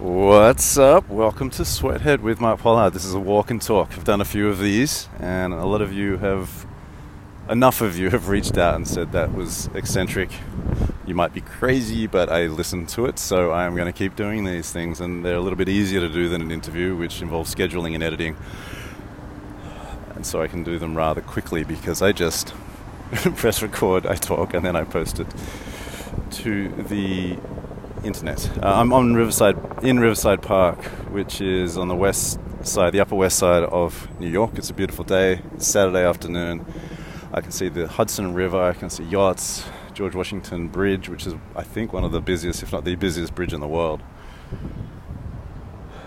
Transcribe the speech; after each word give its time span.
What's 0.00 0.78
up? 0.78 1.10
Welcome 1.10 1.50
to 1.50 1.62
Sweathead 1.62 2.22
with 2.22 2.40
Mark 2.40 2.60
Pollard. 2.60 2.94
This 2.94 3.04
is 3.04 3.12
a 3.12 3.20
walk 3.20 3.50
and 3.50 3.60
talk. 3.60 3.90
I've 3.92 4.04
done 4.04 4.22
a 4.22 4.24
few 4.24 4.48
of 4.48 4.58
these, 4.58 5.10
and 5.18 5.52
a 5.52 5.66
lot 5.66 5.82
of 5.82 5.92
you 5.92 6.16
have, 6.16 6.64
enough 7.50 7.82
of 7.82 7.98
you 7.98 8.08
have 8.08 8.30
reached 8.30 8.56
out 8.56 8.76
and 8.76 8.88
said 8.88 9.12
that 9.12 9.34
was 9.34 9.68
eccentric. 9.74 10.30
You 11.06 11.14
might 11.14 11.34
be 11.34 11.42
crazy, 11.42 12.06
but 12.06 12.30
I 12.30 12.46
listened 12.46 12.88
to 12.90 13.04
it, 13.04 13.18
so 13.18 13.52
I'm 13.52 13.74
going 13.74 13.92
to 13.92 13.92
keep 13.92 14.16
doing 14.16 14.44
these 14.44 14.72
things, 14.72 15.02
and 15.02 15.22
they're 15.22 15.36
a 15.36 15.40
little 15.40 15.58
bit 15.58 15.68
easier 15.68 16.00
to 16.00 16.08
do 16.08 16.30
than 16.30 16.40
an 16.40 16.50
interview, 16.50 16.96
which 16.96 17.20
involves 17.20 17.54
scheduling 17.54 17.94
and 17.94 18.02
editing. 18.02 18.38
And 20.14 20.24
so 20.24 20.40
I 20.40 20.48
can 20.48 20.64
do 20.64 20.78
them 20.78 20.96
rather 20.96 21.20
quickly 21.20 21.62
because 21.62 22.00
I 22.00 22.12
just 22.12 22.54
press 23.36 23.60
record, 23.60 24.06
I 24.06 24.14
talk, 24.14 24.54
and 24.54 24.64
then 24.64 24.76
I 24.76 24.84
post 24.84 25.20
it 25.20 25.26
to 26.30 26.70
the 26.84 27.36
internet. 28.04 28.50
Uh, 28.62 28.80
I'm 28.80 28.92
on 28.92 29.14
Riverside, 29.14 29.56
in 29.82 29.98
Riverside 29.98 30.42
Park, 30.42 30.82
which 31.10 31.40
is 31.40 31.76
on 31.76 31.88
the 31.88 31.94
west 31.94 32.38
side, 32.62 32.92
the 32.92 33.00
upper 33.00 33.14
west 33.14 33.38
side 33.38 33.62
of 33.64 34.08
New 34.20 34.28
York. 34.28 34.52
It's 34.56 34.70
a 34.70 34.74
beautiful 34.74 35.04
day. 35.04 35.40
It's 35.54 35.66
Saturday 35.66 36.04
afternoon. 36.04 36.64
I 37.32 37.40
can 37.40 37.52
see 37.52 37.68
the 37.68 37.86
Hudson 37.86 38.34
River. 38.34 38.62
I 38.62 38.72
can 38.72 38.90
see 38.90 39.04
yachts, 39.04 39.64
George 39.94 40.14
Washington 40.14 40.68
Bridge, 40.68 41.08
which 41.08 41.26
is, 41.26 41.34
I 41.54 41.62
think, 41.62 41.92
one 41.92 42.04
of 42.04 42.12
the 42.12 42.20
busiest, 42.20 42.62
if 42.62 42.72
not 42.72 42.84
the 42.84 42.96
busiest 42.96 43.34
bridge 43.34 43.52
in 43.52 43.60
the 43.60 43.68
world. 43.68 44.02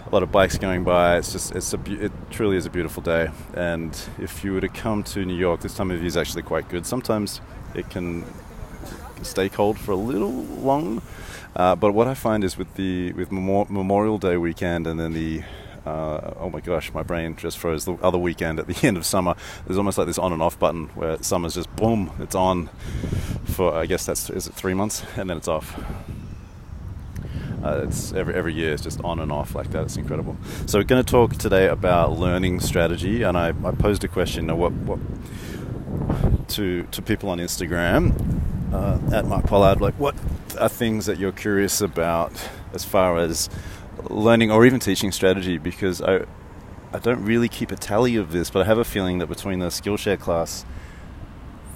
A 0.06 0.10
lot 0.14 0.23
of 0.23 0.32
bikes 0.32 0.58
going 0.58 0.84
by. 0.84 1.18
It's 1.18 1.32
just, 1.32 1.56
it's 1.56 1.73
a, 1.73 1.80
it 1.88 2.12
truly 2.30 2.58
is 2.58 2.66
a 2.66 2.70
beautiful 2.70 3.02
day. 3.02 3.30
And 3.54 3.98
if 4.20 4.44
you 4.44 4.54
were 4.54 4.62
to 4.62 4.70
come 4.70 5.04
to 5.06 5.26
New 5.26 5.36
York, 5.36 5.62
this 5.62 5.76
time 5.76 5.92
of 5.92 5.98
year 5.98 6.08
is 6.08 6.18
actually 6.18 6.44
quite 6.44 6.70
good. 6.70 6.86
Sometimes 6.86 7.42
it 7.73 7.90
can 7.90 8.26
stay 9.23 9.50
cold 9.50 9.80
for 9.80 9.92
a 9.92 9.96
little 9.96 10.32
long. 10.32 11.02
Uh, 11.56 11.76
but 11.76 11.94
what 11.94 12.08
I 12.08 12.14
find 12.14 12.44
is 12.44 12.58
with 12.58 12.74
the 12.76 13.14
with 13.14 13.32
Memorial 13.32 14.18
Day 14.18 14.38
weekend 14.38 14.88
and 14.88 15.00
then 15.00 15.14
the 15.14 15.44
uh, 15.86 16.34
oh 16.40 16.50
my 16.50 16.62
gosh, 16.62 16.94
my 16.94 17.04
brain 17.04 17.36
just 17.36 17.58
froze. 17.58 17.86
The 17.86 17.94
other 17.95 18.18
weekend 18.18 18.60
at 18.60 18.68
the 18.68 18.76
end 18.88 18.98
of 18.98 19.06
summer, 19.06 19.36
there's 19.66 19.78
almost 19.78 19.98
like 19.98 20.08
this 20.08 20.18
on 20.18 20.32
and 20.34 20.42
off 20.42 20.58
button 20.58 20.88
where 20.95 21.22
summer's 21.22 21.56
just 21.56 21.73
boom, 21.76 22.12
it's 22.20 22.36
on 22.36 22.70
for 23.45 23.73
I 23.73 23.86
guess 23.86 24.06
that's 24.06 24.30
is 24.30 24.48
it 24.48 24.54
three 24.54 24.73
months 24.73 25.04
and 25.18 25.30
then 25.30 25.38
it's 25.38 25.48
off. 25.48 25.78
Uh, 27.64 27.86
it's 27.88 28.12
every 28.12 28.34
every 28.34 28.54
year 28.54 28.73
it's 28.73 28.84
just 28.84 29.00
on 29.02 29.20
and 29.20 29.32
off 29.32 29.56
like 29.56 29.72
that. 29.72 29.84
It's 29.84 29.95
incredible. 29.95 30.36
So 30.66 30.80
we're 30.80 30.84
going 30.84 31.04
to 31.04 31.10
talk 31.10 31.36
today 31.38 31.67
about 31.67 32.20
learning 32.20 32.60
strategy, 32.60 33.23
and 33.23 33.38
I, 33.38 33.50
I 33.50 33.72
posed 33.72 34.04
a 34.04 34.10
question: 34.10 34.56
what 34.58 34.73
what 34.73 35.00
to 36.50 36.84
to 36.84 37.02
people 37.02 37.30
on 37.30 37.38
Instagram 37.38 38.14
uh, 38.73 39.16
at 39.16 39.26
Mark 39.26 39.45
Pollard, 39.45 39.80
like 39.80 39.94
what 39.95 40.16
are 40.56 40.70
things 40.70 41.06
that 41.06 41.20
you're 41.20 41.32
curious 41.32 41.82
about 41.82 42.32
as 42.73 42.84
far 42.84 43.18
as 43.18 43.50
learning 44.09 44.52
or 44.52 44.66
even 44.66 44.80
teaching 44.80 45.12
strategy? 45.12 45.58
Because 45.58 46.02
I, 46.02 46.26
I 46.92 47.00
don't 47.00 47.23
really 47.23 47.50
keep 47.50 47.72
a 47.72 47.76
tally 47.76 48.16
of 48.16 48.32
this, 48.32 48.50
but 48.50 48.62
I 48.62 48.66
have 48.66 48.78
a 48.78 48.86
feeling 48.86 49.20
that 49.20 49.28
between 49.28 49.60
the 49.60 49.68
Skillshare 49.68 50.20
class 50.20 50.66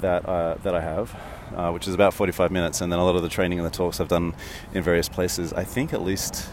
that 0.01 0.25
uh, 0.27 0.55
that 0.63 0.75
I 0.75 0.81
have, 0.81 1.19
uh, 1.55 1.71
which 1.71 1.87
is 1.87 1.93
about 1.93 2.13
45 2.13 2.51
minutes, 2.51 2.81
and 2.81 2.91
then 2.91 2.99
a 2.99 3.03
lot 3.05 3.15
of 3.15 3.23
the 3.23 3.29
training 3.29 3.59
and 3.59 3.65
the 3.65 3.71
talks 3.71 3.99
I've 3.99 4.07
done 4.07 4.35
in 4.73 4.83
various 4.83 5.09
places, 5.09 5.53
I 5.53 5.63
think 5.63 5.93
at 5.93 6.01
least 6.01 6.47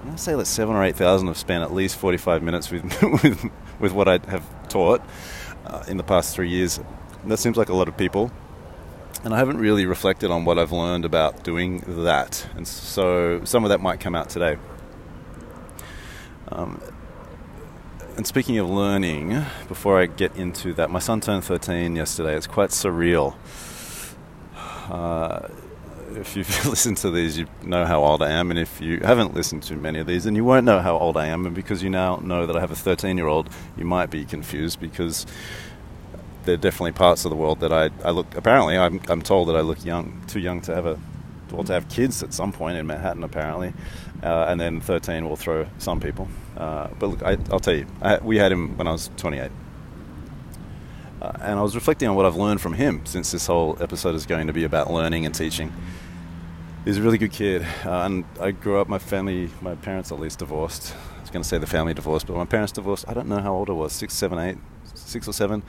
I'm 0.00 0.06
going 0.06 0.16
to 0.16 0.22
say 0.22 0.34
that 0.34 0.46
seven 0.46 0.76
or 0.76 0.82
eight 0.82 0.96
thousand 0.96 1.28
have 1.28 1.36
spent 1.36 1.62
at 1.62 1.74
least 1.74 1.96
45 1.96 2.42
minutes 2.42 2.70
with 2.70 3.02
with, 3.22 3.44
with 3.78 3.92
what 3.92 4.08
I 4.08 4.18
have 4.28 4.68
taught 4.68 5.02
uh, 5.66 5.84
in 5.88 5.98
the 5.98 6.02
past 6.02 6.34
three 6.34 6.48
years. 6.48 6.78
And 7.22 7.30
that 7.30 7.36
seems 7.36 7.58
like 7.58 7.68
a 7.68 7.74
lot 7.74 7.86
of 7.86 7.98
people 7.98 8.32
and 9.24 9.34
I 9.34 9.38
haven't 9.38 9.58
really 9.58 9.86
reflected 9.86 10.30
on 10.30 10.44
what 10.44 10.58
I've 10.58 10.72
learned 10.72 11.04
about 11.04 11.44
doing 11.44 11.84
that, 11.86 12.46
and 12.56 12.66
so 12.66 13.44
some 13.44 13.64
of 13.64 13.70
that 13.70 13.80
might 13.80 14.00
come 14.00 14.14
out 14.14 14.30
today. 14.30 14.56
Um, 16.48 16.80
and 18.16 18.26
speaking 18.26 18.58
of 18.58 18.68
learning, 18.68 19.44
before 19.68 20.00
I 20.00 20.06
get 20.06 20.34
into 20.36 20.74
that, 20.74 20.90
my 20.90 20.98
son 20.98 21.20
turned 21.20 21.44
13 21.44 21.96
yesterday. 21.96 22.36
It's 22.36 22.46
quite 22.46 22.70
surreal. 22.70 23.34
Uh, 24.88 25.48
if 26.16 26.36
you've 26.36 26.66
listened 26.66 26.96
to 26.98 27.10
these, 27.10 27.38
you 27.38 27.46
know 27.62 27.84
how 27.84 28.02
old 28.02 28.22
I 28.22 28.30
am, 28.30 28.50
and 28.50 28.58
if 28.58 28.80
you 28.80 29.00
haven't 29.00 29.34
listened 29.34 29.62
to 29.64 29.76
many 29.76 30.00
of 30.00 30.06
these, 30.06 30.24
then 30.24 30.34
you 30.34 30.44
won't 30.44 30.64
know 30.64 30.80
how 30.80 30.98
old 30.98 31.16
I 31.16 31.26
am. 31.26 31.46
And 31.46 31.54
because 31.54 31.82
you 31.82 31.90
now 31.90 32.16
know 32.16 32.46
that 32.46 32.56
I 32.56 32.60
have 32.60 32.70
a 32.70 32.76
13 32.76 33.16
year 33.16 33.26
old, 33.26 33.48
you 33.76 33.84
might 33.84 34.10
be 34.10 34.24
confused 34.24 34.80
because 34.80 35.26
there 36.44 36.54
are 36.54 36.58
definitely 36.58 36.92
parts 36.92 37.24
of 37.24 37.30
the 37.30 37.36
world 37.36 37.60
that 37.60 37.72
I, 37.72 37.90
I 38.04 38.10
look. 38.10 38.34
Apparently, 38.36 38.76
I'm, 38.76 39.00
I'm 39.08 39.22
told 39.22 39.48
that 39.48 39.56
I 39.56 39.60
look 39.60 39.84
young, 39.84 40.22
too 40.26 40.40
young 40.40 40.60
to 40.62 40.74
have 40.74 40.86
a, 40.86 40.98
well, 41.50 41.64
to 41.64 41.72
have 41.72 41.88
kids 41.88 42.22
at 42.22 42.32
some 42.32 42.52
point 42.52 42.76
in 42.78 42.86
Manhattan. 42.86 43.24
Apparently, 43.24 43.72
uh, 44.22 44.46
and 44.48 44.60
then 44.60 44.80
13 44.80 45.28
will 45.28 45.36
throw 45.36 45.66
some 45.78 46.00
people. 46.00 46.28
Uh, 46.56 46.88
but 46.98 47.06
look, 47.08 47.22
I, 47.22 47.34
will 47.34 47.60
tell 47.60 47.74
you, 47.74 47.86
I, 48.02 48.18
we 48.18 48.36
had 48.36 48.52
him 48.52 48.76
when 48.76 48.86
I 48.86 48.92
was 48.92 49.10
28. 49.16 49.50
Uh, 51.20 51.32
and 51.42 51.58
I 51.58 51.62
was 51.62 51.74
reflecting 51.74 52.08
on 52.08 52.16
what 52.16 52.24
I've 52.24 52.36
learned 52.36 52.60
from 52.60 52.72
him 52.74 53.04
since 53.04 53.30
this 53.30 53.46
whole 53.46 53.76
episode 53.80 54.14
is 54.14 54.24
going 54.24 54.46
to 54.46 54.52
be 54.54 54.64
about 54.64 54.90
learning 54.90 55.26
and 55.26 55.34
teaching. 55.34 55.72
He's 56.84 56.96
a 56.96 57.02
really 57.02 57.18
good 57.18 57.32
kid, 57.32 57.62
uh, 57.84 58.04
and 58.04 58.24
I 58.40 58.52
grew 58.52 58.80
up. 58.80 58.88
My 58.88 58.98
family, 58.98 59.50
my 59.60 59.74
parents 59.74 60.10
at 60.12 60.18
least 60.18 60.38
divorced. 60.38 60.94
I 61.18 61.20
was 61.20 61.28
going 61.28 61.42
to 61.42 61.48
say 61.48 61.58
the 61.58 61.66
family 61.66 61.92
divorced, 61.92 62.26
but 62.26 62.36
my 62.36 62.46
parents 62.46 62.72
divorced. 62.72 63.04
I 63.06 63.12
don't 63.12 63.28
know 63.28 63.38
how 63.38 63.52
old 63.52 63.68
I 63.68 63.74
was, 63.74 63.92
six, 63.92 64.14
seven, 64.14 64.38
eight, 64.38 64.56
six 65.10 65.28
or 65.28 65.32
seven 65.32 65.62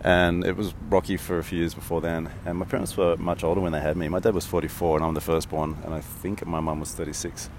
and 0.00 0.44
it 0.44 0.56
was 0.56 0.74
rocky 0.88 1.16
for 1.16 1.38
a 1.38 1.44
few 1.44 1.58
years 1.58 1.74
before 1.74 2.00
then. 2.00 2.30
And 2.46 2.58
my 2.58 2.64
parents 2.64 2.96
were 2.96 3.16
much 3.16 3.42
older 3.42 3.60
when 3.60 3.72
they 3.72 3.80
had 3.80 3.96
me. 3.96 4.08
My 4.08 4.20
dad 4.20 4.34
was 4.34 4.46
44, 4.46 4.98
and 4.98 5.04
I'm 5.04 5.14
the 5.14 5.20
firstborn, 5.20 5.76
and 5.84 5.92
I 5.92 6.00
think 6.00 6.46
my 6.46 6.60
mum 6.60 6.80
was 6.80 6.92
36. 6.92 7.50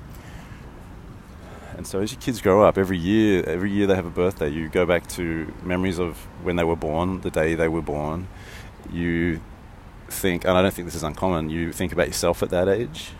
And 1.75 1.85
so 1.85 1.99
as 1.99 2.11
your 2.11 2.21
kids 2.21 2.41
grow 2.41 2.63
up, 2.63 2.77
every 2.77 2.97
year, 2.97 3.43
every 3.45 3.71
year 3.71 3.87
they 3.87 3.95
have 3.95 4.05
a 4.05 4.11
birthday, 4.11 4.49
you 4.49 4.69
go 4.69 4.85
back 4.85 5.07
to 5.09 5.53
memories 5.63 5.99
of 5.99 6.17
when 6.43 6.55
they 6.55 6.63
were 6.63 6.75
born, 6.75 7.21
the 7.21 7.31
day 7.31 7.55
they 7.55 7.67
were 7.67 7.81
born. 7.81 8.27
You 8.91 9.41
think, 10.09 10.45
and 10.45 10.57
I 10.57 10.61
don't 10.61 10.73
think 10.73 10.87
this 10.87 10.95
is 10.95 11.03
uncommon. 11.03 11.49
You 11.49 11.71
think 11.71 11.91
about 11.91 12.07
yourself 12.07 12.41
at 12.41 12.49
that 12.49 12.67
age. 12.67 13.11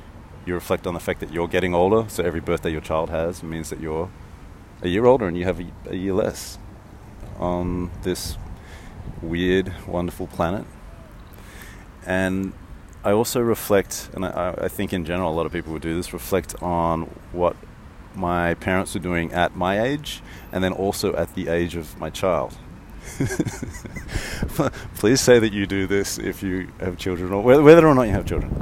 You 0.46 0.54
reflect 0.54 0.88
on 0.88 0.94
the 0.94 1.00
fact 1.00 1.20
that 1.20 1.32
you're 1.32 1.48
getting 1.48 1.74
older. 1.74 2.10
So 2.10 2.24
every 2.24 2.40
birthday 2.40 2.72
your 2.72 2.82
child 2.82 3.10
has 3.10 3.44
means 3.44 3.70
that 3.70 3.80
you're 3.80 4.10
a 4.82 4.88
year 4.88 5.06
older 5.06 5.28
and 5.28 5.38
you 5.38 5.44
have 5.44 5.60
a, 5.60 5.68
a 5.88 5.96
year 5.96 6.14
less 6.14 6.58
on 7.40 7.92
this 8.04 8.38
weird, 9.22 9.74
wonderful 9.88 10.28
planet. 10.28 10.66
And 12.06 12.54
I 13.04 13.12
also 13.12 13.40
reflect, 13.40 14.10
and 14.14 14.26
I, 14.26 14.56
I, 14.58 14.68
think 14.68 14.94
in 14.94 15.06
general 15.06 15.32
a 15.32 15.36
lot 15.36 15.46
of 15.46 15.52
people 15.52 15.74
would 15.74 15.82
do 15.82 15.96
this, 15.96 16.12
reflect 16.12 16.62
on 16.62 17.04
what 17.32 17.56
my 18.16 18.56
parents 18.56 18.94
were 18.94 19.00
doing 19.00 19.32
at 19.32 19.56
my 19.56 19.82
age 19.82 20.22
and 20.52 20.64
then 20.64 20.74
also 20.74 21.16
at 21.16 21.34
the 21.36 21.48
age 21.48 21.76
of 21.76 21.98
my 22.00 22.10
child. 22.10 22.58
Please 24.96 25.22
say 25.22 25.40
that 25.40 25.54
you 25.54 25.66
do 25.66 25.88
this 25.88 26.18
if 26.18 26.44
you 26.44 26.70
have 26.80 26.98
children, 26.98 27.32
or 27.32 27.42
whether 27.42 27.88
or 27.88 27.96
not 27.96 28.04
you 28.04 28.12
have 28.12 28.26
children. 28.26 28.54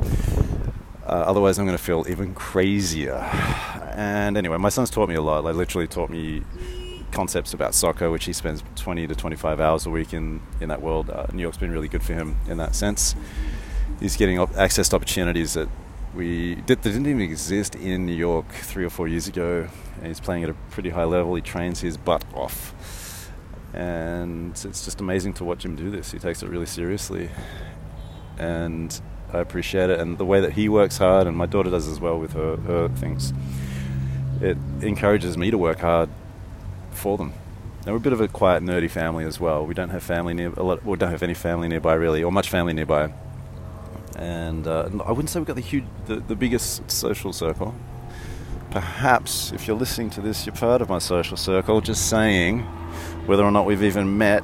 Uh, 1.03 1.23
otherwise, 1.25 1.57
I'm 1.57 1.65
going 1.65 1.77
to 1.77 1.83
feel 1.83 2.05
even 2.09 2.33
crazier. 2.33 3.15
And 3.94 4.38
anyway, 4.38 4.57
my 4.57 4.69
son's 4.69 4.89
taught 4.89 5.09
me 5.09 5.15
a 5.15 5.21
lot. 5.21 5.44
Like, 5.44 5.55
literally 5.55 5.88
taught 5.88 6.09
me 6.09 6.44
concepts 7.12 7.53
about 7.53 7.73
soccer, 7.73 8.09
which 8.09 8.25
he 8.25 8.34
spends 8.34 8.63
20 8.75 9.07
to 9.07 9.16
25 9.16 9.59
hours 9.59 9.85
a 9.85 9.90
week 9.90 10.13
in, 10.13 10.41
in 10.59 10.69
that 10.69 10.81
world. 10.81 11.09
Uh, 11.09 11.25
New 11.34 11.41
York's 11.41 11.57
been 11.57 11.72
really 11.72 11.88
good 11.88 12.03
for 12.03 12.13
him 12.13 12.38
in 12.47 12.57
that 12.57 12.75
sense. 12.75 13.16
He's 14.00 14.16
getting 14.16 14.40
op- 14.40 14.56
access 14.57 14.90
to 14.90 14.95
opportunities 14.95 15.53
that 15.53 15.69
we 16.13 16.56
did, 16.56 16.81
that 16.81 16.91
didn't 16.91 17.07
even 17.07 17.22
exist 17.22 17.75
in 17.75 18.06
New 18.06 18.13
York 18.16 18.50
three 18.50 18.85
or 18.85 18.90
four 18.90 19.07
years 19.07 19.28
ago. 19.28 19.68
And 19.97 20.07
he's 20.07 20.19
playing 20.19 20.44
at 20.44 20.50
a 20.50 20.53
pretty 20.72 20.90
high 20.90 21.06
level. 21.06 21.35
He 21.35 21.41
trains 21.41 21.81
his 21.81 21.97
butt 21.97 22.23
off. 22.34 23.31
And 23.74 24.51
it's 24.51 24.85
just 24.85 25.01
amazing 25.01 25.34
to 25.34 25.44
watch 25.44 25.63
him 25.63 25.75
do 25.75 25.89
this. 25.89 26.12
He 26.12 26.19
takes 26.19 26.41
it 26.41 26.50
really 26.50 26.66
seriously. 26.66 27.29
And 28.38 29.00
I 29.34 29.39
appreciate 29.39 29.89
it. 29.89 30.00
And 30.00 30.18
the 30.18 30.25
way 30.25 30.39
that 30.41 30.53
he 30.53 30.69
works 30.69 30.97
hard, 30.97 31.28
and 31.28 31.35
my 31.35 31.45
daughter 31.45 31.69
does 31.69 31.88
as 31.88 32.00
well 32.00 32.19
with 32.19 32.34
her, 32.34 32.57
her 32.57 32.89
things, 32.89 33.34
it 34.42 34.57
encourages 34.81 35.38
me 35.38 35.51
to 35.51 35.57
work 35.57 35.80
hard 35.80 36.10
for 37.07 37.18
them. 37.18 37.31
Now 37.86 37.94
we're 37.94 38.00
a 38.00 38.01
bit 38.01 38.12
of 38.12 38.19
a 38.19 38.27
quiet, 38.27 38.62
nerdy 38.63 38.92
family 38.92 39.24
as 39.24 39.39
well. 39.39 39.65
We 39.65 39.74
don't 39.74 39.92
have 39.92 40.04
family 40.04 40.33
near. 40.33 40.50
Lot, 40.50 40.83
we 40.83 40.98
don't 40.98 41.09
have 41.09 41.24
any 41.24 41.33
family 41.33 41.69
nearby 41.69 41.94
really, 41.94 42.21
or 42.21 42.33
much 42.33 42.50
family 42.50 42.74
nearby. 42.74 43.13
And 44.18 44.68
uh, 44.68 44.89
I 45.06 45.12
wouldn't 45.12 45.30
say 45.30 45.39
we've 45.39 45.48
got 45.48 45.56
the 45.56 45.62
huge, 45.62 45.86
the, 46.07 46.18
the 46.18 46.36
biggest 46.36 46.92
social 46.92 47.31
circle. 47.31 47.74
Perhaps 48.71 49.54
if 49.54 49.68
you're 49.68 49.77
listening 49.77 50.09
to 50.12 50.21
this, 50.21 50.45
you're 50.45 50.56
part 50.56 50.81
of 50.81 50.89
my 50.89 51.00
social 51.00 51.38
circle. 51.38 51.80
Just 51.80 52.09
saying, 52.09 52.63
whether 53.25 53.45
or 53.45 53.51
not 53.51 53.65
we've 53.65 53.83
even 53.83 54.18
met. 54.18 54.44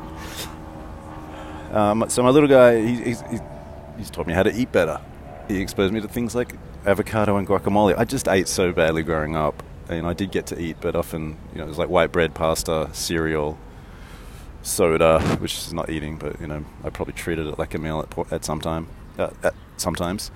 Um, 1.73 2.05
so 2.07 2.23
my 2.23 2.29
little 2.29 2.47
guy, 2.47 2.79
he, 2.79 2.95
he's, 3.03 3.23
he's 3.97 4.09
taught 4.09 4.25
me 4.25 4.33
how 4.33 4.43
to 4.43 4.55
eat 4.55 4.71
better. 4.71 5.01
He 5.49 5.59
exposed 5.59 5.93
me 5.93 5.99
to 5.99 6.07
things 6.07 6.33
like 6.33 6.55
avocado 6.85 7.35
and 7.35 7.45
guacamole. 7.45 7.97
I 7.97 8.05
just 8.05 8.29
ate 8.29 8.47
so 8.47 8.71
badly 8.71 9.03
growing 9.03 9.35
up 9.35 9.61
and 9.97 10.07
I 10.07 10.13
did 10.13 10.31
get 10.31 10.47
to 10.47 10.59
eat, 10.59 10.77
but 10.81 10.95
often 10.95 11.37
you 11.51 11.59
know 11.59 11.65
it 11.65 11.69
was 11.69 11.77
like 11.77 11.89
white 11.89 12.11
bread, 12.11 12.33
pasta, 12.33 12.89
cereal, 12.93 13.57
soda, 14.61 15.19
which 15.39 15.57
is 15.57 15.73
not 15.73 15.89
eating, 15.89 16.17
but 16.17 16.39
you 16.39 16.47
know 16.47 16.65
I 16.83 16.89
probably 16.89 17.13
treated 17.13 17.47
it 17.47 17.59
like 17.59 17.73
a 17.73 17.77
meal 17.77 17.99
at, 17.99 18.31
at 18.31 18.45
some 18.45 18.61
time, 18.61 18.87
uh, 19.17 19.31
at 19.43 19.53
sometimes. 19.77 20.31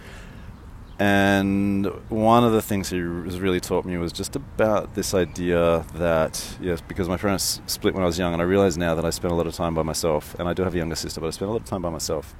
And 1.00 1.86
one 2.09 2.44
of 2.44 2.54
the 2.54 2.62
things 2.62 2.89
he 2.89 2.98
has 2.98 3.39
really 3.39 3.59
taught 3.59 3.86
me 3.86 3.98
was 3.98 4.12
just 4.12 4.36
about 4.36 4.95
this 4.95 5.13
idea 5.13 5.86
that, 5.94 6.57
yes, 6.59 6.81
because 6.81 7.07
my 7.07 7.18
parents 7.18 7.62
split 7.68 7.94
when 7.94 8.01
I 8.01 8.07
was 8.07 8.18
young, 8.18 8.33
and 8.33 8.42
I 8.42 8.45
realize 8.45 8.80
now 8.80 8.95
that 8.95 9.06
I 9.06 9.12
spend 9.12 9.31
a 9.31 9.36
lot 9.36 9.45
of 9.45 9.54
time 9.54 9.75
by 9.75 9.83
myself, 9.83 10.36
and 10.39 10.50
I 10.50 10.54
do 10.54 10.63
have 10.63 10.74
a 10.74 10.77
younger 10.77 10.95
sister, 10.95 11.21
but 11.21 11.27
I 11.27 11.30
spend 11.30 11.50
a 11.50 11.51
lot 11.51 11.62
of 11.62 11.68
time 11.68 11.83
by 11.83 11.92
myself. 11.92 12.36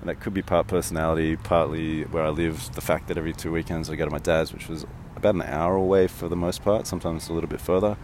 And 0.00 0.08
that 0.08 0.20
could 0.20 0.32
be 0.32 0.42
part 0.42 0.68
personality, 0.68 1.34
partly 1.34 2.04
where 2.04 2.22
I 2.22 2.28
live, 2.28 2.72
the 2.74 2.80
fact 2.80 3.08
that 3.08 3.18
every 3.18 3.32
two 3.32 3.50
weekends 3.50 3.90
I 3.90 3.96
go 3.96 4.04
to 4.04 4.12
my 4.12 4.20
dad's, 4.20 4.52
which 4.52 4.68
was 4.68 4.86
about 5.18 5.34
an 5.34 5.42
hour 5.42 5.76
away 5.76 6.06
for 6.06 6.28
the 6.28 6.36
most 6.36 6.62
part, 6.62 6.86
sometimes 6.86 7.28
a 7.28 7.32
little 7.32 7.48
bit 7.48 7.60
further. 7.60 7.96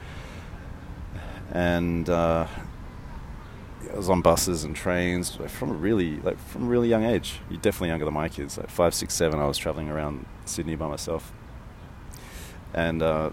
And 1.52 2.08
uh, 2.11 2.46
I 3.93 3.96
was 3.96 4.11
on 4.11 4.20
buses 4.20 4.64
and 4.64 4.75
trains 4.75 5.37
from 5.37 5.70
a 5.70 5.75
really 5.75 6.16
like 6.19 6.38
from 6.38 6.64
a 6.64 6.66
really 6.66 6.88
young 6.88 7.05
age. 7.05 7.40
You're 7.49 7.61
definitely 7.61 7.88
younger 7.88 8.05
than 8.05 8.14
my 8.14 8.28
kids. 8.28 8.58
Like 8.58 8.70
five, 8.70 8.94
six, 8.94 9.14
seven, 9.14 9.40
I 9.40 9.46
was 9.46 9.56
traveling 9.56 9.88
around 9.88 10.26
Sydney 10.44 10.76
by 10.76 10.88
myself. 10.88 11.32
And 12.75 13.02
uh, 13.02 13.31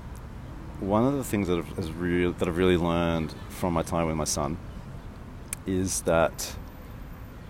one 0.80 1.06
of 1.06 1.14
the 1.14 1.24
things 1.24 1.48
that 1.48 1.58
I've, 1.58 1.76
that 1.76 2.48
I've 2.48 2.58
really 2.58 2.78
learned 2.78 3.34
from 3.50 3.74
my 3.74 3.82
time 3.82 4.08
with 4.08 4.16
my 4.16 4.24
son 4.24 4.58
is 5.66 6.02
that 6.02 6.56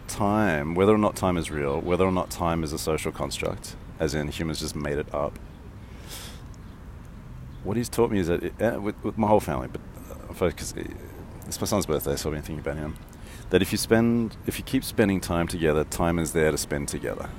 time, 0.08 0.76
whether 0.76 0.94
or 0.94 0.98
not 0.98 1.16
time 1.16 1.38
is 1.38 1.50
real, 1.50 1.80
whether 1.80 2.06
or 2.06 2.12
not 2.12 2.30
time 2.30 2.64
is 2.64 2.74
a 2.74 2.78
social 2.78 3.12
construct, 3.12 3.76
as 4.00 4.14
in 4.14 4.28
humans 4.28 4.60
just 4.60 4.76
made 4.76 4.98
it 4.98 5.14
up. 5.14 5.38
What 7.64 7.78
he's 7.78 7.90
taught 7.90 8.12
me 8.12 8.20
is 8.20 8.28
that, 8.28 8.44
it, 8.44 8.62
uh, 8.62 8.80
with, 8.80 9.02
with, 9.04 9.18
my 9.18 9.28
whole 9.28 9.40
family, 9.40 9.68
but 9.68 9.82
uh, 10.10 10.34
focus, 10.34 10.74
it's 11.46 11.60
my 11.62 11.68
son's 11.68 11.86
birthday, 11.86 12.16
so 12.16 12.30
I've 12.30 12.36
been 12.36 12.42
thinking 12.42 12.60
about 12.60 12.78
him. 12.78 12.96
That 13.52 13.62
if 13.62 13.72
you 13.72 13.78
spend, 13.78 14.38
if 14.48 14.58
you 14.58 14.64
keep 14.64 14.84
spending 14.84 15.20
time 15.20 15.48
together, 15.48 15.84
time 15.84 16.18
is 16.18 16.34
there 16.34 16.52
to 16.52 16.58
spend 16.58 16.88
together. 16.88 17.30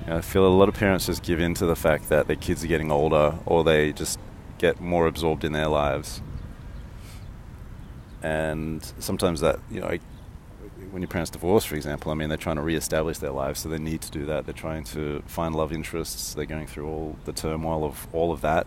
You 0.00 0.06
know, 0.06 0.16
I 0.18 0.20
feel 0.20 0.46
a 0.46 0.48
lot 0.48 0.68
of 0.68 0.74
parents 0.74 1.06
just 1.06 1.22
give 1.22 1.40
in 1.40 1.54
to 1.54 1.66
the 1.66 1.76
fact 1.76 2.08
that 2.08 2.26
their 2.26 2.36
kids 2.36 2.64
are 2.64 2.68
getting 2.68 2.90
older, 2.90 3.38
or 3.44 3.64
they 3.64 3.92
just 3.92 4.18
get 4.58 4.80
more 4.80 5.06
absorbed 5.06 5.44
in 5.44 5.52
their 5.52 5.68
lives. 5.68 6.22
And 8.22 8.82
sometimes 8.98 9.40
that, 9.40 9.58
you 9.70 9.80
know, 9.80 9.98
when 10.90 11.02
your 11.02 11.08
parents 11.08 11.30
divorce, 11.30 11.64
for 11.64 11.76
example, 11.76 12.10
I 12.10 12.14
mean, 12.14 12.28
they're 12.28 12.38
trying 12.38 12.56
to 12.56 12.62
re-establish 12.62 13.18
their 13.18 13.30
lives, 13.30 13.60
so 13.60 13.68
they 13.68 13.78
need 13.78 14.00
to 14.02 14.10
do 14.10 14.26
that. 14.26 14.44
They're 14.44 14.52
trying 14.54 14.84
to 14.84 15.22
find 15.26 15.54
love 15.54 15.72
interests. 15.72 16.34
They're 16.34 16.44
going 16.46 16.66
through 16.66 16.88
all 16.88 17.16
the 17.24 17.32
turmoil 17.32 17.84
of 17.84 18.06
all 18.12 18.32
of 18.32 18.40
that. 18.40 18.66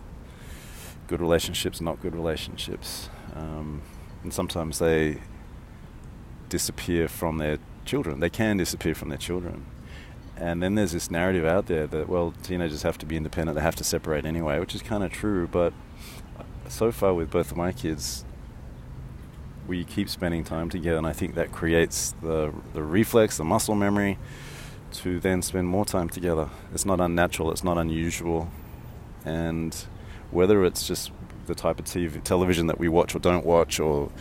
Good 1.08 1.22
relationships, 1.22 1.82
not 1.82 2.02
good 2.02 2.16
relationships. 2.16 3.10
Um, 3.36 3.82
and 4.24 4.34
sometimes 4.34 4.80
they 4.80 5.18
disappear 6.50 7.08
from 7.08 7.38
their 7.40 7.58
children. 7.86 8.20
They 8.20 8.30
can 8.30 8.58
disappear 8.58 8.96
from 8.96 9.10
their 9.10 9.18
children. 9.18 9.66
And 10.38 10.64
then 10.64 10.76
there's 10.76 10.94
this 10.94 11.12
narrative 11.12 11.46
out 11.46 11.68
there 11.68 11.88
that, 11.88 12.10
well, 12.10 12.34
teenagers 12.44 12.82
have 12.84 12.98
to 13.00 13.06
be 13.06 13.18
independent, 13.18 13.56
they 13.56 13.62
have 13.62 13.76
to 13.76 13.84
separate 13.84 14.26
anyway, 14.26 14.60
which 14.60 14.74
is 14.74 14.82
kind 14.82 15.04
of 15.04 15.12
true. 15.12 15.48
But 15.48 15.74
so 16.68 16.92
far, 16.92 17.14
with 17.14 17.30
both 17.30 17.52
of 17.52 17.58
my 17.58 17.72
kids, 17.72 18.26
we 19.68 19.84
keep 19.84 20.10
spending 20.10 20.44
time 20.44 20.70
together, 20.70 20.98
and 20.98 21.08
I 21.08 21.14
think 21.14 21.36
that 21.36 21.52
creates 21.52 22.14
the, 22.22 22.54
the 22.74 22.84
reflex, 22.84 23.38
the 23.38 23.44
muscle 23.44 23.76
memory 23.76 24.18
to 24.94 25.20
then 25.20 25.42
spend 25.42 25.68
more 25.68 25.86
time 25.86 26.10
together. 26.10 26.50
It's 26.74 26.86
not 26.86 27.00
unnatural, 27.00 27.52
it's 27.52 27.64
not 27.64 27.78
unusual. 27.78 28.50
And 29.26 29.76
whether 30.32 30.64
it's 30.66 30.86
just 30.88 31.12
the 31.46 31.56
type 31.56 31.80
of 31.80 31.86
TV, 31.86 32.22
television 32.24 32.68
that 32.68 32.80
we 32.80 32.88
watch 32.90 33.16
or 33.16 33.20
don't 33.20 33.46
watch, 33.46 33.80
or 33.80 34.12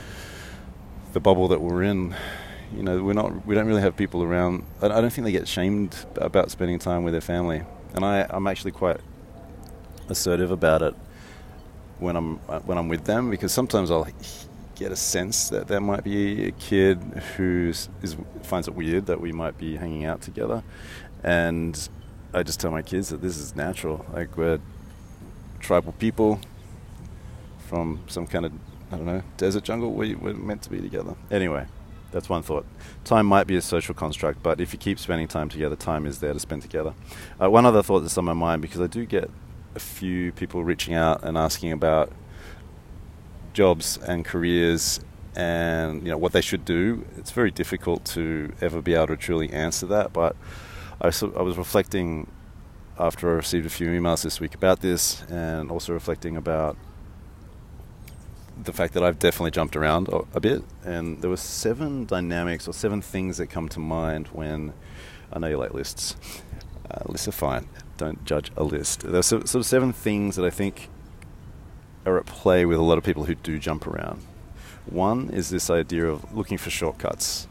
the 1.13 1.21
bubble 1.21 1.49
that 1.49 1.61
we're 1.61 1.83
in. 1.83 2.15
You 2.75 2.83
know, 2.83 3.03
we're 3.03 3.13
not. 3.13 3.47
We 3.47 3.55
don't 3.55 3.67
really 3.67 3.83
have 3.83 3.97
people 3.97 4.23
around. 4.23 4.65
I 4.81 4.89
don't 4.89 5.13
think 5.13 5.25
they 5.25 5.33
get 5.33 5.47
shamed 5.47 5.95
about 6.17 6.51
spending 6.51 6.79
time 6.79 7.05
with 7.05 7.13
their 7.13 7.21
family, 7.21 7.63
and 7.95 8.05
I, 8.05 8.27
I'm 8.31 8.47
actually 8.47 8.73
quite 8.73 8.99
assertive 10.09 10.51
about 10.51 10.83
it 10.83 10.95
when 11.99 12.17
I'm 12.17 12.37
when 12.37 12.79
I'm 12.79 12.89
with 12.89 13.05
them 13.05 13.31
because 13.31 13.53
sometimes 13.53 13.91
I'll 13.91 14.09
get 14.83 14.93
a 14.93 14.97
sense 14.97 15.49
that 15.51 15.69
there 15.69 15.81
might 15.81 16.03
be 16.03 16.47
a 16.49 16.51
kid 16.53 16.99
who 17.37 17.69
is, 17.69 17.89
finds 18.43 18.67
it 18.67 18.75
weird 18.75 19.07
that 19.07 19.21
we 19.21 19.31
might 19.31 19.57
be 19.57 19.77
hanging 19.77 20.05
out 20.05 20.21
together, 20.21 20.63
and 21.23 21.89
I 22.35 22.43
just 22.43 22.59
tell 22.59 22.73
my 22.73 22.83
kids 22.83 23.11
that 23.11 23.23
this 23.23 23.39
is 23.39 23.55
natural. 23.55 24.05
Like 24.13 24.37
we're 24.37 24.59
tribal 25.61 25.93
people 25.93 26.41
from 27.69 28.01
some 28.09 28.27
kind 28.27 28.45
of 28.47 28.53
I 28.91 28.97
don't 28.97 29.07
know 29.07 29.23
desert 29.37 29.63
jungle. 29.63 29.93
We, 29.93 30.17
we're 30.17 30.35
meant 30.35 30.63
to 30.63 30.71
be 30.71 30.81
together. 30.81 31.15
Anyway, 31.31 31.67
that's 32.11 32.29
one 32.29 32.43
thought. 32.43 32.67
Time 33.05 33.27
might 33.27 33.47
be 33.47 33.57
a 33.57 33.63
social 33.63 33.95
construct, 33.95 34.43
but 34.43 34.61
if 34.61 34.73
you 34.73 34.79
keep 34.81 34.99
spending 34.99 35.29
time 35.29 35.49
together, 35.49 35.77
time 35.77 36.07
is 36.07 36.19
there 36.19 36.33
to 36.33 36.41
spend 36.41 36.63
together. 36.63 36.93
Uh, 37.41 37.49
one 37.49 37.67
other 37.67 37.85
thought 37.85 38.01
that's 38.01 38.19
on 38.19 38.25
my 38.25 38.33
mind 38.33 38.63
because 38.63 38.81
I 38.81 38.89
do 38.89 39.07
get 39.07 39.31
a 39.77 39.81
few 39.81 40.33
people 40.33 40.65
reaching 40.65 40.95
out 40.95 41.23
and 41.23 41.39
asking 41.39 41.71
about 41.71 42.13
jobs 43.53 43.99
and 43.99 44.25
careers 44.25 45.01
and 45.35 46.03
you 46.03 46.11
know 46.11 46.19
what 46.19 46.33
they 46.33 46.41
should 46.41 46.65
do. 46.65 47.05
It's 47.17 47.31
very 47.31 47.51
difficult 47.51 48.05
to 48.07 48.53
ever 48.61 48.83
be 48.83 48.95
able 48.95 49.09
to 49.09 49.17
truly 49.17 49.51
answer 49.51 49.87
that, 49.87 50.13
but 50.13 50.37
I, 51.01 51.07
I 51.07 51.43
was 51.43 51.57
reflecting 51.57 52.27
after 52.99 53.31
I 53.31 53.35
received 53.35 53.67
a 53.67 53.71
few 53.71 53.89
emails 53.89 54.23
this 54.23 54.41
week 54.41 54.55
about 54.55 54.81
this, 54.81 55.23
and 55.23 55.71
also 55.71 55.93
reflecting 55.93 56.37
about 56.37 56.77
the 58.63 58.73
fact 58.73 58.95
that 58.95 59.03
I've 59.03 59.19
definitely 59.19 59.51
jumped 59.51 59.75
around 59.75 60.09
a 60.35 60.41
bit, 60.41 60.63
and 60.85 61.21
there 61.23 61.31
were 61.31 61.37
seven 61.37 62.05
dynamics 62.05 62.69
or 62.69 62.73
seven 62.73 63.01
things 63.01 63.39
that 63.39 63.47
come 63.49 63.69
to 63.71 63.81
mind 63.81 64.29
when 64.29 64.75
I 65.33 65.39
know 65.39 65.49
you 65.49 65.57
like 65.57 65.73
lists. 65.73 66.17
Uh, 66.91 67.01
lists 67.07 67.27
are 67.27 67.33
fine. 67.33 67.69
Don't 67.97 68.25
judge 68.25 68.53
a 68.57 68.63
list. 68.63 69.01
There's 69.01 69.27
sort 69.27 69.55
of 69.55 69.67
seven 69.67 69.93
things 69.93 70.37
that 70.37 70.45
I 70.45 70.51
think 70.51 70.91
are 72.05 72.19
at 72.19 72.27
play 72.27 72.65
with 72.65 72.79
a 72.79 72.83
lot 72.83 72.99
of 72.99 73.05
people 73.05 73.25
who 73.25 73.35
do 73.35 73.59
jump 73.59 73.87
around. 73.87 74.23
One 74.87 75.31
is 75.31 75.51
this 75.51 75.71
idea 75.71 76.07
of 76.07 76.35
looking 76.35 76.59
for 76.59 76.71
shortcuts. 76.71 77.47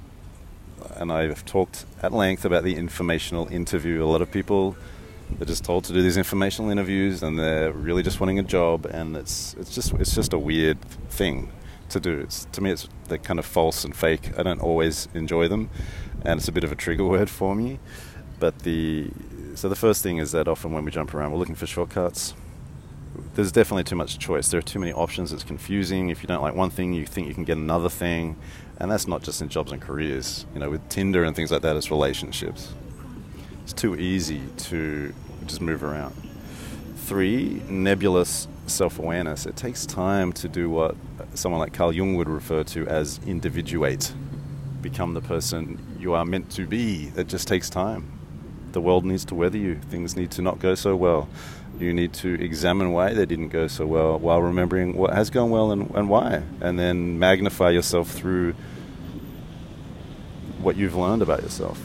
And 0.95 1.11
I've 1.11 1.45
talked 1.45 1.85
at 2.01 2.11
length 2.11 2.43
about 2.43 2.63
the 2.63 2.75
informational 2.75 3.47
interview. 3.47 4.03
A 4.03 4.05
lot 4.05 4.21
of 4.21 4.31
people 4.31 4.75
they're 5.37 5.45
just 5.45 5.63
told 5.63 5.83
to 5.85 5.93
do 5.93 6.01
these 6.01 6.17
informational 6.17 6.71
interviews 6.71 7.23
and 7.23 7.39
they're 7.39 7.71
really 7.71 8.03
just 8.03 8.19
wanting 8.19 8.39
a 8.39 8.43
job 8.43 8.85
and 8.85 9.15
it's 9.15 9.53
it's 9.55 9.73
just 9.73 9.93
it's 9.93 10.13
just 10.13 10.33
a 10.33 10.39
weird 10.39 10.79
thing 11.09 11.51
to 11.89 11.99
do 11.99 12.19
it's 12.19 12.45
to 12.51 12.61
me 12.61 12.71
it's 12.71 12.87
they're 13.07 13.17
kind 13.17 13.39
of 13.39 13.45
false 13.45 13.83
and 13.83 13.95
fake 13.95 14.37
i 14.37 14.43
don't 14.43 14.61
always 14.61 15.07
enjoy 15.13 15.47
them 15.47 15.69
and 16.23 16.39
it's 16.39 16.47
a 16.47 16.51
bit 16.51 16.63
of 16.63 16.71
a 16.71 16.75
trigger 16.75 17.05
word 17.15 17.29
for 17.29 17.55
me 17.55 17.79
but 18.39 18.59
the 18.59 19.09
so 19.55 19.69
the 19.69 19.75
first 19.75 20.01
thing 20.03 20.17
is 20.17 20.31
that 20.31 20.47
often 20.47 20.71
when 20.71 20.83
we 20.83 20.91
jump 20.91 21.13
around 21.13 21.31
we're 21.31 21.37
looking 21.37 21.55
for 21.55 21.67
shortcuts 21.67 22.33
there's 23.35 23.51
definitely 23.51 23.83
too 23.83 23.95
much 23.95 24.19
choice 24.19 24.49
there 24.49 24.59
are 24.59 24.63
too 24.63 24.79
many 24.79 24.93
options 24.93 25.31
it's 25.31 25.43
confusing 25.43 26.09
if 26.09 26.21
you 26.21 26.27
don't 26.27 26.41
like 26.41 26.55
one 26.55 26.69
thing 26.69 26.93
you 26.93 27.05
think 27.05 27.27
you 27.27 27.33
can 27.33 27.43
get 27.43 27.57
another 27.57 27.89
thing 27.89 28.35
and 28.79 28.91
that's 28.91 29.07
not 29.07 29.21
just 29.21 29.41
in 29.41 29.49
jobs 29.49 29.71
and 29.71 29.81
careers 29.81 30.45
you 30.53 30.59
know 30.59 30.69
with 30.69 30.87
tinder 30.89 31.23
and 31.23 31.35
things 31.35 31.51
like 31.51 31.61
that 31.61 31.75
it's 31.75 31.91
relationships 31.91 32.73
it's 33.63 33.73
too 33.73 33.95
easy 33.95 34.41
to 34.57 35.13
just 35.45 35.61
move 35.61 35.83
around. 35.83 36.13
Three, 36.95 37.61
nebulous 37.69 38.47
self 38.67 38.99
awareness. 38.99 39.45
It 39.45 39.55
takes 39.55 39.85
time 39.85 40.33
to 40.33 40.47
do 40.47 40.69
what 40.69 40.95
someone 41.33 41.59
like 41.59 41.73
Carl 41.73 41.93
Jung 41.93 42.15
would 42.15 42.29
refer 42.29 42.63
to 42.65 42.87
as 42.87 43.19
individuate, 43.25 44.13
become 44.81 45.13
the 45.13 45.21
person 45.21 45.79
you 45.99 46.13
are 46.13 46.25
meant 46.25 46.49
to 46.51 46.65
be. 46.65 47.07
That 47.11 47.27
just 47.27 47.47
takes 47.47 47.69
time. 47.69 48.11
The 48.71 48.81
world 48.81 49.05
needs 49.05 49.25
to 49.25 49.35
weather 49.35 49.57
you, 49.57 49.75
things 49.75 50.15
need 50.15 50.31
to 50.31 50.41
not 50.41 50.59
go 50.59 50.75
so 50.75 50.95
well. 50.95 51.29
You 51.81 51.93
need 51.95 52.13
to 52.13 52.39
examine 52.39 52.91
why 52.91 53.13
they 53.13 53.25
didn't 53.25 53.49
go 53.49 53.67
so 53.67 53.87
well 53.87 54.19
while 54.19 54.39
remembering 54.39 54.95
what 54.95 55.13
has 55.13 55.31
gone 55.31 55.49
well 55.49 55.71
and, 55.71 55.89
and 55.95 56.09
why, 56.09 56.43
and 56.61 56.77
then 56.77 57.17
magnify 57.17 57.71
yourself 57.71 58.11
through 58.11 58.53
what 60.61 60.77
you've 60.77 60.95
learned 60.95 61.23
about 61.23 61.41
yourself. 61.41 61.79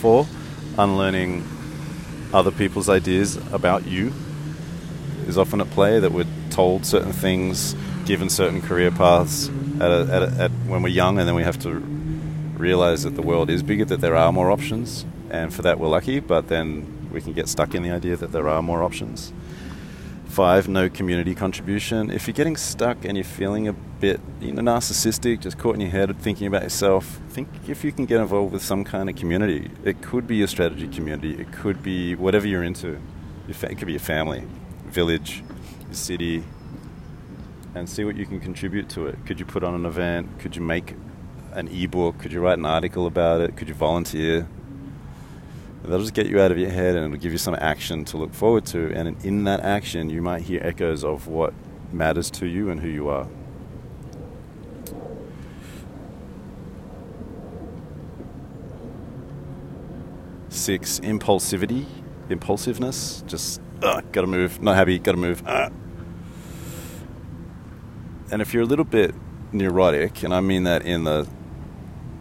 Four, 0.00 0.26
unlearning 0.78 1.46
other 2.32 2.50
people's 2.50 2.88
ideas 2.88 3.36
about 3.52 3.86
you 3.86 4.10
is 5.26 5.36
often 5.36 5.60
at 5.60 5.70
play. 5.70 6.00
That 6.00 6.12
we're 6.12 6.26
told 6.48 6.86
certain 6.86 7.12
things, 7.12 7.76
given 8.06 8.30
certain 8.30 8.62
career 8.62 8.90
paths 8.90 9.50
at, 9.80 9.90
a, 9.90 10.08
at, 10.10 10.22
a, 10.22 10.42
at 10.44 10.50
when 10.66 10.82
we're 10.82 10.88
young, 10.88 11.18
and 11.18 11.28
then 11.28 11.34
we 11.34 11.42
have 11.42 11.58
to 11.60 11.74
realize 12.56 13.02
that 13.02 13.16
the 13.16 13.22
world 13.22 13.50
is 13.50 13.62
bigger, 13.62 13.84
that 13.84 14.00
there 14.00 14.16
are 14.16 14.32
more 14.32 14.50
options, 14.50 15.04
and 15.30 15.52
for 15.52 15.60
that 15.60 15.78
we're 15.78 15.88
lucky. 15.88 16.20
But 16.20 16.48
then 16.48 17.01
we 17.12 17.20
can 17.20 17.32
get 17.32 17.48
stuck 17.48 17.74
in 17.74 17.82
the 17.82 17.90
idea 17.90 18.16
that 18.16 18.32
there 18.32 18.48
are 18.48 18.62
more 18.62 18.82
options. 18.82 19.32
Five, 20.26 20.66
no 20.66 20.88
community 20.88 21.34
contribution. 21.34 22.10
If 22.10 22.26
you're 22.26 22.34
getting 22.34 22.56
stuck 22.56 23.04
and 23.04 23.16
you're 23.16 23.24
feeling 23.24 23.68
a 23.68 23.74
bit 23.74 24.20
you 24.40 24.52
know, 24.52 24.62
narcissistic, 24.62 25.40
just 25.40 25.58
caught 25.58 25.74
in 25.74 25.82
your 25.82 25.90
head 25.90 26.18
thinking 26.18 26.46
about 26.46 26.62
yourself, 26.62 27.20
think 27.28 27.48
if 27.68 27.84
you 27.84 27.92
can 27.92 28.06
get 28.06 28.20
involved 28.20 28.52
with 28.52 28.62
some 28.62 28.82
kind 28.82 29.10
of 29.10 29.16
community. 29.16 29.70
It 29.84 30.00
could 30.00 30.26
be 30.26 30.36
your 30.36 30.48
strategy 30.48 30.88
community, 30.88 31.38
it 31.38 31.52
could 31.52 31.82
be 31.82 32.14
whatever 32.14 32.46
you're 32.46 32.62
into. 32.62 32.98
It 33.48 33.76
could 33.76 33.86
be 33.86 33.92
your 33.92 34.00
family, 34.00 34.44
village, 34.86 35.42
city, 35.90 36.44
and 37.74 37.88
see 37.88 38.04
what 38.04 38.16
you 38.16 38.24
can 38.24 38.40
contribute 38.40 38.88
to 38.90 39.06
it. 39.06 39.18
Could 39.26 39.38
you 39.38 39.46
put 39.46 39.64
on 39.64 39.74
an 39.74 39.84
event? 39.84 40.38
Could 40.38 40.56
you 40.56 40.62
make 40.62 40.94
an 41.52 41.68
ebook? 41.68 42.18
Could 42.18 42.32
you 42.32 42.40
write 42.40 42.58
an 42.58 42.64
article 42.64 43.06
about 43.06 43.40
it? 43.40 43.56
Could 43.56 43.68
you 43.68 43.74
volunteer? 43.74 44.46
That'll 45.82 46.00
just 46.00 46.14
get 46.14 46.26
you 46.26 46.40
out 46.40 46.52
of 46.52 46.58
your 46.58 46.70
head 46.70 46.94
and 46.94 47.06
it'll 47.06 47.20
give 47.20 47.32
you 47.32 47.38
some 47.38 47.56
action 47.56 48.04
to 48.06 48.16
look 48.16 48.32
forward 48.32 48.64
to. 48.66 48.92
And 48.94 49.22
in 49.24 49.44
that 49.44 49.60
action, 49.60 50.10
you 50.10 50.22
might 50.22 50.42
hear 50.42 50.60
echoes 50.62 51.02
of 51.02 51.26
what 51.26 51.52
matters 51.92 52.30
to 52.32 52.46
you 52.46 52.70
and 52.70 52.80
who 52.80 52.88
you 52.88 53.08
are. 53.08 53.26
Six, 60.48 61.00
impulsivity, 61.00 61.86
impulsiveness. 62.28 63.24
Just, 63.26 63.60
uh, 63.82 64.02
gotta 64.12 64.28
move, 64.28 64.62
not 64.62 64.76
happy, 64.76 64.98
gotta 65.00 65.18
move. 65.18 65.42
Uh. 65.44 65.70
And 68.30 68.40
if 68.40 68.54
you're 68.54 68.62
a 68.62 68.66
little 68.66 68.84
bit 68.84 69.14
neurotic, 69.50 70.22
and 70.22 70.32
I 70.32 70.40
mean 70.40 70.62
that 70.64 70.86
in 70.86 71.04
the 71.04 71.26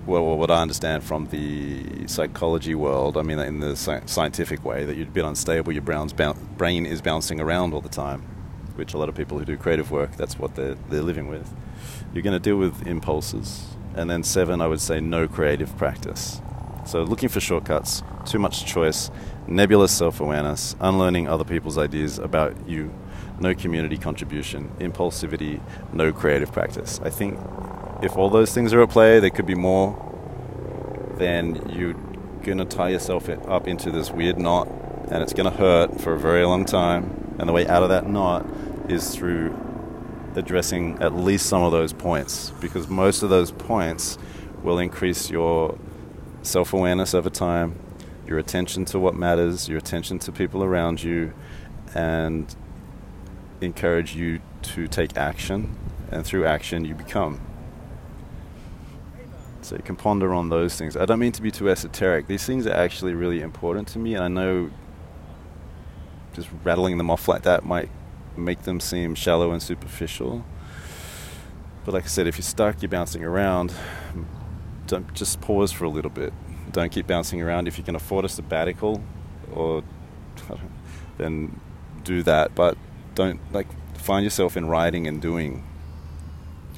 well, 0.06 0.38
what 0.38 0.50
I 0.50 0.62
understand 0.62 1.04
from 1.04 1.28
the 1.28 2.08
psychology 2.08 2.76
world, 2.76 3.18
I 3.18 3.22
mean 3.22 3.40
in 3.40 3.60
the 3.60 3.76
scientific 3.76 4.66
way, 4.66 4.86
that 4.86 4.96
you're 4.96 5.08
a 5.08 5.12
bit 5.12 5.26
unstable, 5.26 5.72
your 5.72 5.84
brain 5.84 6.86
is 6.86 7.02
bouncing 7.02 7.40
around 7.40 7.74
all 7.74 7.82
the 7.82 7.90
time, 7.90 8.22
which 8.76 8.94
a 8.94 8.98
lot 8.98 9.10
of 9.10 9.16
people 9.16 9.38
who 9.38 9.46
do 9.46 9.58
creative 9.58 9.92
work, 9.92 10.16
that's 10.16 10.40
what 10.40 10.56
they're, 10.56 10.76
they're 10.90 11.04
living 11.04 11.28
with. 11.28 11.54
You're 12.14 12.24
going 12.24 12.34
to 12.34 12.40
deal 12.40 12.58
with 12.58 12.86
impulses. 12.88 13.76
And 13.94 14.10
then 14.10 14.24
seven, 14.24 14.62
I 14.62 14.68
would 14.68 14.82
say 14.82 15.00
no 15.02 15.28
creative 15.28 15.78
practice. 15.78 16.42
So 16.86 17.04
looking 17.04 17.30
for 17.30 17.40
shortcuts, 17.40 18.02
too 18.26 18.40
much 18.40 18.66
choice, 18.66 19.12
nebulous 19.48 19.96
self 19.96 20.20
awareness, 20.20 20.76
unlearning 20.80 21.28
other 21.28 21.44
people's 21.44 21.78
ideas 21.78 22.18
about 22.18 22.68
you, 22.68 22.94
no 23.40 23.54
community 23.54 23.98
contribution, 23.98 24.72
impulsivity, 24.80 25.62
no 25.94 26.12
creative 26.12 26.52
practice. 26.52 27.00
I 27.04 27.10
think 27.10 27.38
if 28.02 28.18
all 28.18 28.30
those 28.30 28.54
things 28.54 28.74
are 28.74 28.82
at 28.82 28.90
play, 28.90 29.20
there 29.20 29.30
could 29.30 29.46
be 29.46 29.56
more, 29.56 29.96
then 31.18 31.70
you're 31.70 31.94
going 32.44 32.58
to 32.58 32.66
tie 32.66 32.90
yourself 32.90 33.30
up 33.30 33.68
into 33.68 33.92
this 33.92 34.12
weird 34.12 34.40
knot 34.40 34.68
and 35.12 35.22
it's 35.22 35.34
going 35.34 35.50
to 35.50 35.56
hurt 35.58 36.02
for 36.02 36.14
a 36.14 36.20
very 36.20 36.46
long 36.46 36.66
time. 36.66 37.36
And 37.38 37.48
the 37.48 37.54
way 37.54 37.68
out 37.68 37.84
of 37.84 37.90
that 37.90 38.08
knot 38.08 38.46
is 38.90 39.14
through 39.14 39.56
addressing 40.36 40.98
at 41.02 41.14
least 41.14 41.46
some 41.46 41.62
of 41.62 41.72
those 41.72 41.94
points 41.94 42.52
because 42.62 42.88
most 42.88 43.22
of 43.22 43.30
those 43.30 43.52
points 43.52 44.18
will 44.64 44.80
increase 44.80 45.30
your 45.30 45.78
self 46.42 46.74
awareness 46.74 47.14
over 47.14 47.30
time, 47.30 47.78
your 48.26 48.40
attention 48.40 48.86
to 48.86 49.00
what 49.00 49.16
matters, 49.16 49.68
your 49.68 49.78
attention 49.78 50.18
to 50.20 50.32
people 50.32 50.64
around 50.64 51.04
you, 51.04 51.34
and 51.94 52.56
encourage 53.60 54.16
you 54.16 54.40
to 54.62 54.88
take 54.88 55.18
action. 55.18 55.76
And 56.10 56.26
through 56.26 56.46
action, 56.46 56.84
you 56.84 56.94
become. 56.94 57.40
So 59.62 59.76
you 59.76 59.84
can 59.84 59.96
ponder 59.96 60.34
on 60.34 60.50
those 60.50 60.76
things. 60.76 60.98
I 60.98 61.06
don't 61.06 61.20
mean 61.20 61.32
to 61.34 61.42
be 61.42 61.52
too 61.52 61.70
esoteric. 61.70 62.28
These 62.28 62.46
things 62.46 62.66
are 62.66 62.74
actually 62.74 63.14
really 63.14 63.42
important 63.42 63.88
to 63.90 64.00
me, 64.00 64.16
and 64.16 64.24
I 64.24 64.28
know 64.28 64.72
just 66.34 66.50
rattling 66.64 66.98
them 66.98 67.12
off 67.12 67.28
like 67.28 67.44
that 67.44 67.66
might 67.66 67.90
make 68.38 68.64
them 68.64 68.80
seem 68.80 69.16
shallow 69.16 69.52
and 69.52 69.62
superficial. 69.62 70.44
But 71.86 71.94
like 71.94 72.06
I 72.06 72.08
said, 72.08 72.28
if 72.28 72.38
you're 72.38 72.44
stuck, 72.44 72.82
you're 72.82 72.90
bouncing 72.90 73.24
around, 73.24 73.74
don't 74.88 75.14
just 75.14 75.42
pause 75.42 75.72
for 75.72 75.86
a 75.86 75.90
little 75.90 76.12
bit. 76.12 76.34
Don't 76.72 76.92
keep 76.92 77.08
bouncing 77.08 77.42
around. 77.42 77.68
If 77.68 77.78
you 77.78 77.84
can 77.84 77.96
afford 77.96 78.26
a 78.26 78.30
sabbatical, 78.30 79.04
or 79.54 79.84
then 81.18 81.60
do 82.04 82.24
that. 82.24 82.56
But 82.56 82.78
don't 83.16 83.40
like 83.52 83.68
find 83.98 84.24
yourself 84.24 84.58
in 84.58 84.68
writing 84.68 85.08
and 85.08 85.22
doing 85.22 85.64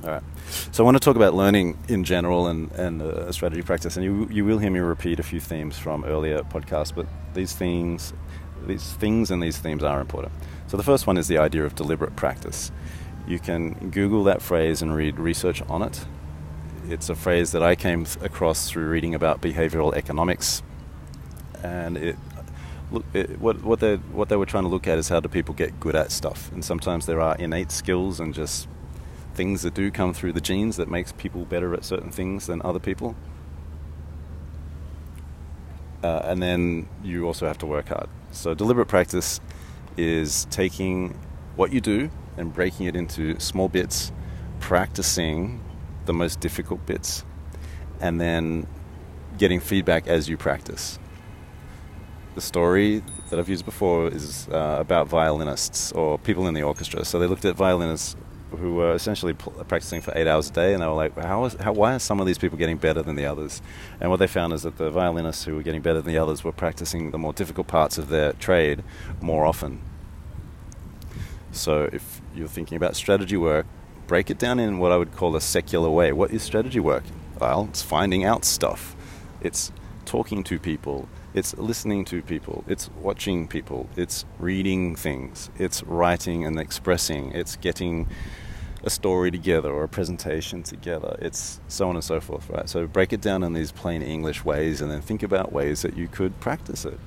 all 0.03 0.09
right. 0.09 0.23
So 0.71 0.83
I 0.83 0.85
want 0.85 0.95
to 0.95 0.99
talk 0.99 1.15
about 1.15 1.33
learning 1.33 1.77
in 1.87 2.03
general 2.03 2.47
and, 2.47 2.71
and 2.73 3.01
uh, 3.01 3.31
strategy 3.31 3.61
practice. 3.61 3.95
And 3.95 4.03
you, 4.03 4.27
you 4.29 4.43
will 4.43 4.57
hear 4.57 4.69
me 4.69 4.79
repeat 4.79 5.19
a 5.19 5.23
few 5.23 5.39
themes 5.39 5.77
from 5.77 6.03
earlier 6.03 6.41
podcasts, 6.43 6.93
but 6.93 7.07
these 7.33 7.53
things, 7.53 8.13
these 8.65 8.93
things 8.93 9.31
and 9.31 9.41
these 9.41 9.57
themes 9.57 9.83
are 9.83 10.01
important. 10.01 10.33
So 10.67 10.75
the 10.77 10.83
first 10.83 11.07
one 11.07 11.17
is 11.17 11.27
the 11.27 11.37
idea 11.37 11.63
of 11.63 11.75
deliberate 11.75 12.15
practice. 12.15 12.71
You 13.27 13.39
can 13.39 13.91
Google 13.91 14.25
that 14.25 14.41
phrase 14.41 14.81
and 14.81 14.93
read 14.93 15.17
research 15.19 15.61
on 15.63 15.81
it. 15.81 16.05
It's 16.89 17.09
a 17.09 17.15
phrase 17.15 17.53
that 17.53 17.63
I 17.63 17.75
came 17.75 18.05
across 18.21 18.69
through 18.69 18.89
reading 18.89 19.15
about 19.15 19.41
behavioral 19.41 19.93
economics, 19.95 20.61
and 21.63 21.97
it 21.97 22.17
Look, 22.91 23.05
it, 23.13 23.39
what 23.39 23.63
what 23.63 23.79
they 23.79 23.95
what 23.95 24.29
they 24.29 24.35
were 24.35 24.45
trying 24.45 24.65
to 24.65 24.69
look 24.69 24.87
at 24.87 24.99
is 24.99 25.09
how 25.09 25.19
do 25.19 25.27
people 25.27 25.55
get 25.55 25.79
good 25.79 25.95
at 25.95 26.11
stuff, 26.11 26.51
and 26.51 26.63
sometimes 26.63 27.07
there 27.07 27.19
are 27.21 27.35
innate 27.37 27.71
skills 27.71 28.19
and 28.19 28.35
just 28.35 28.67
things 29.33 29.61
that 29.63 29.73
do 29.73 29.91
come 29.91 30.13
through 30.13 30.33
the 30.33 30.41
genes 30.41 30.77
that 30.77 30.89
makes 30.89 31.11
people 31.13 31.45
better 31.45 31.73
at 31.73 31.83
certain 31.83 32.11
things 32.11 32.47
than 32.47 32.61
other 32.63 32.79
people. 32.79 33.15
Uh, 36.03 36.21
and 36.25 36.43
then 36.43 36.87
you 37.03 37.25
also 37.25 37.47
have 37.47 37.57
to 37.57 37.65
work 37.65 37.87
hard. 37.87 38.09
So 38.31 38.53
deliberate 38.53 38.87
practice 38.87 39.39
is 39.95 40.45
taking 40.51 41.17
what 41.55 41.71
you 41.71 41.79
do 41.79 42.09
and 42.37 42.53
breaking 42.53 42.87
it 42.87 42.95
into 42.95 43.39
small 43.39 43.69
bits, 43.69 44.11
practicing 44.59 45.63
the 46.05 46.13
most 46.13 46.39
difficult 46.39 46.85
bits, 46.85 47.23
and 48.01 48.19
then 48.19 48.67
getting 49.37 49.59
feedback 49.59 50.07
as 50.07 50.27
you 50.27 50.35
practice. 50.35 50.99
The 52.35 52.41
story 52.41 53.03
that 53.29 53.39
I've 53.39 53.49
used 53.49 53.63
before 53.63 54.07
is 54.07 54.49
uh, 54.49 54.77
about 54.79 55.07
violinists 55.07 55.91
or 55.91 56.17
people 56.17 56.47
in 56.47 56.53
the 56.53 56.63
orchestra. 56.63 57.05
So 57.05 57.19
they 57.19 57.27
looked 57.27 57.45
at 57.45 57.55
violinists 57.55 58.15
who 58.57 58.75
were 58.75 58.93
essentially 58.93 59.33
practicing 59.33 60.01
for 60.01 60.11
eight 60.15 60.27
hours 60.27 60.49
a 60.49 60.53
day, 60.53 60.73
and 60.73 60.81
they 60.81 60.87
were 60.87 60.93
like, 60.93 61.17
how 61.17 61.45
is, 61.45 61.53
how, 61.55 61.73
why 61.73 61.95
are 61.95 61.99
some 61.99 62.19
of 62.19 62.25
these 62.25 62.37
people 62.37 62.57
getting 62.57 62.77
better 62.77 63.01
than 63.01 63.15
the 63.15 63.25
others? 63.25 63.61
And 63.99 64.09
what 64.09 64.17
they 64.17 64.27
found 64.27 64.53
is 64.53 64.63
that 64.63 64.77
the 64.77 64.89
violinists 64.89 65.45
who 65.45 65.55
were 65.55 65.63
getting 65.63 65.81
better 65.81 66.01
than 66.01 66.11
the 66.13 66.19
others 66.19 66.43
were 66.43 66.51
practicing 66.51 67.11
the 67.11 67.17
more 67.17 67.33
difficult 67.33 67.67
parts 67.67 67.97
of 67.97 68.09
their 68.09 68.33
trade 68.33 68.83
more 69.21 69.45
often. 69.45 69.81
So 71.51 71.89
if 71.93 72.21
you're 72.35 72.47
thinking 72.47 72.75
about 72.75 72.95
strategy 72.95 73.37
work, 73.37 73.65
break 74.07 74.29
it 74.29 74.37
down 74.37 74.59
in 74.59 74.79
what 74.79 74.91
I 74.91 74.97
would 74.97 75.15
call 75.15 75.35
a 75.35 75.41
secular 75.41 75.89
way. 75.89 76.11
What 76.11 76.31
is 76.31 76.43
strategy 76.43 76.79
work? 76.79 77.03
Well, 77.39 77.67
it's 77.69 77.81
finding 77.81 78.23
out 78.23 78.45
stuff. 78.45 78.95
It's 79.41 79.71
talking 80.05 80.43
to 80.45 80.59
people. 80.59 81.07
It's 81.33 81.57
listening 81.57 82.05
to 82.05 82.21
people. 82.21 82.63
It's 82.67 82.89
watching 83.01 83.47
people. 83.47 83.89
It's 83.95 84.25
reading 84.39 84.95
things. 84.95 85.49
It's 85.57 85.83
writing 85.83 86.45
and 86.45 86.59
expressing. 86.59 87.31
It's 87.31 87.55
getting 87.55 88.07
a 88.83 88.89
story 88.89 89.31
together 89.31 89.71
or 89.71 89.83
a 89.83 89.87
presentation 89.87 90.61
together. 90.61 91.15
It's 91.19 91.61
so 91.69 91.87
on 91.87 91.95
and 91.95 92.03
so 92.03 92.19
forth, 92.19 92.49
right? 92.49 92.67
So 92.67 92.85
break 92.85 93.13
it 93.13 93.21
down 93.21 93.43
in 93.43 93.53
these 93.53 93.71
plain 93.71 94.01
English 94.01 94.43
ways 94.43 94.81
and 94.81 94.91
then 94.91 95.01
think 95.01 95.23
about 95.23 95.53
ways 95.53 95.81
that 95.83 95.95
you 95.95 96.07
could 96.07 96.37
practice 96.41 96.83
it. 96.83 96.99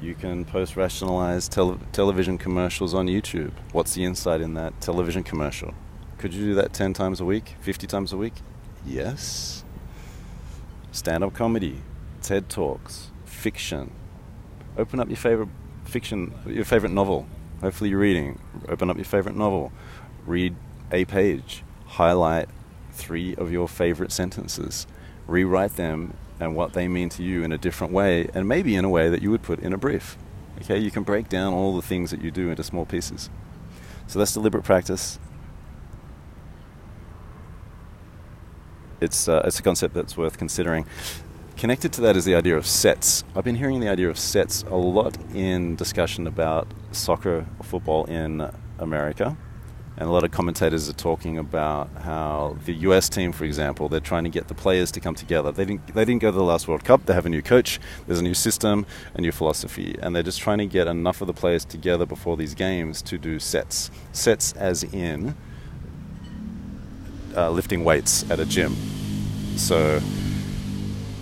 You 0.00 0.14
can 0.14 0.44
post 0.44 0.76
rationalize 0.76 1.48
tele- 1.48 1.80
television 1.92 2.38
commercials 2.38 2.94
on 2.94 3.06
YouTube. 3.06 3.52
What's 3.72 3.94
the 3.94 4.04
insight 4.04 4.40
in 4.40 4.54
that 4.54 4.80
television 4.80 5.24
commercial? 5.24 5.74
Could 6.18 6.32
you 6.32 6.44
do 6.44 6.54
that 6.54 6.72
10 6.72 6.92
times 6.92 7.20
a 7.20 7.24
week, 7.24 7.56
50 7.60 7.86
times 7.86 8.12
a 8.12 8.16
week? 8.16 8.34
Yes. 8.86 9.64
Stand 10.92 11.24
up 11.24 11.32
comedy, 11.34 11.80
TED 12.22 12.48
Talks, 12.48 13.10
fiction. 13.24 13.90
Open 14.76 15.00
up 15.00 15.08
your 15.08 15.16
favorite 15.16 15.48
fiction, 15.84 16.34
your 16.46 16.64
favorite 16.64 16.92
novel 16.92 17.26
Hopefully, 17.64 17.88
you're 17.88 17.98
reading. 17.98 18.38
Open 18.68 18.90
up 18.90 18.96
your 18.96 19.06
favorite 19.06 19.34
novel, 19.34 19.72
read 20.26 20.54
a 20.92 21.06
page, 21.06 21.62
highlight 21.86 22.46
three 22.92 23.34
of 23.36 23.50
your 23.50 23.66
favorite 23.68 24.12
sentences, 24.12 24.86
rewrite 25.26 25.76
them 25.76 26.14
and 26.38 26.54
what 26.54 26.74
they 26.74 26.88
mean 26.88 27.08
to 27.08 27.22
you 27.22 27.42
in 27.42 27.52
a 27.52 27.56
different 27.56 27.90
way, 27.90 28.28
and 28.34 28.46
maybe 28.46 28.76
in 28.76 28.84
a 28.84 28.90
way 28.90 29.08
that 29.08 29.22
you 29.22 29.30
would 29.30 29.40
put 29.40 29.60
in 29.60 29.72
a 29.72 29.78
brief. 29.78 30.18
Okay, 30.60 30.76
you 30.76 30.90
can 30.90 31.04
break 31.04 31.30
down 31.30 31.54
all 31.54 31.74
the 31.74 31.80
things 31.80 32.10
that 32.10 32.20
you 32.20 32.30
do 32.30 32.50
into 32.50 32.62
small 32.62 32.84
pieces. 32.84 33.30
So 34.08 34.18
that's 34.18 34.34
deliberate 34.34 34.64
practice. 34.64 35.18
It's, 39.00 39.26
uh, 39.26 39.40
it's 39.46 39.58
a 39.58 39.62
concept 39.62 39.94
that's 39.94 40.18
worth 40.18 40.36
considering. 40.36 40.84
Connected 41.56 41.92
to 41.92 42.00
that 42.00 42.16
is 42.16 42.24
the 42.24 42.34
idea 42.34 42.56
of 42.56 42.66
sets. 42.66 43.22
I've 43.34 43.44
been 43.44 43.54
hearing 43.54 43.78
the 43.80 43.88
idea 43.88 44.10
of 44.10 44.18
sets 44.18 44.64
a 44.64 44.74
lot 44.74 45.16
in 45.32 45.76
discussion 45.76 46.26
about 46.26 46.66
soccer 46.90 47.46
or 47.58 47.64
football 47.64 48.04
in 48.06 48.50
America. 48.80 49.36
And 49.96 50.08
a 50.08 50.12
lot 50.12 50.24
of 50.24 50.32
commentators 50.32 50.88
are 50.88 50.94
talking 50.94 51.38
about 51.38 51.88
how 52.00 52.56
the 52.64 52.74
US 52.88 53.08
team, 53.08 53.30
for 53.30 53.44
example, 53.44 53.88
they're 53.88 54.00
trying 54.00 54.24
to 54.24 54.30
get 54.30 54.48
the 54.48 54.54
players 54.54 54.90
to 54.90 55.00
come 55.00 55.14
together. 55.14 55.52
They 55.52 55.64
didn't, 55.64 55.94
they 55.94 56.04
didn't 56.04 56.20
go 56.20 56.32
to 56.32 56.36
the 56.36 56.42
last 56.42 56.66
World 56.66 56.82
Cup. 56.82 57.06
They 57.06 57.14
have 57.14 57.26
a 57.26 57.28
new 57.28 57.42
coach, 57.42 57.78
there's 58.08 58.18
a 58.18 58.24
new 58.24 58.34
system, 58.34 58.84
a 59.14 59.20
new 59.20 59.30
philosophy. 59.30 59.96
And 60.02 60.14
they're 60.14 60.24
just 60.24 60.40
trying 60.40 60.58
to 60.58 60.66
get 60.66 60.88
enough 60.88 61.20
of 61.20 61.28
the 61.28 61.32
players 61.32 61.64
together 61.64 62.04
before 62.04 62.36
these 62.36 62.54
games 62.54 63.00
to 63.02 63.16
do 63.16 63.38
sets. 63.38 63.92
Sets 64.12 64.52
as 64.54 64.82
in 64.82 65.36
uh, 67.36 67.50
lifting 67.50 67.84
weights 67.84 68.28
at 68.28 68.40
a 68.40 68.44
gym. 68.44 68.74
So 69.56 70.00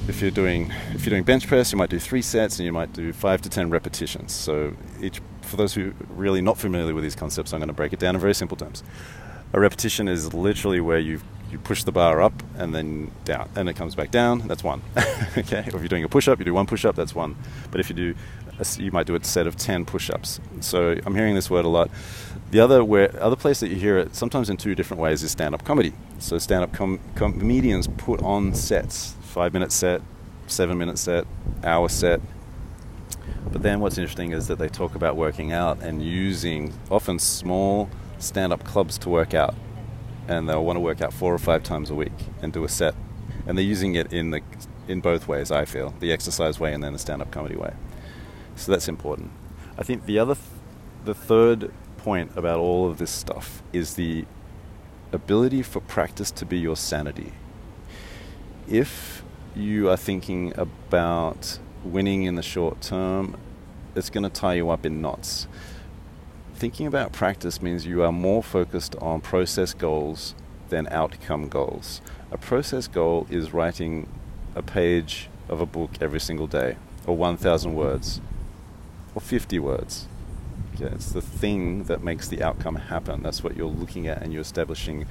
if 0.08 0.20
you're 0.20 0.30
doing 0.30 0.72
if 0.94 1.04
you're 1.04 1.10
doing 1.10 1.22
bench 1.22 1.46
press, 1.46 1.72
you 1.72 1.78
might 1.78 1.90
do 1.90 1.98
three 1.98 2.22
sets 2.22 2.58
and 2.58 2.66
you 2.66 2.72
might 2.72 2.92
do 2.92 3.12
five 3.12 3.40
to 3.42 3.48
ten 3.48 3.70
repetitions. 3.70 4.32
So 4.32 4.74
each 5.00 5.20
for 5.42 5.56
those 5.56 5.74
who 5.74 5.90
are 5.90 5.94
really 6.10 6.40
not 6.40 6.58
familiar 6.58 6.94
with 6.94 7.04
these 7.04 7.14
concepts, 7.14 7.52
I'm 7.52 7.60
going 7.60 7.68
to 7.68 7.74
break 7.74 7.92
it 7.92 7.98
down 7.98 8.14
in 8.14 8.20
very 8.20 8.34
simple 8.34 8.56
terms. 8.56 8.82
A 9.52 9.60
repetition 9.60 10.08
is 10.08 10.32
literally 10.32 10.80
where 10.80 10.98
you 10.98 11.20
you 11.50 11.58
push 11.58 11.84
the 11.84 11.92
bar 11.92 12.22
up 12.22 12.32
and 12.56 12.74
then 12.74 13.10
down, 13.24 13.48
and 13.54 13.68
it 13.68 13.74
comes 13.74 13.94
back 13.94 14.10
down. 14.10 14.48
That's 14.48 14.64
one. 14.64 14.80
okay. 15.36 15.58
Or 15.58 15.76
if 15.76 15.80
you're 15.80 15.88
doing 15.88 16.04
a 16.04 16.08
push 16.08 16.26
up, 16.26 16.38
you 16.38 16.44
do 16.46 16.54
one 16.54 16.66
push 16.66 16.84
up. 16.84 16.96
That's 16.96 17.14
one. 17.14 17.36
But 17.70 17.80
if 17.80 17.90
you 17.90 17.94
do, 17.94 18.14
you 18.78 18.90
might 18.90 19.06
do 19.06 19.14
a 19.14 19.22
set 19.22 19.46
of 19.46 19.56
ten 19.56 19.84
push 19.84 20.08
ups. 20.10 20.40
So 20.60 20.96
I'm 21.04 21.14
hearing 21.14 21.34
this 21.34 21.50
word 21.50 21.64
a 21.66 21.68
lot. 21.68 21.90
The 22.50 22.60
other 22.60 22.84
where 22.84 23.14
other 23.22 23.36
place 23.36 23.60
that 23.60 23.68
you 23.68 23.76
hear 23.76 23.98
it 23.98 24.14
sometimes 24.14 24.50
in 24.50 24.56
two 24.56 24.74
different 24.74 25.02
ways 25.02 25.22
is 25.22 25.30
stand 25.30 25.54
up 25.54 25.64
comedy. 25.64 25.92
So 26.18 26.38
stand 26.38 26.64
up 26.64 26.72
com- 26.72 27.00
comedians 27.14 27.88
put 27.98 28.22
on 28.22 28.54
sets, 28.54 29.14
five 29.32 29.54
minute 29.54 29.72
set, 29.72 30.02
seven 30.46 30.76
minute 30.76 30.98
set, 30.98 31.26
hour 31.64 31.88
set. 31.88 32.20
But 33.50 33.62
then 33.62 33.80
what's 33.80 33.96
interesting 33.96 34.32
is 34.32 34.46
that 34.48 34.58
they 34.58 34.68
talk 34.68 34.94
about 34.94 35.16
working 35.16 35.52
out 35.52 35.80
and 35.82 36.02
using 36.02 36.74
often 36.90 37.18
small 37.18 37.88
stand 38.18 38.52
up 38.52 38.62
clubs 38.64 38.98
to 38.98 39.08
work 39.08 39.32
out 39.32 39.54
and 40.28 40.48
they'll 40.48 40.64
want 40.64 40.76
to 40.76 40.80
work 40.80 41.00
out 41.00 41.14
four 41.14 41.34
or 41.34 41.38
five 41.38 41.62
times 41.62 41.88
a 41.88 41.94
week 41.94 42.12
and 42.42 42.52
do 42.52 42.62
a 42.64 42.68
set. 42.68 42.94
And 43.46 43.56
they're 43.56 43.64
using 43.64 43.94
it 43.94 44.12
in 44.12 44.30
the 44.30 44.42
in 44.86 45.00
both 45.00 45.26
ways. 45.26 45.50
I 45.50 45.64
feel 45.64 45.94
the 45.98 46.12
exercise 46.12 46.60
way 46.60 46.74
and 46.74 46.84
then 46.84 46.92
the 46.92 46.98
stand-up 46.98 47.30
comedy 47.30 47.56
way. 47.56 47.72
So 48.56 48.70
that's 48.70 48.88
important. 48.88 49.30
I 49.78 49.82
think 49.82 50.04
the 50.04 50.18
other, 50.18 50.34
th- 50.34 50.46
the 51.04 51.14
third 51.14 51.72
point 51.96 52.32
about 52.36 52.58
all 52.58 52.90
of 52.90 52.98
this 52.98 53.10
stuff 53.10 53.62
is 53.72 53.94
the 53.94 54.26
ability 55.10 55.62
for 55.62 55.80
practice 55.80 56.30
to 56.32 56.44
be 56.44 56.58
your 56.58 56.76
sanity. 56.76 57.32
If 58.68 59.21
you 59.54 59.90
are 59.90 59.96
thinking 59.96 60.52
about 60.56 61.58
winning 61.84 62.24
in 62.24 62.36
the 62.36 62.42
short 62.42 62.80
term, 62.80 63.36
it's 63.94 64.10
going 64.10 64.24
to 64.24 64.30
tie 64.30 64.54
you 64.54 64.70
up 64.70 64.86
in 64.86 65.00
knots 65.00 65.46
thinking 66.62 66.86
about 66.86 67.10
practice 67.10 67.60
means 67.60 67.86
you 67.86 68.04
are 68.04 68.12
more 68.12 68.40
focused 68.40 68.94
on 69.00 69.20
process 69.20 69.74
goals 69.74 70.32
than 70.68 70.86
outcome 70.92 71.48
goals. 71.48 72.00
A 72.30 72.38
process 72.38 72.86
goal 72.86 73.26
is 73.28 73.52
writing 73.52 74.08
a 74.54 74.62
page 74.62 75.28
of 75.48 75.60
a 75.60 75.66
book 75.66 75.90
every 76.00 76.20
single 76.20 76.46
day, 76.46 76.76
or 77.04 77.16
1,000 77.16 77.74
words, 77.74 78.20
or 79.12 79.20
50 79.20 79.58
words. 79.58 80.06
Okay, 80.74 80.94
it's 80.94 81.12
the 81.12 81.20
thing 81.20 81.84
that 81.84 82.02
makes 82.02 82.28
the 82.28 82.42
outcome 82.42 82.76
happen. 82.76 83.22
That's 83.22 83.44
what 83.44 83.56
you're 83.56 83.66
looking 83.66 84.06
at, 84.06 84.22
and 84.22 84.32
you're 84.32 84.42
establishing 84.42 85.06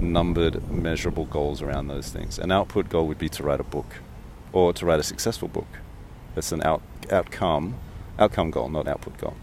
numbered, 0.00 0.68
measurable 0.70 1.24
goals 1.26 1.62
around 1.62 1.88
those 1.88 2.10
things. 2.10 2.38
An 2.38 2.50
output 2.50 2.88
goal 2.88 3.06
would 3.06 3.18
be 3.18 3.28
to 3.28 3.42
write 3.42 3.60
a 3.60 3.64
book, 3.64 3.96
or 4.52 4.72
to 4.72 4.84
write 4.84 5.00
a 5.00 5.04
successful 5.04 5.48
book. 5.48 5.68
That's 6.34 6.50
an 6.50 6.62
out, 6.62 6.82
outcome, 7.10 7.76
outcome 8.18 8.50
goal, 8.50 8.68
not 8.68 8.88
output 8.88 9.18
goal 9.18 9.34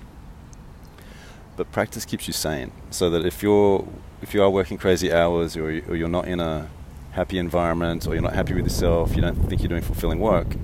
but 1.61 1.71
practice 1.71 2.05
keeps 2.05 2.25
you 2.25 2.33
sane. 2.33 2.71
So 2.89 3.09
that 3.11 3.23
if 3.23 3.43
you're 3.43 3.87
if 4.21 4.33
you 4.33 4.41
are 4.41 4.49
working 4.49 4.77
crazy 4.77 5.11
hours, 5.11 5.55
or, 5.55 5.65
or 5.65 5.95
you're 5.95 6.07
not 6.07 6.27
in 6.27 6.39
a 6.39 6.67
happy 7.11 7.37
environment, 7.37 8.07
or 8.07 8.13
you're 8.13 8.23
not 8.23 8.33
happy 8.33 8.53
with 8.53 8.63
yourself, 8.63 9.15
you 9.15 9.21
don't 9.21 9.35
think 9.47 9.61
you're 9.61 9.69
doing 9.69 9.81
fulfilling 9.81 10.19
work. 10.19 10.55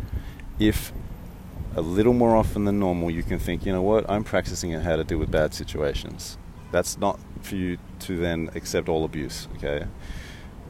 If 0.58 0.92
a 1.78 1.82
little 1.82 2.14
more 2.14 2.36
often 2.36 2.66
than 2.66 2.80
normal, 2.80 3.10
you 3.10 3.24
can 3.24 3.40
think, 3.40 3.66
you 3.66 3.72
know 3.72 3.82
what, 3.82 4.10
I'm 4.10 4.24
practicing 4.24 4.72
how 4.72 4.96
to 4.98 5.04
deal 5.04 5.18
with 5.18 5.32
bad 5.32 5.54
situations. 5.54 6.38
That's 6.72 6.98
not 6.98 7.20
for 7.42 7.56
you 7.56 7.78
to 8.00 8.18
then 8.18 8.50
accept 8.56 8.90
all 8.90 9.06
abuse. 9.06 9.48
Okay, 9.56 9.86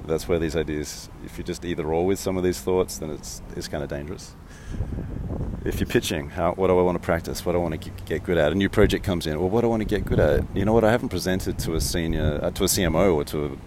that's 0.05 0.27
where 0.27 0.37
these 0.37 0.55
ideas. 0.55 1.09
If 1.25 1.37
you're 1.37 1.45
just 1.45 1.65
either 1.65 1.91
or 1.91 2.05
with 2.05 2.19
some 2.19 2.37
of 2.37 2.43
these 2.43 2.61
thoughts, 2.61 2.99
then 2.99 3.09
it's 3.09 3.41
it's 3.55 3.67
kind 3.67 3.83
of 3.83 3.89
dangerous 3.89 4.35
if 5.67 5.81
you're 5.81 5.87
pitching, 5.87 6.29
how, 6.29 6.53
what 6.53 6.67
do 6.67 6.79
I 6.79 6.81
want 6.81 6.95
to 6.95 7.05
practice? 7.05 7.45
What 7.45 7.51
do 7.51 7.59
I 7.59 7.61
want 7.61 7.81
to 7.81 7.91
get 8.05 8.23
good 8.23 8.37
at? 8.37 8.51
A 8.51 8.55
new 8.55 8.69
project 8.69 9.03
comes 9.03 9.27
in. 9.27 9.37
Well, 9.37 9.49
what 9.49 9.61
do 9.61 9.67
I 9.67 9.69
want 9.69 9.81
to 9.81 9.87
get 9.87 10.05
good 10.05 10.19
at? 10.19 10.43
You 10.55 10.63
know 10.63 10.73
what? 10.73 10.85
I 10.85 10.91
haven't 10.91 11.09
presented 11.09 11.59
to 11.59 11.75
a 11.75 11.81
senior, 11.81 12.39
uh, 12.41 12.51
to 12.51 12.63
a 12.63 12.67
CMO 12.67 13.15
or 13.15 13.23
to 13.25 13.59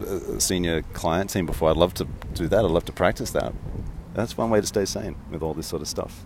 a, 0.00 0.04
a, 0.04 0.40
senior 0.40 0.82
client 0.92 1.30
team 1.30 1.46
before. 1.46 1.70
I'd 1.70 1.76
love 1.76 1.92
to 1.94 2.06
do 2.34 2.46
that. 2.48 2.64
I'd 2.64 2.70
love 2.70 2.84
to 2.84 2.92
practice 2.92 3.32
that. 3.32 3.52
That's 4.14 4.36
one 4.36 4.50
way 4.50 4.60
to 4.60 4.66
stay 4.66 4.84
sane 4.84 5.16
with 5.30 5.42
all 5.42 5.54
this 5.54 5.66
sort 5.66 5.82
of 5.82 5.88
stuff. 5.88 6.24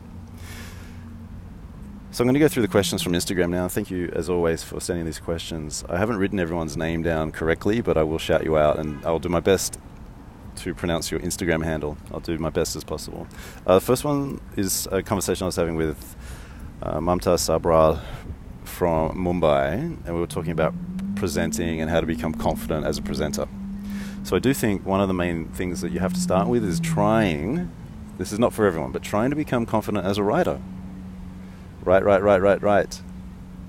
So 2.15 2.23
I'm 2.23 2.27
going 2.27 2.35
to 2.35 2.39
go 2.39 2.47
through 2.47 2.63
the 2.63 2.69
questions 2.69 3.03
from 3.03 3.13
Instagram 3.15 3.51
now. 3.51 3.67
Thank 3.67 3.91
you, 3.91 4.09
as 4.15 4.31
always, 4.31 4.63
for 4.63 4.79
sending 4.79 5.05
these 5.05 5.19
questions. 5.19 5.85
I 5.89 5.99
haven't 5.99 6.19
written 6.19 6.39
everyone's 6.39 6.77
name 6.77 7.03
down 7.03 7.33
correctly, 7.33 7.81
but 7.81 7.99
I 7.99 8.05
will 8.05 8.21
shout 8.21 8.45
you 8.45 8.57
out, 8.57 8.79
and 8.79 9.05
I'll 9.05 9.19
do 9.19 9.29
my 9.29 9.41
best 9.41 9.81
to 10.59 10.77
pronounce 10.77 11.11
your 11.11 11.19
Instagram 11.19 11.65
handle. 11.65 11.99
I'll 12.13 12.21
do 12.21 12.39
my 12.39 12.51
best 12.51 12.77
as 12.77 12.85
possible. 12.85 13.27
Uh, 13.67 13.75
the 13.75 13.81
first 13.81 14.05
one 14.05 14.41
is 14.57 14.87
a 14.93 15.03
conversation 15.03 15.43
I 15.43 15.47
was 15.47 15.57
having 15.57 15.75
with 15.75 16.15
uh, 16.83 17.01
Mamta 17.01 17.35
Sabral 17.35 18.01
from 18.63 19.17
Mumbai, 19.17 19.73
and 19.73 20.15
we 20.15 20.21
were 20.21 20.29
talking 20.29 20.53
about 20.53 20.73
presenting 21.17 21.81
and 21.81 21.91
how 21.91 22.01
to 22.01 22.07
become 22.07 22.33
confident 22.33 22.87
as 22.87 22.97
a 22.97 23.03
presenter. 23.03 23.49
So 24.23 24.37
I 24.37 24.39
do 24.39 24.55
think 24.55 24.87
one 24.87 25.01
of 25.01 25.09
the 25.09 25.15
main 25.15 25.49
things 25.49 25.81
that 25.81 25.91
you 25.91 25.99
have 25.99 26.13
to 26.13 26.21
start 26.21 26.47
with 26.47 26.63
is 26.63 26.79
trying. 26.79 27.73
This 28.19 28.31
is 28.31 28.39
not 28.39 28.53
for 28.53 28.67
everyone, 28.67 28.93
but 28.93 29.03
trying 29.03 29.31
to 29.31 29.37
become 29.37 29.67
confident 29.67 30.07
as 30.07 30.17
a 30.17 30.23
writer. 30.23 30.61
Right, 31.85 32.05
right, 32.05 32.23
right, 32.23 32.41
right, 32.41 32.63
right 32.63 33.03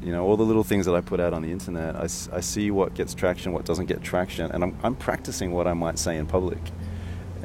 you 0.05 0.11
know 0.11 0.23
all 0.23 0.37
the 0.37 0.43
little 0.43 0.63
things 0.63 0.85
that 0.85 0.93
I 0.93 1.01
put 1.01 1.19
out 1.19 1.33
on 1.33 1.41
the 1.41 1.51
internet. 1.51 1.95
I, 1.95 2.03
I 2.03 2.39
see 2.39 2.69
what 2.69 2.93
gets 2.93 3.15
traction, 3.15 3.53
what 3.53 3.65
doesn't 3.65 3.87
get 3.87 4.03
traction, 4.03 4.51
and 4.51 4.63
I'm, 4.63 4.77
I'm 4.83 4.95
practicing 4.95 5.51
what 5.51 5.65
I 5.65 5.73
might 5.73 5.97
say 5.97 6.15
in 6.17 6.27
public. 6.27 6.59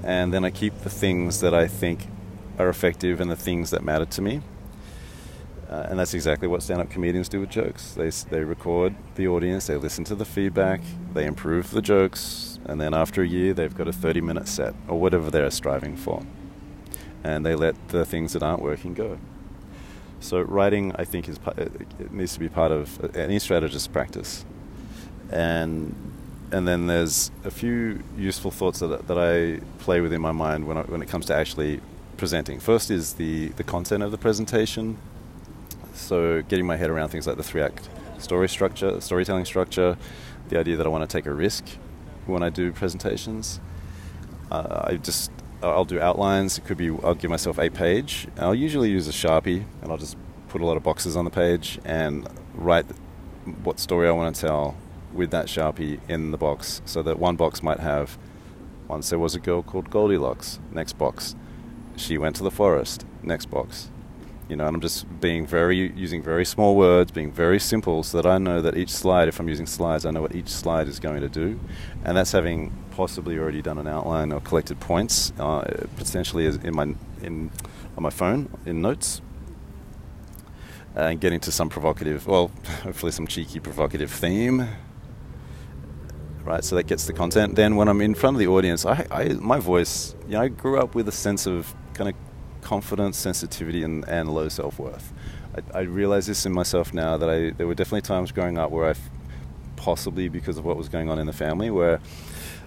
And 0.05 0.33
then 0.33 0.45
I 0.45 0.51
keep 0.51 0.79
the 0.81 0.91
things 0.91 1.41
that 1.41 1.55
I 1.55 1.67
think 1.67 2.07
are 2.59 2.69
effective 2.69 3.19
and 3.21 3.31
the 3.31 3.37
things 3.37 3.71
that 3.71 3.83
matter 3.83 4.05
to 4.05 4.23
me. 4.23 4.43
Uh, 5.69 5.87
and 5.89 5.99
that's 5.99 6.13
exactly 6.15 6.49
what 6.49 6.63
stand-up 6.63 6.91
comedians 6.91 7.29
do 7.29 7.41
with 7.41 7.49
jokes. 7.49 7.93
They 7.93 8.11
they 8.11 8.45
record 8.45 8.95
the 9.15 9.27
audience, 9.29 9.67
they 9.67 9.77
listen 9.77 10.05
to 10.05 10.15
the 10.15 10.27
feedback, 10.27 10.83
they 11.15 11.25
improve 11.25 11.71
the 11.71 11.81
jokes, 11.81 12.59
and 12.67 12.79
then 12.79 12.93
after 12.93 13.23
a 13.23 13.27
year, 13.27 13.55
they've 13.55 13.75
got 13.75 13.89
a 13.89 13.93
30-minute 13.93 14.49
set 14.49 14.75
or 14.87 15.01
whatever 15.01 15.31
they're 15.31 15.51
striving 15.51 15.97
for, 15.97 16.27
and 17.25 17.47
they 17.47 17.55
let 17.55 17.89
the 17.89 18.05
things 18.05 18.35
that 18.35 18.43
aren't 18.43 18.61
working 18.61 18.93
go. 18.93 19.19
So 20.21 20.43
writing, 20.43 20.93
I 20.97 21.05
think, 21.05 21.29
is 21.29 21.39
it 21.57 22.13
needs 22.13 22.35
to 22.35 22.41
be 22.41 22.49
part 22.49 22.73
of 22.73 23.17
any 23.17 23.39
strategist's 23.39 23.89
practice, 23.89 24.45
and 25.31 25.95
and 26.53 26.67
then 26.69 26.87
there's 26.87 27.31
a 27.45 27.51
few 27.51 28.03
useful 28.17 28.51
thoughts 28.51 28.81
that 28.81 29.09
that 29.09 29.19
I 29.19 29.61
play 29.79 30.01
with 30.01 30.13
in 30.13 30.21
my 30.21 30.33
mind 30.33 30.67
when 30.67 30.77
I, 30.77 30.83
when 30.83 31.03
it 31.03 31.09
comes 31.09 31.27
to 31.27 31.35
actually 31.35 31.81
presenting. 32.17 32.61
First 32.61 32.91
is 32.91 33.15
the 33.15 33.49
the 33.49 33.65
content 33.65 34.03
of 34.03 34.11
the 34.11 34.19
presentation. 34.19 34.99
So 35.95 36.43
getting 36.43 36.67
my 36.67 36.77
head 36.77 36.91
around 36.91 37.09
things 37.09 37.27
like 37.27 37.37
the 37.37 37.43
three 37.43 37.63
act 37.63 37.89
story 38.19 38.49
structure, 38.49 39.01
storytelling 39.01 39.47
structure, 39.47 39.97
the 40.49 40.59
idea 40.59 40.77
that 40.77 40.87
I 40.87 40.91
want 40.91 41.09
to 41.09 41.17
take 41.17 41.27
a 41.27 41.33
risk 41.33 41.65
when 42.27 42.43
I 42.43 42.51
do 42.51 42.73
presentations. 42.73 43.61
Uh, 44.51 44.83
I 44.85 44.97
just 44.97 45.31
I'll 45.63 45.85
do 45.85 46.01
outlines. 46.01 46.59
It 46.59 46.65
could 46.65 46.79
be 46.79 46.91
I'll 46.91 47.15
give 47.15 47.31
myself 47.31 47.59
a 47.59 47.71
page. 47.71 48.29
I'll 48.39 48.55
usually 48.55 48.91
use 48.91 49.09
a 49.09 49.13
sharpie, 49.13 49.65
and 49.83 49.91
I'll 49.91 49.99
just 49.99 50.17
put 50.49 50.61
a 50.61 50.67
lot 50.67 50.77
of 50.77 50.83
boxes 50.83 51.17
on 51.17 51.25
the 51.25 51.31
page 51.31 51.79
and 51.85 52.29
write 52.55 52.87
what 53.63 53.79
story 53.79 54.09
I 54.09 54.13
want 54.13 54.35
to 54.35 54.41
tell 54.41 54.77
with 55.13 55.31
that 55.31 55.47
sharpie 55.47 56.01
in 56.09 56.31
the 56.31 56.39
box. 56.39 56.83
So 56.85 57.03
that 57.03 57.19
one 57.19 57.37
box 57.37 57.63
might 57.63 57.81
have 57.81 58.19
once 58.89 59.11
there 59.11 59.19
was 59.19 59.35
a 59.35 59.41
girl 59.41 59.63
called 59.63 59.91
Goldilocks. 59.91 60.59
Next 60.73 60.99
box, 60.99 61.35
she 61.97 62.19
went 62.19 62.37
to 62.37 62.43
the 62.43 62.51
forest. 62.51 63.07
Next 63.23 63.47
box, 63.51 63.91
you 64.51 64.57
know, 64.57 64.67
and 64.67 64.75
I'm 64.75 64.81
just 64.81 65.07
being 65.21 65.47
very 65.47 65.93
using 65.93 66.23
very 66.23 66.45
small 66.45 66.75
words, 66.75 67.13
being 67.13 67.31
very 67.31 67.61
simple, 67.61 68.03
so 68.03 68.21
that 68.21 68.29
I 68.29 68.37
know 68.39 68.61
that 68.61 68.77
each 68.77 68.91
slide, 68.91 69.29
if 69.29 69.39
I'm 69.39 69.49
using 69.49 69.67
slides, 69.67 70.05
I 70.05 70.11
know 70.11 70.21
what 70.21 70.35
each 70.35 70.49
slide 70.49 70.89
is 70.89 70.99
going 70.99 71.21
to 71.21 71.29
do, 71.29 71.61
and 72.05 72.17
that's 72.17 72.33
having 72.33 72.73
possibly 72.91 73.39
already 73.39 73.63
done 73.63 73.79
an 73.79 73.87
outline 73.87 74.33
or 74.33 74.41
collected 74.41 74.81
points, 74.81 75.33
uh, 75.39 75.63
potentially 75.97 76.47
in 76.47 76.75
my 76.75 76.95
in 77.23 77.51
on 77.97 78.03
my 78.03 78.11
phone 78.11 78.49
in 78.67 78.83
notes, 78.83 79.23
and 80.97 81.21
getting 81.21 81.39
to 81.41 81.53
some 81.53 81.69
provocative, 81.69 82.27
well, 82.27 82.51
hopefully 82.83 83.13
some 83.13 83.29
cheeky 83.29 83.61
provocative 83.61 84.11
theme. 84.11 84.67
Right, 86.43 86.65
so 86.65 86.75
that 86.75 86.85
gets 86.85 87.07
the 87.07 87.13
content. 87.13 87.55
Then 87.55 87.77
when 87.77 87.87
I'm 87.87 88.01
in 88.01 88.15
front 88.15 88.35
of 88.35 88.39
the 88.39 88.49
audience, 88.49 88.85
I, 88.85 89.07
I 89.11 89.29
my 89.35 89.61
voice, 89.61 90.17
you 90.27 90.33
know, 90.33 90.41
I 90.41 90.49
grew 90.49 90.81
up 90.81 90.97
with 90.97 91.07
a 91.07 91.13
sense 91.13 91.47
of 91.47 91.73
kind 91.95 92.09
of 92.09 92.17
confidence, 92.63 93.17
sensitivity, 93.17 93.83
and, 93.83 94.07
and 94.09 94.33
low 94.33 94.49
self 94.49 94.79
worth. 94.79 95.13
I, 95.57 95.79
I, 95.79 95.83
realize 95.83 96.27
this 96.27 96.47
in 96.47 96.53
myself 96.53 96.95
now 96.95 97.17
that 97.17 97.29
I 97.29 97.51
there 97.51 97.67
were 97.67 97.75
definitely 97.75 98.03
times 98.03 98.33
growing 98.33 98.59
up 98.59 98.71
where 98.71 98.91
I, 98.91 98.95
possibly 99.77 100.29
because 100.29 100.59
of 100.59 100.65
what 100.65 100.77
was 100.77 100.89
going 100.89 101.09
on 101.09 101.19
in 101.19 101.27
the 101.27 101.33
family, 101.33 101.71
where 101.71 102.01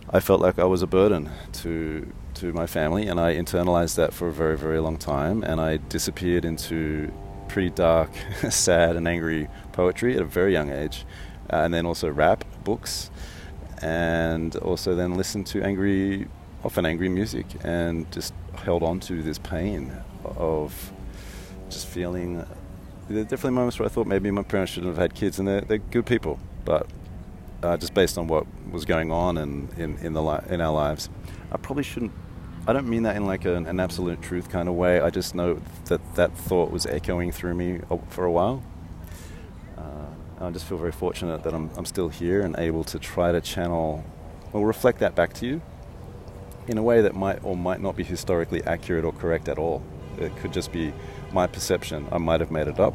I 0.10 0.20
felt 0.20 0.42
like 0.42 0.60
I 0.60 0.66
was 0.66 0.82
a 0.82 0.88
burden 0.88 1.30
to 1.64 2.12
to 2.36 2.52
my 2.54 2.68
family, 2.68 3.08
and 3.08 3.20
I 3.20 3.36
internalized 3.36 3.96
that 3.96 4.14
for 4.14 4.28
a 4.28 4.34
very 4.34 4.58
very 4.58 4.80
long 4.80 4.98
time, 4.98 5.44
and 5.44 5.62
I 5.62 5.78
disappeared 5.78 6.46
into 6.46 7.12
pretty 7.48 7.70
dark, 7.70 8.10
sad, 8.50 8.96
and 8.96 9.08
angry 9.08 9.48
poetry 9.72 10.16
at 10.16 10.22
a 10.22 10.26
very 10.26 10.54
young 10.54 10.72
age, 10.72 11.06
uh, 11.52 11.58
and 11.58 11.74
then 11.74 11.86
also 11.86 12.10
rap 12.10 12.44
books, 12.64 13.12
and 13.82 14.56
also 14.58 14.96
then 14.96 15.16
listened 15.16 15.46
to 15.48 15.64
angry 15.64 16.28
often 16.64 16.86
angry 16.86 17.10
music 17.10 17.46
and 17.64 18.10
just 18.12 18.34
held 18.56 18.84
on 18.84 19.00
to 19.02 19.22
this 19.22 19.38
pain 19.38 19.92
of 20.24 20.92
just 21.70 21.88
feeling. 21.88 22.46
There 23.10 23.22
are 23.22 23.24
definitely 23.24 23.52
moments 23.52 23.80
where 23.80 23.86
I 23.86 23.90
thought 23.90 24.08
maybe 24.08 24.32
my 24.32 24.44
parents 24.44 24.72
shouldn't 24.72 24.92
have 24.92 25.02
had 25.02 25.14
kids, 25.14 25.40
and 25.40 25.48
they're, 25.48 25.62
they're 25.62 25.78
good 25.78 26.06
people, 26.06 26.40
but 26.64 26.88
uh, 27.62 27.78
just 27.78 27.94
based 27.94 28.18
on 28.18 28.28
what 28.28 28.46
was 28.72 28.86
going 28.86 29.12
on 29.12 29.38
in 29.38 29.70
in 29.78 29.98
in 29.98 30.14
the 30.14 30.22
li- 30.22 30.44
in 30.50 30.62
our 30.62 30.74
lives. 30.74 31.10
I 31.52 31.58
probably 31.58 31.84
shouldn't. 31.84 32.12
I 32.66 32.72
don't 32.72 32.88
mean 32.88 33.04
that 33.04 33.18
in 33.18 33.26
like 33.26 33.44
an, 33.44 33.68
an 33.68 33.82
absolute 33.82 34.22
truth 34.22 34.50
kind 34.50 34.70
of 34.70 34.76
way. 34.76 35.02
I 35.02 35.10
just 35.10 35.36
know 35.36 35.62
that 35.86 36.16
that 36.16 36.38
thought 36.38 36.72
was 36.72 36.86
echoing 36.86 37.34
through 37.34 37.56
me 37.56 37.82
for 38.08 38.24
a 38.24 38.32
while. 38.32 38.64
Uh, 39.78 40.46
I 40.46 40.50
just 40.52 40.66
feel 40.66 40.78
very 40.78 40.94
fortunate 40.94 41.44
that 41.44 41.54
I'm 41.54 41.70
I'm 41.76 41.86
still 41.86 42.08
here 42.08 42.42
and 42.42 42.56
able 42.58 42.86
to 42.86 43.00
try 43.00 43.34
to 43.34 43.42
channel 43.42 44.06
or 44.54 44.66
reflect 44.66 45.00
that 45.00 45.14
back 45.14 45.34
to 45.34 45.46
you 45.46 45.62
in 46.68 46.78
a 46.78 46.84
way 46.84 47.02
that 47.02 47.16
might 47.16 47.44
or 47.44 47.56
might 47.56 47.82
not 47.82 47.96
be 47.96 48.04
historically 48.04 48.64
accurate 48.64 49.06
or 49.06 49.12
correct 49.12 49.50
at 49.50 49.58
all. 49.58 49.84
It 50.18 50.36
could 50.38 50.54
just 50.54 50.72
be 50.72 50.94
my 51.32 51.48
perception. 51.48 52.08
I 52.12 52.18
might 52.18 52.40
have 52.40 52.52
made 52.52 52.68
it 52.68 52.80
up. 52.80 52.94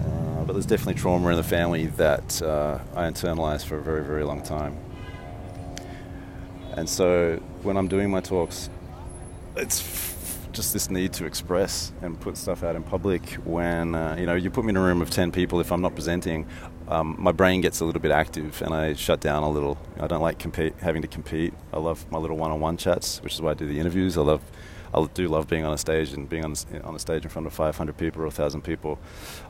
Uh, 0.00 0.44
but 0.44 0.52
there's 0.52 0.66
definitely 0.66 0.94
trauma 0.94 1.28
in 1.30 1.36
the 1.36 1.42
family 1.42 1.86
that 1.86 2.42
uh, 2.42 2.78
I 2.94 3.04
internalized 3.04 3.64
for 3.66 3.78
a 3.78 3.82
very, 3.82 4.04
very 4.04 4.24
long 4.24 4.42
time. 4.42 4.76
And 6.76 6.88
so 6.88 7.40
when 7.62 7.76
I'm 7.76 7.88
doing 7.88 8.10
my 8.10 8.20
talks, 8.20 8.68
it's 9.56 10.06
just 10.52 10.72
this 10.72 10.90
need 10.90 11.12
to 11.12 11.24
express 11.24 11.92
and 12.02 12.18
put 12.20 12.36
stuff 12.36 12.62
out 12.62 12.76
in 12.76 12.82
public. 12.82 13.22
When 13.44 13.94
uh, 13.94 14.16
you 14.18 14.26
know 14.26 14.34
you 14.34 14.50
put 14.50 14.64
me 14.64 14.70
in 14.70 14.76
a 14.76 14.82
room 14.82 15.00
of 15.00 15.10
ten 15.10 15.32
people, 15.32 15.60
if 15.60 15.70
I'm 15.72 15.80
not 15.80 15.94
presenting, 15.94 16.46
um, 16.88 17.16
my 17.18 17.32
brain 17.32 17.60
gets 17.60 17.80
a 17.80 17.84
little 17.84 18.00
bit 18.00 18.12
active 18.12 18.62
and 18.62 18.72
I 18.72 18.94
shut 18.94 19.20
down 19.20 19.42
a 19.42 19.50
little. 19.50 19.76
I 19.98 20.06
don't 20.06 20.22
like 20.22 20.38
compete, 20.38 20.74
having 20.80 21.02
to 21.02 21.08
compete. 21.08 21.52
I 21.72 21.78
love 21.78 22.10
my 22.12 22.18
little 22.18 22.36
one-on-one 22.36 22.76
chats, 22.76 23.20
which 23.22 23.34
is 23.34 23.40
why 23.40 23.52
I 23.52 23.54
do 23.54 23.66
the 23.66 23.80
interviews. 23.80 24.16
I 24.16 24.22
love, 24.22 24.40
I 24.94 25.04
do 25.12 25.26
love 25.26 25.48
being 25.48 25.64
on 25.64 25.72
a 25.72 25.78
stage 25.78 26.12
and 26.12 26.28
being 26.28 26.44
on 26.44 26.54
on 26.84 26.94
a 26.94 26.98
stage 26.98 27.24
in 27.24 27.30
front 27.30 27.46
of 27.46 27.52
500 27.52 27.96
people 27.96 28.22
or 28.22 28.26
1,000 28.26 28.62
people. 28.62 28.98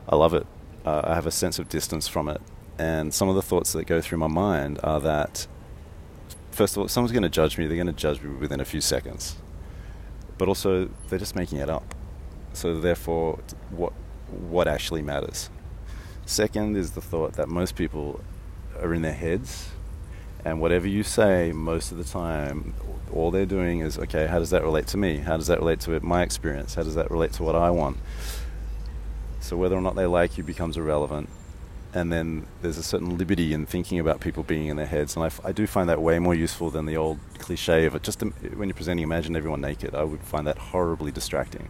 I 0.09 0.15
love 0.15 0.33
it. 0.33 0.47
Uh, 0.85 1.01
I 1.03 1.15
have 1.15 1.27
a 1.27 1.31
sense 1.31 1.59
of 1.59 1.69
distance 1.69 2.07
from 2.07 2.27
it, 2.27 2.41
and 2.79 3.13
some 3.13 3.29
of 3.29 3.35
the 3.35 3.41
thoughts 3.41 3.73
that 3.73 3.85
go 3.85 4.01
through 4.01 4.17
my 4.19 4.27
mind 4.27 4.79
are 4.83 4.99
that, 5.01 5.47
first 6.51 6.75
of 6.75 6.81
all, 6.81 6.87
someone's 6.87 7.11
going 7.11 7.23
to 7.23 7.29
judge 7.29 7.57
me. 7.57 7.67
They're 7.67 7.75
going 7.75 7.87
to 7.87 7.93
judge 7.93 8.21
me 8.21 8.33
within 8.35 8.61
a 8.61 8.65
few 8.65 8.81
seconds, 8.81 9.35
but 10.37 10.47
also 10.47 10.89
they're 11.09 11.19
just 11.19 11.35
making 11.35 11.59
it 11.59 11.69
up. 11.69 11.93
So 12.53 12.79
therefore, 12.79 13.39
what 13.69 13.93
what 14.31 14.67
actually 14.67 15.01
matters? 15.01 15.49
Second 16.27 16.75
is 16.75 16.91
the 16.91 16.99
thought 16.99 17.33
that 17.33 17.47
most 17.47 17.77
people 17.77 18.19
are 18.81 18.93
in 18.93 19.01
their 19.01 19.13
heads, 19.13 19.69
and 20.43 20.59
whatever 20.59 20.85
you 20.85 21.01
say, 21.01 21.53
most 21.53 21.93
of 21.93 21.97
the 21.97 22.03
time, 22.03 22.73
all 23.13 23.31
they're 23.31 23.45
doing 23.45 23.79
is, 23.79 23.97
okay, 23.97 24.27
how 24.27 24.37
does 24.37 24.49
that 24.49 24.61
relate 24.61 24.87
to 24.87 24.97
me? 24.97 25.19
How 25.19 25.37
does 25.37 25.47
that 25.47 25.59
relate 25.59 25.79
to 25.81 25.97
my 26.01 26.23
experience? 26.23 26.75
How 26.75 26.83
does 26.83 26.95
that 26.95 27.09
relate 27.09 27.31
to 27.33 27.43
what 27.43 27.55
I 27.55 27.69
want? 27.69 27.95
So 29.39 29.55
whether 29.55 29.77
or 29.77 29.81
not 29.81 29.95
they 29.95 30.05
like 30.05 30.37
you 30.37 30.43
becomes 30.43 30.75
irrelevant. 30.75 31.29
And 31.93 32.11
then 32.11 32.45
there's 32.61 32.77
a 32.77 32.83
certain 32.83 33.17
liberty 33.17 33.53
in 33.53 33.65
thinking 33.65 33.97
about 33.97 34.19
people 34.19 34.43
being 34.43 34.67
in 34.67 34.75
their 34.75 34.85
heads, 34.85 35.15
and 35.15 35.23
I, 35.23 35.27
f- 35.27 35.39
I 35.45 35.53
do 35.53 35.65
find 35.65 35.87
that 35.87 36.01
way 36.01 36.19
more 36.19 36.35
useful 36.35 36.69
than 36.69 36.85
the 36.85 36.97
old 36.97 37.19
cliche 37.39 37.85
of 37.85 37.95
it. 37.95 38.03
Just 38.03 38.21
when 38.21 38.67
you're 38.67 38.75
presenting, 38.75 39.03
imagine 39.03 39.33
everyone 39.37 39.61
naked. 39.61 39.95
I 39.95 40.03
would 40.03 40.19
find 40.19 40.45
that 40.45 40.57
horribly 40.57 41.11
distracting. 41.13 41.69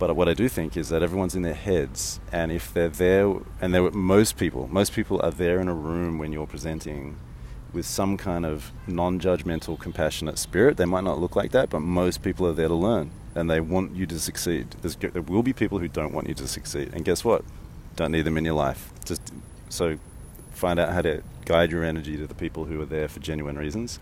But 0.00 0.16
what 0.16 0.30
I 0.30 0.34
do 0.34 0.48
think 0.48 0.78
is 0.78 0.88
that 0.88 1.02
everyone's 1.02 1.34
in 1.34 1.42
their 1.42 1.52
heads, 1.52 2.20
and 2.32 2.50
if 2.50 2.72
they're 2.72 2.88
there, 2.88 3.34
and 3.60 3.74
there, 3.74 3.82
most 3.90 4.38
people, 4.38 4.66
most 4.68 4.94
people 4.94 5.20
are 5.22 5.30
there 5.30 5.60
in 5.60 5.68
a 5.68 5.74
room 5.74 6.18
when 6.18 6.32
you're 6.32 6.46
presenting 6.46 7.18
with 7.74 7.84
some 7.84 8.16
kind 8.16 8.46
of 8.46 8.72
non-judgmental, 8.86 9.78
compassionate 9.78 10.38
spirit. 10.38 10.78
They 10.78 10.86
might 10.86 11.04
not 11.04 11.18
look 11.18 11.36
like 11.36 11.50
that, 11.50 11.68
but 11.68 11.80
most 11.80 12.22
people 12.22 12.46
are 12.46 12.54
there 12.54 12.68
to 12.68 12.74
learn, 12.74 13.10
and 13.34 13.50
they 13.50 13.60
want 13.60 13.94
you 13.94 14.06
to 14.06 14.18
succeed. 14.18 14.70
There's, 14.80 14.96
there 14.96 15.20
will 15.20 15.42
be 15.42 15.52
people 15.52 15.80
who 15.80 15.86
don't 15.86 16.14
want 16.14 16.28
you 16.28 16.34
to 16.34 16.48
succeed, 16.48 16.94
and 16.94 17.04
guess 17.04 17.22
what? 17.22 17.44
Don't 17.96 18.10
need 18.10 18.22
them 18.22 18.38
in 18.38 18.46
your 18.46 18.54
life. 18.54 18.94
Just 19.04 19.34
so 19.68 19.98
find 20.50 20.80
out 20.80 20.94
how 20.94 21.02
to 21.02 21.22
guide 21.44 21.70
your 21.70 21.84
energy 21.84 22.16
to 22.16 22.26
the 22.26 22.34
people 22.34 22.64
who 22.64 22.80
are 22.80 22.86
there 22.86 23.06
for 23.06 23.20
genuine 23.20 23.58
reasons, 23.58 24.00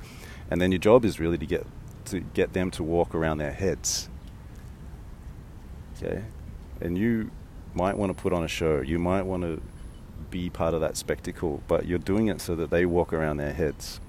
and 0.49 0.61
then 0.61 0.71
your 0.71 0.79
job 0.79 1.05
is 1.05 1.19
really 1.19 1.39
to 1.39 1.47
get 1.47 1.67
to 2.05 2.21
get 2.21 2.53
them 2.53 2.71
to 2.71 2.85
walk 2.85 3.17
around 3.17 3.39
their 3.39 3.53
heads 3.53 4.09
okay? 6.03 6.25
And 6.81 6.97
you 6.97 7.31
might 7.75 7.97
want 7.97 8.17
to 8.17 8.21
put 8.21 8.33
on 8.33 8.45
a 8.45 8.49
show. 8.49 8.81
You 8.81 8.99
might 8.99 9.23
want 9.23 9.43
to 9.43 9.61
be 10.31 10.51
part 10.51 10.75
of 10.75 10.81
that 10.81 10.97
spectacle, 10.97 11.63
but 11.69 11.87
you're 11.87 11.99
doing 11.99 12.29
it 12.29 12.41
so 12.41 12.55
that 12.57 12.71
they 12.71 12.87
walk 12.87 13.13
around 13.13 13.39
their 13.39 13.53
heads. 13.53 14.01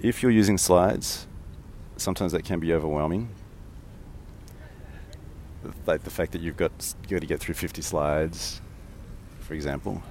If 0.00 0.22
you're 0.22 0.32
using 0.32 0.58
slides, 0.58 1.26
sometimes 1.96 2.32
that 2.32 2.44
can 2.44 2.60
be 2.60 2.72
overwhelming. 2.72 3.28
Like 5.86 6.02
the 6.02 6.10
fact 6.10 6.32
that 6.32 6.42
you've 6.42 6.58
got 6.58 6.94
you 7.08 7.16
got 7.16 7.22
to 7.22 7.26
get 7.26 7.40
through 7.40 7.54
50 7.54 7.80
slides, 7.80 8.60
for 9.40 9.54
example. 9.54 10.02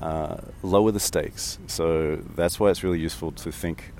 Uh, 0.00 0.36
lower 0.62 0.92
the 0.92 1.00
stakes. 1.00 1.58
So 1.66 2.16
that's 2.36 2.60
why 2.60 2.70
it's 2.70 2.84
really 2.84 3.00
useful 3.00 3.32
to 3.32 3.50
think. 3.50 3.92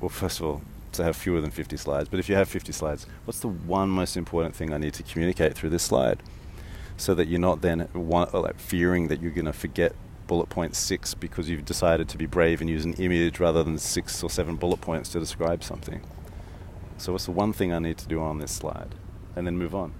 Well, 0.00 0.08
first 0.08 0.40
of 0.40 0.46
all, 0.46 0.62
to 0.96 1.04
have 1.04 1.16
fewer 1.16 1.40
than 1.40 1.50
50 1.50 1.76
slides, 1.76 2.08
but 2.08 2.18
if 2.18 2.28
you 2.28 2.34
have 2.34 2.48
50 2.48 2.72
slides, 2.72 3.06
what's 3.24 3.40
the 3.40 3.48
one 3.48 3.88
most 3.88 4.16
important 4.16 4.54
thing 4.54 4.72
I 4.72 4.78
need 4.78 4.94
to 4.94 5.02
communicate 5.02 5.54
through 5.54 5.70
this 5.70 5.82
slide? 5.82 6.22
So 6.96 7.14
that 7.14 7.28
you're 7.28 7.40
not 7.40 7.60
then 7.60 7.88
one, 7.92 8.28
uh, 8.32 8.40
like 8.40 8.58
fearing 8.58 9.08
that 9.08 9.20
you're 9.20 9.30
going 9.30 9.46
to 9.46 9.52
forget 9.52 9.94
bullet 10.26 10.48
point 10.48 10.74
six 10.74 11.14
because 11.14 11.48
you've 11.48 11.64
decided 11.64 12.08
to 12.08 12.18
be 12.18 12.26
brave 12.26 12.60
and 12.60 12.68
use 12.68 12.84
an 12.84 12.94
image 12.94 13.38
rather 13.38 13.62
than 13.62 13.78
six 13.78 14.22
or 14.22 14.30
seven 14.30 14.56
bullet 14.56 14.80
points 14.80 15.10
to 15.10 15.20
describe 15.20 15.62
something. 15.62 16.00
So, 16.98 17.12
what's 17.12 17.26
the 17.26 17.32
one 17.32 17.52
thing 17.52 17.72
I 17.72 17.78
need 17.78 17.98
to 17.98 18.08
do 18.08 18.20
on 18.20 18.38
this 18.38 18.52
slide? 18.52 18.94
And 19.36 19.46
then 19.46 19.58
move 19.58 19.74
on. 19.74 19.92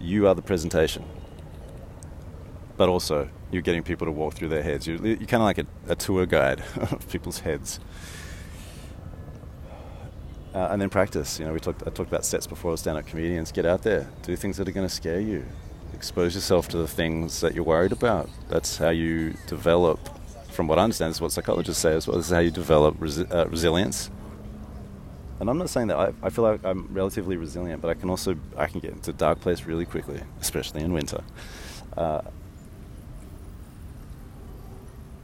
You 0.00 0.28
are 0.28 0.34
the 0.34 0.42
presentation. 0.42 1.04
But 2.76 2.88
also, 2.88 3.28
you're 3.50 3.62
getting 3.62 3.82
people 3.82 4.06
to 4.06 4.12
walk 4.12 4.34
through 4.34 4.48
their 4.48 4.62
heads. 4.62 4.86
You're, 4.86 5.04
you're 5.04 5.16
kind 5.16 5.34
of 5.34 5.42
like 5.42 5.58
a, 5.58 5.66
a 5.88 5.96
tour 5.96 6.26
guide 6.26 6.62
of 6.76 7.08
people's 7.08 7.40
heads 7.40 7.80
uh, 10.54 10.68
and 10.70 10.80
then 10.80 10.88
practice. 10.88 11.38
You 11.38 11.46
know, 11.46 11.52
we 11.52 11.60
talked. 11.60 11.82
I 11.82 11.90
talked 11.90 12.10
about 12.10 12.24
sets 12.24 12.46
before. 12.46 12.76
Stand-up 12.76 13.06
comedians 13.06 13.52
get 13.52 13.66
out 13.66 13.82
there, 13.82 14.08
do 14.22 14.36
things 14.36 14.56
that 14.56 14.68
are 14.68 14.72
going 14.72 14.86
to 14.86 14.94
scare 14.94 15.20
you, 15.20 15.44
expose 15.92 16.34
yourself 16.34 16.68
to 16.68 16.78
the 16.78 16.88
things 16.88 17.40
that 17.40 17.54
you're 17.54 17.64
worried 17.64 17.92
about. 17.92 18.30
That's 18.48 18.76
how 18.76 18.90
you 18.90 19.34
develop. 19.46 19.98
From 20.50 20.68
what 20.68 20.78
I 20.78 20.84
understand, 20.84 21.10
is 21.10 21.20
what 21.20 21.32
psychologists 21.32 21.82
say 21.82 21.94
as 21.94 22.06
well. 22.06 22.16
This 22.16 22.26
is 22.26 22.32
how 22.32 22.38
you 22.38 22.52
develop 22.52 22.96
resi- 23.00 23.28
uh, 23.34 23.48
resilience. 23.48 24.08
And 25.40 25.50
I'm 25.50 25.58
not 25.58 25.68
saying 25.68 25.88
that 25.88 25.98
I, 25.98 26.12
I 26.22 26.30
feel 26.30 26.44
like 26.44 26.64
I'm 26.64 26.86
relatively 26.92 27.36
resilient, 27.36 27.82
but 27.82 27.88
I 27.88 27.94
can 27.94 28.08
also 28.08 28.36
I 28.56 28.66
can 28.66 28.78
get 28.78 28.92
into 28.92 29.10
a 29.10 29.14
dark 29.14 29.40
place 29.40 29.64
really 29.64 29.84
quickly, 29.84 30.20
especially 30.40 30.82
in 30.82 30.92
winter. 30.92 31.24
Uh, 31.96 32.20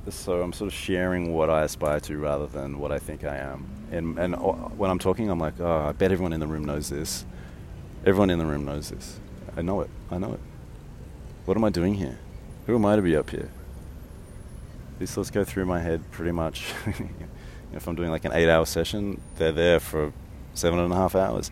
so 0.08 0.40
I'm 0.40 0.52
sort 0.52 0.68
of 0.68 0.74
sharing 0.74 1.34
what 1.34 1.50
I 1.50 1.62
aspire 1.62 2.00
to 2.00 2.18
rather 2.18 2.46
than 2.46 2.78
what 2.78 2.90
I 2.90 2.98
think 2.98 3.24
I 3.24 3.36
am. 3.36 3.66
And, 3.92 4.18
and 4.18 4.34
when 4.78 4.90
I'm 4.90 4.98
talking, 4.98 5.28
I'm 5.30 5.38
like, 5.38 5.60
oh, 5.60 5.86
I 5.88 5.92
bet 5.92 6.12
everyone 6.12 6.32
in 6.32 6.40
the 6.40 6.46
room 6.46 6.64
knows 6.64 6.88
this. 6.88 7.24
Everyone 8.06 8.30
in 8.30 8.38
the 8.38 8.46
room 8.46 8.64
knows 8.64 8.90
this. 8.90 9.20
I 9.56 9.62
know 9.62 9.80
it. 9.82 9.90
I 10.10 10.18
know 10.18 10.32
it. 10.32 10.40
What 11.44 11.56
am 11.56 11.64
I 11.64 11.70
doing 11.70 11.94
here? 11.94 12.18
Who 12.66 12.76
am 12.76 12.86
I 12.86 12.96
to 12.96 13.02
be 13.02 13.16
up 13.16 13.30
here? 13.30 13.50
These 14.98 15.12
thoughts 15.12 15.30
go 15.30 15.44
through 15.44 15.66
my 15.66 15.80
head 15.80 16.10
pretty 16.10 16.32
much. 16.32 16.72
if 17.72 17.86
I'm 17.86 17.94
doing 17.94 18.10
like 18.10 18.24
an 18.24 18.32
eight-hour 18.32 18.66
session, 18.66 19.20
they're 19.36 19.52
there 19.52 19.80
for 19.80 20.12
seven 20.54 20.78
and 20.78 20.92
a 20.92 20.96
half 20.96 21.14
hours, 21.14 21.50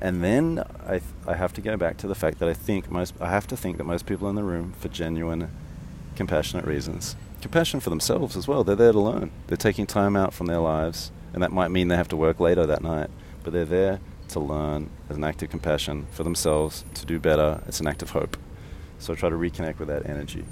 and 0.00 0.22
then 0.22 0.62
I 0.86 1.00
I 1.26 1.34
have 1.34 1.52
to 1.54 1.60
go 1.60 1.76
back 1.76 1.96
to 1.98 2.06
the 2.06 2.14
fact 2.14 2.38
that 2.38 2.48
I 2.48 2.54
think 2.54 2.90
most 2.90 3.14
I 3.20 3.30
have 3.30 3.46
to 3.48 3.56
think 3.56 3.78
that 3.78 3.84
most 3.84 4.06
people 4.06 4.28
in 4.28 4.36
the 4.36 4.44
room, 4.44 4.74
for 4.78 4.88
genuine, 4.88 5.50
compassionate 6.14 6.66
reasons, 6.66 7.16
compassion 7.44 7.78
for 7.78 7.90
themselves 7.90 8.38
as 8.38 8.48
well. 8.48 8.64
They're 8.64 8.74
there 8.74 8.92
to 8.92 9.00
learn. 9.00 9.30
They're 9.48 9.58
taking 9.58 9.86
time 9.86 10.16
out 10.16 10.32
from 10.32 10.46
their 10.46 10.60
lives, 10.60 11.12
and 11.34 11.42
that 11.42 11.52
might 11.52 11.70
mean 11.70 11.88
they 11.88 11.96
have 11.96 12.08
to 12.08 12.16
work 12.16 12.40
later 12.40 12.64
that 12.64 12.82
night, 12.82 13.10
but 13.42 13.52
they're 13.52 13.66
there 13.66 14.00
to 14.28 14.40
learn 14.40 14.88
as 15.10 15.18
an 15.18 15.24
act 15.24 15.42
of 15.42 15.50
compassion 15.50 16.06
for 16.10 16.22
themselves, 16.22 16.86
to 16.94 17.04
do 17.04 17.18
better. 17.20 17.62
It's 17.68 17.80
an 17.80 17.86
act 17.86 18.00
of 18.00 18.10
hope. 18.10 18.38
So 18.98 19.12
I 19.12 19.16
try 19.16 19.28
to 19.28 19.36
reconnect 19.36 19.78
with 19.78 19.88
that 19.88 20.08
energy. 20.08 20.46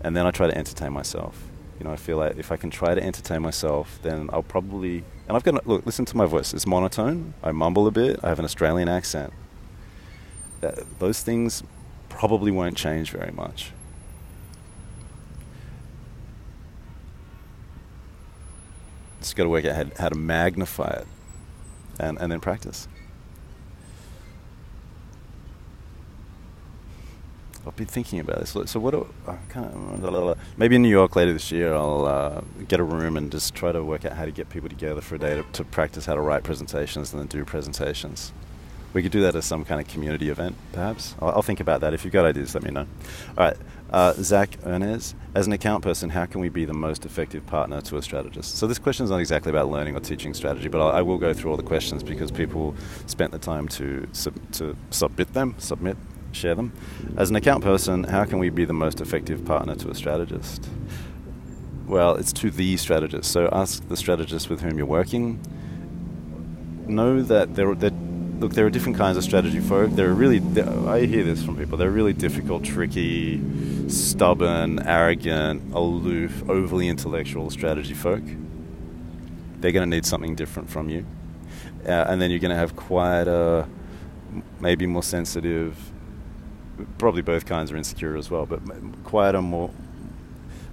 And 0.00 0.16
then 0.16 0.26
I 0.26 0.32
try 0.32 0.48
to 0.48 0.58
entertain 0.58 0.92
myself. 0.92 1.40
You 1.78 1.84
know, 1.84 1.92
I 1.92 1.96
feel 1.96 2.16
like 2.16 2.36
if 2.36 2.50
I 2.50 2.56
can 2.56 2.70
try 2.70 2.92
to 2.92 3.02
entertain 3.02 3.40
myself, 3.40 4.00
then 4.02 4.28
I'll 4.32 4.42
probably. 4.42 5.04
And 5.28 5.36
I've 5.36 5.44
got. 5.44 5.66
Look, 5.68 5.86
listen 5.86 6.04
to 6.06 6.16
my 6.16 6.26
voice. 6.26 6.52
It's 6.52 6.66
monotone. 6.66 7.34
I 7.44 7.52
mumble 7.52 7.86
a 7.86 7.92
bit. 7.92 8.18
I 8.24 8.28
have 8.28 8.40
an 8.40 8.44
Australian 8.44 8.88
accent. 8.88 9.32
That, 10.60 10.98
those 10.98 11.22
things 11.22 11.62
probably 12.08 12.50
won't 12.50 12.76
change 12.76 13.12
very 13.12 13.32
much. 13.32 13.72
Just 19.24 19.36
got 19.36 19.44
to 19.44 19.48
work 19.48 19.64
out 19.64 19.96
how, 19.96 20.10
to 20.10 20.14
magnify 20.14 20.98
it 21.00 21.06
and, 21.98 22.18
and 22.20 22.30
then 22.30 22.40
practice. 22.40 22.88
I've 27.66 27.74
been 27.74 27.86
thinking 27.86 28.20
about 28.20 28.40
this. 28.40 28.54
So 28.70 28.78
what? 28.78 28.90
Do, 28.90 29.08
I 29.26 29.36
can't, 29.48 30.58
maybe 30.58 30.76
in 30.76 30.82
New 30.82 30.90
York 30.90 31.16
later 31.16 31.32
this 31.32 31.50
year, 31.50 31.72
I'll 31.72 32.04
uh, 32.04 32.42
get 32.68 32.80
a 32.80 32.84
room 32.84 33.16
and 33.16 33.32
just 33.32 33.54
try 33.54 33.72
to 33.72 33.82
work 33.82 34.04
out 34.04 34.12
how 34.12 34.26
to 34.26 34.30
get 34.30 34.50
people 34.50 34.68
together 34.68 35.00
for 35.00 35.14
a 35.14 35.18
day 35.18 35.36
to, 35.36 35.42
to, 35.54 35.64
practice 35.64 36.04
how 36.04 36.16
to 36.16 36.20
write 36.20 36.42
presentations 36.42 37.14
and 37.14 37.20
then 37.22 37.26
do 37.26 37.46
presentations. 37.46 38.30
We 38.92 39.02
could 39.02 39.10
do 39.10 39.22
that 39.22 39.34
as 39.34 39.46
some 39.46 39.64
kind 39.64 39.80
of 39.80 39.88
community 39.88 40.28
event, 40.28 40.56
perhaps. 40.72 41.14
I'll, 41.22 41.30
I'll 41.30 41.42
think 41.42 41.60
about 41.60 41.80
that. 41.80 41.94
If 41.94 42.04
you've 42.04 42.12
got 42.12 42.26
ideas, 42.26 42.54
let 42.54 42.62
me 42.62 42.70
know. 42.70 42.86
All 43.38 43.46
right. 43.46 43.56
Uh, 43.94 44.12
Zach 44.14 44.58
Ernest, 44.66 45.14
as 45.36 45.46
an 45.46 45.52
account 45.52 45.84
person, 45.84 46.10
how 46.10 46.26
can 46.26 46.40
we 46.40 46.48
be 46.48 46.64
the 46.64 46.74
most 46.74 47.06
effective 47.06 47.46
partner 47.46 47.80
to 47.82 47.96
a 47.96 48.02
strategist? 48.02 48.56
So 48.56 48.66
this 48.66 48.80
question 48.80 49.04
is 49.04 49.10
not 49.12 49.20
exactly 49.20 49.50
about 49.50 49.68
learning 49.68 49.94
or 49.94 50.00
teaching 50.00 50.34
strategy, 50.34 50.66
but 50.66 50.80
I'll, 50.80 50.90
I 50.90 51.00
will 51.00 51.16
go 51.16 51.32
through 51.32 51.52
all 51.52 51.56
the 51.56 51.62
questions 51.62 52.02
because 52.02 52.32
people 52.32 52.74
spent 53.06 53.30
the 53.30 53.38
time 53.38 53.68
to 53.68 54.08
sub, 54.10 54.34
to 54.54 54.76
submit 54.90 55.32
them, 55.32 55.54
submit, 55.58 55.96
share 56.32 56.56
them. 56.56 56.72
As 57.16 57.30
an 57.30 57.36
account 57.36 57.62
person, 57.62 58.02
how 58.02 58.24
can 58.24 58.40
we 58.40 58.50
be 58.50 58.64
the 58.64 58.72
most 58.72 59.00
effective 59.00 59.44
partner 59.44 59.76
to 59.76 59.90
a 59.90 59.94
strategist? 59.94 60.68
Well, 61.86 62.16
it's 62.16 62.32
to 62.32 62.50
the 62.50 62.76
strategist. 62.76 63.30
So 63.30 63.48
ask 63.52 63.86
the 63.86 63.96
strategist 63.96 64.50
with 64.50 64.60
whom 64.60 64.76
you're 64.76 64.88
working. 64.88 65.38
Know 66.88 67.22
that 67.22 67.54
they're, 67.54 67.76
they're 67.76 67.90
look, 68.38 68.52
there 68.52 68.66
are 68.66 68.70
different 68.70 68.98
kinds 68.98 69.16
of 69.16 69.24
strategy 69.24 69.60
folk. 69.60 69.90
There 69.92 70.08
are 70.08 70.14
really, 70.14 70.38
I 70.86 71.06
hear 71.06 71.24
this 71.24 71.42
from 71.42 71.56
people. 71.56 71.78
They're 71.78 71.90
really 71.90 72.12
difficult, 72.12 72.64
tricky, 72.64 73.40
stubborn, 73.88 74.80
arrogant, 74.80 75.72
aloof, 75.74 76.48
overly 76.48 76.88
intellectual 76.88 77.50
strategy 77.50 77.94
folk. 77.94 78.22
They're 79.60 79.72
going 79.72 79.88
to 79.88 79.96
need 79.96 80.04
something 80.04 80.34
different 80.34 80.70
from 80.70 80.90
you, 80.90 81.06
uh, 81.86 81.90
and 82.08 82.20
then 82.20 82.30
you're 82.30 82.40
going 82.40 82.50
to 82.50 82.56
have 82.56 82.76
quieter, 82.76 83.66
maybe 84.60 84.86
more 84.86 85.02
sensitive. 85.02 85.76
Probably 86.98 87.22
both 87.22 87.46
kinds 87.46 87.70
are 87.70 87.76
insecure 87.76 88.16
as 88.16 88.30
well, 88.30 88.46
but 88.46 88.60
quieter, 89.04 89.40
more 89.40 89.70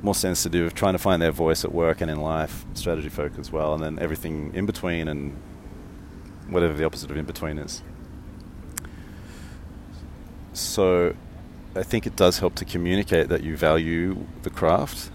more 0.03 0.15
sensitive, 0.15 0.73
trying 0.73 0.93
to 0.93 0.99
find 0.99 1.21
their 1.21 1.31
voice 1.31 1.63
at 1.63 1.71
work 1.71 2.01
and 2.01 2.09
in 2.09 2.19
life, 2.19 2.65
strategy 2.73 3.07
folk 3.07 3.33
as 3.37 3.51
well, 3.51 3.75
and 3.75 3.83
then 3.83 3.99
everything 3.99 4.51
in 4.55 4.65
between 4.65 5.07
and 5.07 5.37
whatever 6.51 6.73
the 6.73 6.83
opposite 6.83 7.09
of 7.09 7.17
in 7.17 7.25
between 7.25 7.57
is. 7.57 7.81
So 10.53 11.15
I 11.75 11.83
think 11.83 12.05
it 12.05 12.15
does 12.15 12.39
help 12.39 12.55
to 12.55 12.65
communicate 12.65 13.29
that 13.29 13.41
you 13.41 13.55
value 13.55 14.27
the 14.43 14.49
craft, 14.49 15.09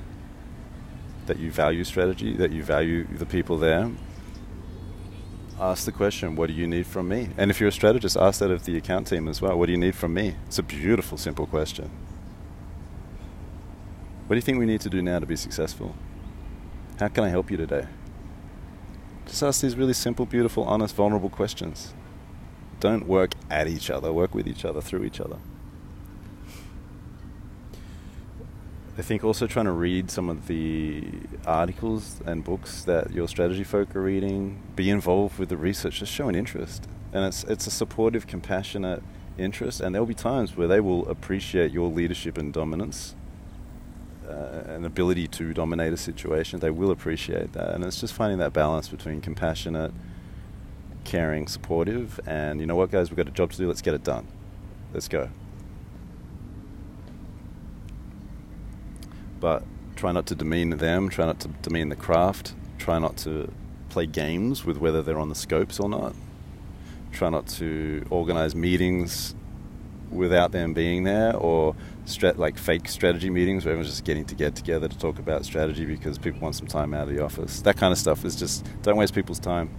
that 1.27 1.39
you 1.39 1.51
value 1.53 1.85
strategy, 1.85 2.35
that 2.37 2.51
you 2.51 2.65
value 2.65 3.07
the 3.07 3.27
people 3.27 3.59
there. 3.59 3.91
Ask 5.61 5.85
the 5.85 5.93
question, 5.93 6.37
what 6.37 6.49
do 6.49 6.53
you 6.55 6.67
need 6.67 6.87
from 6.87 7.09
me? 7.09 7.29
And 7.37 7.51
if 7.51 7.61
you're 7.61 7.69
a 7.69 7.73
strategist, 7.73 8.17
ask 8.17 8.41
that 8.41 8.51
of 8.51 8.65
the 8.65 8.77
account 8.77 9.07
team 9.07 9.29
as 9.29 9.41
well. 9.41 9.59
What 9.59 9.67
do 9.67 9.73
you 9.73 9.79
need 9.79 9.95
from 9.95 10.15
me? 10.15 10.37
It's 10.47 10.59
a 10.59 10.63
beautiful, 10.63 11.19
simple 11.19 11.47
question. 11.47 11.91
What 14.27 14.35
do 14.35 14.37
you 14.37 14.43
think 14.43 14.59
we 14.59 14.67
need 14.67 14.81
to 14.83 14.91
do 14.91 15.01
now 15.03 15.19
to 15.19 15.27
be 15.27 15.37
successful? 15.37 15.95
How 16.99 17.09
can 17.09 17.25
I 17.25 17.29
help 17.29 17.51
you 17.51 17.57
today? 17.57 17.87
Just 19.27 19.43
ask 19.43 19.61
these 19.61 19.77
really 19.77 19.93
simple, 19.93 20.25
beautiful, 20.25 20.65
honest, 20.65 20.95
vulnerable 20.95 21.29
questions. 21.29 21.93
Don't 22.81 23.07
work 23.07 23.35
at 23.51 23.67
each 23.67 23.91
other, 23.91 24.13
work 24.13 24.35
with 24.35 24.47
each 24.47 24.65
other, 24.65 24.81
through 24.81 25.05
each 25.05 25.21
other. 25.21 25.39
I 28.99 29.03
think 29.03 29.25
also 29.25 29.47
trying 29.47 29.67
to 29.67 29.73
read 29.73 30.11
some 30.11 30.31
of 30.31 30.47
the 30.47 31.05
articles 31.45 32.23
and 32.25 32.43
books 32.43 32.85
that 32.85 33.13
your 33.13 33.29
strategy 33.29 33.65
folk 33.65 33.95
are 33.95 34.01
reading, 34.01 34.63
be 34.75 34.89
involved 34.89 35.39
with 35.39 35.51
the 35.51 35.57
research, 35.57 35.99
just 35.99 36.13
show 36.13 36.29
an 36.29 36.35
interest. 36.35 36.89
And 37.13 37.25
it's, 37.25 37.45
it's 37.45 37.67
a 37.67 37.71
supportive, 37.71 38.27
compassionate 38.27 39.03
interest, 39.37 39.81
and 39.81 39.95
there'll 39.95 40.07
be 40.07 40.15
times 40.15 40.57
where 40.57 40.67
they 40.67 40.81
will 40.81 41.07
appreciate 41.09 41.73
your 41.73 41.91
leadership 41.91 42.39
and 42.39 42.55
dominance 42.55 43.15
uh, 44.29 44.73
an 44.73 44.85
ability 44.85 45.29
to 45.29 45.53
dominate 45.53 45.93
a 45.93 45.97
situation, 45.97 46.61
they 46.61 46.71
will 46.71 46.91
appreciate 46.91 47.53
that. 47.53 47.71
And 47.71 47.85
it's 47.85 48.01
just 48.01 48.15
finding 48.15 48.39
that 48.39 48.53
balance 48.53 48.89
between 48.89 49.21
compassionate, 49.21 49.93
caring, 51.05 51.47
supportive, 51.47 52.21
and 52.27 52.61
you 52.61 52.67
know 52.67 52.77
what, 52.77 52.91
guys, 52.91 53.11
we've 53.11 53.17
got 53.17 53.29
a 53.29 53.33
job 53.33 53.53
to 53.53 53.57
do. 53.57 53.69
Let's 53.69 53.83
get 53.83 53.95
it 53.95 54.05
done. 54.05 54.27
Let's 54.93 55.09
go. 55.09 55.29
But 59.41 59.63
try 59.95 60.13
not 60.13 60.27
to 60.27 60.35
demean 60.35 60.71
them. 60.71 61.09
Try 61.09 61.27
not 61.27 61.41
to 61.41 61.49
demean 61.63 61.89
the 61.89 61.97
craft. 61.97 62.55
Try 62.79 62.99
not 62.99 63.17
to 63.19 63.53
play 63.89 64.07
games 64.07 64.65
with 64.65 64.77
whether 64.79 65.03
they're 65.03 65.19
on 65.19 65.29
the 65.29 65.35
scopes 65.35 65.79
or 65.79 65.89
not. 65.89 66.15
Try 67.13 67.31
not 67.31 67.47
to 67.49 68.05
organize 68.11 68.55
meetings 68.55 69.35
without 70.11 70.53
them 70.53 70.73
being 70.73 71.05
there 71.05 71.35
or 71.37 71.75
like 72.37 72.57
fake 72.57 72.89
strategy 72.89 73.31
meetings 73.31 73.65
where 73.65 73.73
everyone's 73.73 73.91
just 73.91 74.05
getting 74.05 74.25
to 74.25 74.35
get 74.35 74.55
together 74.55 74.89
to 74.89 74.99
talk 74.99 75.19
about 75.19 75.45
strategy 75.45 75.85
because 75.85 76.19
people 76.19 76.41
want 76.41 76.55
some 76.55 76.67
time 76.67 76.95
out 76.95 77.09
of 77.09 77.15
the 77.15 77.23
office. 77.23 77.61
That 77.63 77.77
kind 77.77 77.93
of 77.93 77.99
stuff 77.99 78.25
is 78.25 78.37
just 78.37 78.65
don't 78.83 78.97
waste 78.97 79.15
people's 79.15 79.41
time. 79.41 79.71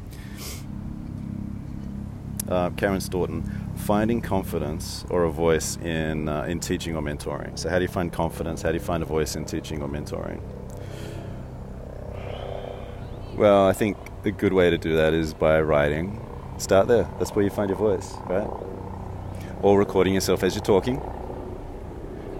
Uh, 2.47 2.69
Karen 2.71 3.01
Staunton, 3.01 3.43
finding 3.75 4.21
confidence 4.21 5.05
or 5.09 5.23
a 5.23 5.31
voice 5.31 5.77
in 5.77 6.29
uh, 6.29 6.43
in 6.43 6.59
teaching 6.59 6.95
or 6.95 7.01
mentoring. 7.01 7.57
So, 7.59 7.69
how 7.69 7.77
do 7.77 7.83
you 7.83 7.89
find 7.89 8.11
confidence? 8.11 8.61
How 8.61 8.69
do 8.69 8.75
you 8.75 8.83
find 8.83 9.03
a 9.03 9.05
voice 9.05 9.35
in 9.35 9.45
teaching 9.45 9.81
or 9.81 9.89
mentoring? 9.89 10.41
Well, 13.35 13.67
I 13.67 13.73
think 13.73 13.97
a 14.23 14.31
good 14.31 14.53
way 14.53 14.69
to 14.69 14.77
do 14.77 14.95
that 14.95 15.13
is 15.13 15.33
by 15.33 15.61
writing. 15.61 16.23
Start 16.57 16.87
there. 16.87 17.07
That's 17.19 17.31
where 17.31 17.43
you 17.43 17.51
find 17.51 17.69
your 17.69 17.77
voice, 17.77 18.15
right? 18.27 18.47
Or 19.61 19.79
recording 19.79 20.13
yourself 20.13 20.43
as 20.43 20.55
you're 20.55 20.63
talking 20.63 21.01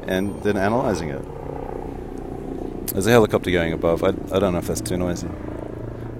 and 0.08 0.42
then 0.44 0.58
analysing 0.58 1.10
it. 1.10 1.24
There's 2.94 3.06
a 3.06 3.12
helicopter 3.12 3.52
going 3.52 3.74
above. 3.74 4.04
I, 4.04 4.10
I 4.34 4.40
don't 4.40 4.54
know 4.54 4.60
if 4.60 4.68
that's 4.68 4.82
too 4.82 4.98
noisy. 4.98 5.28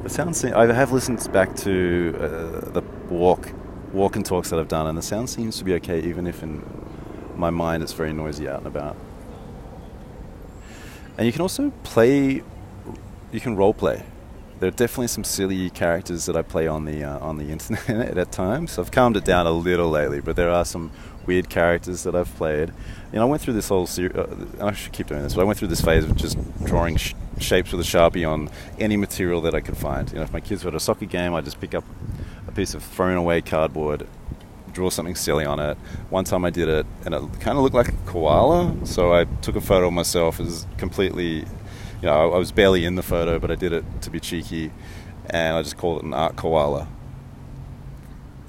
The 0.04 0.10
sound. 0.10 0.54
I 0.54 0.72
have 0.74 0.92
listened 0.92 1.28
back 1.32 1.56
to 1.58 2.16
uh, 2.20 2.72
the 2.72 2.82
walk, 3.10 3.52
walk 3.94 4.16
and 4.16 4.26
talks 4.26 4.50
that 4.50 4.60
I've 4.60 4.68
done, 4.68 4.88
and 4.88 4.98
the 4.98 5.02
sound 5.02 5.30
seems 5.30 5.58
to 5.58 5.64
be 5.64 5.74
okay, 5.76 6.02
even 6.02 6.28
if 6.28 6.44
in 6.44 6.64
my 7.36 7.50
mind 7.50 7.84
it's 7.84 7.94
very 7.94 8.14
noisy 8.14 8.48
out 8.48 8.60
and 8.60 8.68
about. 8.68 8.96
And 11.18 11.26
you 11.26 11.32
can 11.32 11.42
also 11.42 11.72
play. 11.84 12.44
You 13.32 13.40
can 13.40 13.56
role 13.56 13.74
play. 13.74 14.04
There 14.60 14.68
are 14.68 14.72
definitely 14.72 15.08
some 15.08 15.24
silly 15.24 15.70
characters 15.70 16.26
that 16.26 16.36
I 16.36 16.42
play 16.42 16.68
on 16.68 16.86
the 16.86 17.04
uh, 17.04 17.20
on 17.20 17.38
the 17.38 17.52
internet 17.52 18.18
at 18.18 18.32
times. 18.32 18.80
I've 18.80 18.92
calmed 18.92 19.16
it 19.16 19.24
down 19.24 19.46
a 19.46 19.52
little 19.52 19.90
lately, 19.90 20.20
but 20.20 20.36
there 20.36 20.50
are 20.50 20.66
some 20.66 20.92
weird 21.28 21.50
characters 21.50 22.04
that 22.04 22.16
I've 22.16 22.34
played. 22.36 22.70
You 23.12 23.20
know, 23.20 23.24
I 23.24 23.26
went 23.26 23.42
through 23.42 23.54
this 23.54 23.70
whole 23.70 23.86
series. 23.86 24.16
Uh, 24.16 24.46
I 24.62 24.72
should 24.72 24.94
keep 24.94 25.08
doing 25.08 25.22
this, 25.22 25.36
but 25.36 25.42
I 25.42 25.44
went 25.44 25.60
through 25.60 25.68
this 25.68 25.82
phase 25.82 26.06
of 26.06 26.16
just 26.16 26.38
drawing 26.64 26.96
sh- 26.98 27.14
shapes 27.40 27.72
with 27.72 27.82
a 27.82 27.84
sharpie 27.84 28.28
on 28.28 28.50
any 28.80 28.98
material 28.98 29.42
that 29.42 29.54
I 29.54 29.60
could 29.60 29.78
find. 29.78 30.10
You 30.10 30.16
know, 30.16 30.24
if 30.24 30.34
my 30.34 30.40
kids 30.40 30.64
were 30.64 30.70
at 30.70 30.76
a 30.76 30.80
soccer 30.80 31.06
game, 31.06 31.36
I 31.36 31.42
just 31.42 31.60
pick 31.60 31.76
up 31.76 31.84
a 32.48 32.52
piece 32.52 32.74
of 32.74 32.82
thrown 32.82 33.18
away 33.18 33.42
cardboard, 33.42 34.08
draw 34.74 34.90
something 34.90 35.16
silly 35.16 35.46
on 35.46 35.60
it. 35.60 35.78
One 36.10 36.24
time 36.24 36.46
I 36.46 36.50
did 36.50 36.68
it, 36.68 36.86
and 37.06 37.14
it 37.14 37.22
kind 37.40 37.58
of 37.58 37.64
looked 37.64 37.76
like 37.76 37.90
a 37.90 37.98
koala, 38.08 38.76
so 38.86 39.14
I 39.14 39.26
took 39.42 39.56
a 39.56 39.62
photo 39.62 39.88
of 39.88 39.94
myself 39.94 40.40
as 40.40 40.66
completely. 40.78 41.46
You 42.02 42.08
know, 42.08 42.32
I 42.32 42.38
was 42.38 42.52
barely 42.52 42.86
in 42.86 42.96
the 42.96 43.04
photo, 43.04 43.40
but 43.40 43.50
I 43.50 43.56
did 43.56 43.74
it 43.74 43.84
to 44.02 44.10
be 44.10 44.20
cheeky, 44.20 44.72
and 45.30 45.58
I 45.58 45.64
just 45.64 45.78
called 45.78 46.00
it 46.00 46.06
an 46.06 46.14
art 46.14 46.36
koala. 46.36 46.88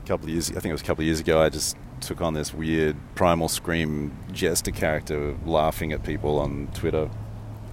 A 0.04 0.06
couple 0.06 0.26
of 0.26 0.30
years, 0.30 0.50
I 0.50 0.54
think 0.54 0.66
it 0.66 0.72
was 0.72 0.82
a 0.82 0.84
couple 0.84 1.02
of 1.02 1.06
years 1.06 1.20
ago, 1.20 1.40
I 1.40 1.48
just 1.48 1.76
took 2.00 2.20
on 2.20 2.34
this 2.34 2.52
weird 2.52 2.96
primal 3.14 3.48
scream 3.48 4.16
jester 4.32 4.70
character 4.70 5.36
laughing 5.44 5.92
at 5.92 6.02
people 6.02 6.38
on 6.38 6.68
Twitter. 6.74 7.10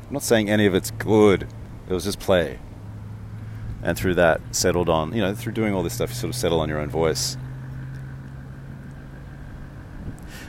I'm 0.08 0.14
not 0.14 0.24
saying 0.24 0.50
any 0.50 0.66
of 0.66 0.74
it's 0.74 0.92
good. 0.92 1.48
It 1.90 1.94
was 1.94 2.06
just 2.06 2.20
play. 2.20 2.60
And 3.84 3.98
through 3.98 4.16
that, 4.16 4.42
settled 4.52 4.90
on, 4.90 5.14
you 5.14 5.22
know, 5.22 5.36
through 5.36 5.54
doing 5.54 5.74
all 5.74 5.84
this 5.84 5.94
stuff, 5.94 6.10
you 6.10 6.16
sort 6.16 6.34
of 6.34 6.36
settle 6.36 6.60
on 6.60 6.70
your 6.70 6.80
own 6.80 6.90
voice. 6.90 7.38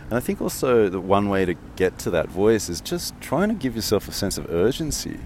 And 0.09 0.15
I 0.15 0.21
think 0.21 0.41
also 0.41 0.89
the 0.89 1.01
one 1.01 1.29
way 1.29 1.45
to 1.45 1.55
get 1.75 1.99
to 2.01 2.11
that 2.11 2.29
voice 2.29 2.69
is 2.69 2.81
just 2.81 3.21
trying 3.21 3.49
to 3.49 3.55
give 3.55 3.75
yourself 3.75 4.07
a 4.07 4.13
sense 4.13 4.39
of 4.39 4.51
urgency. 4.51 5.19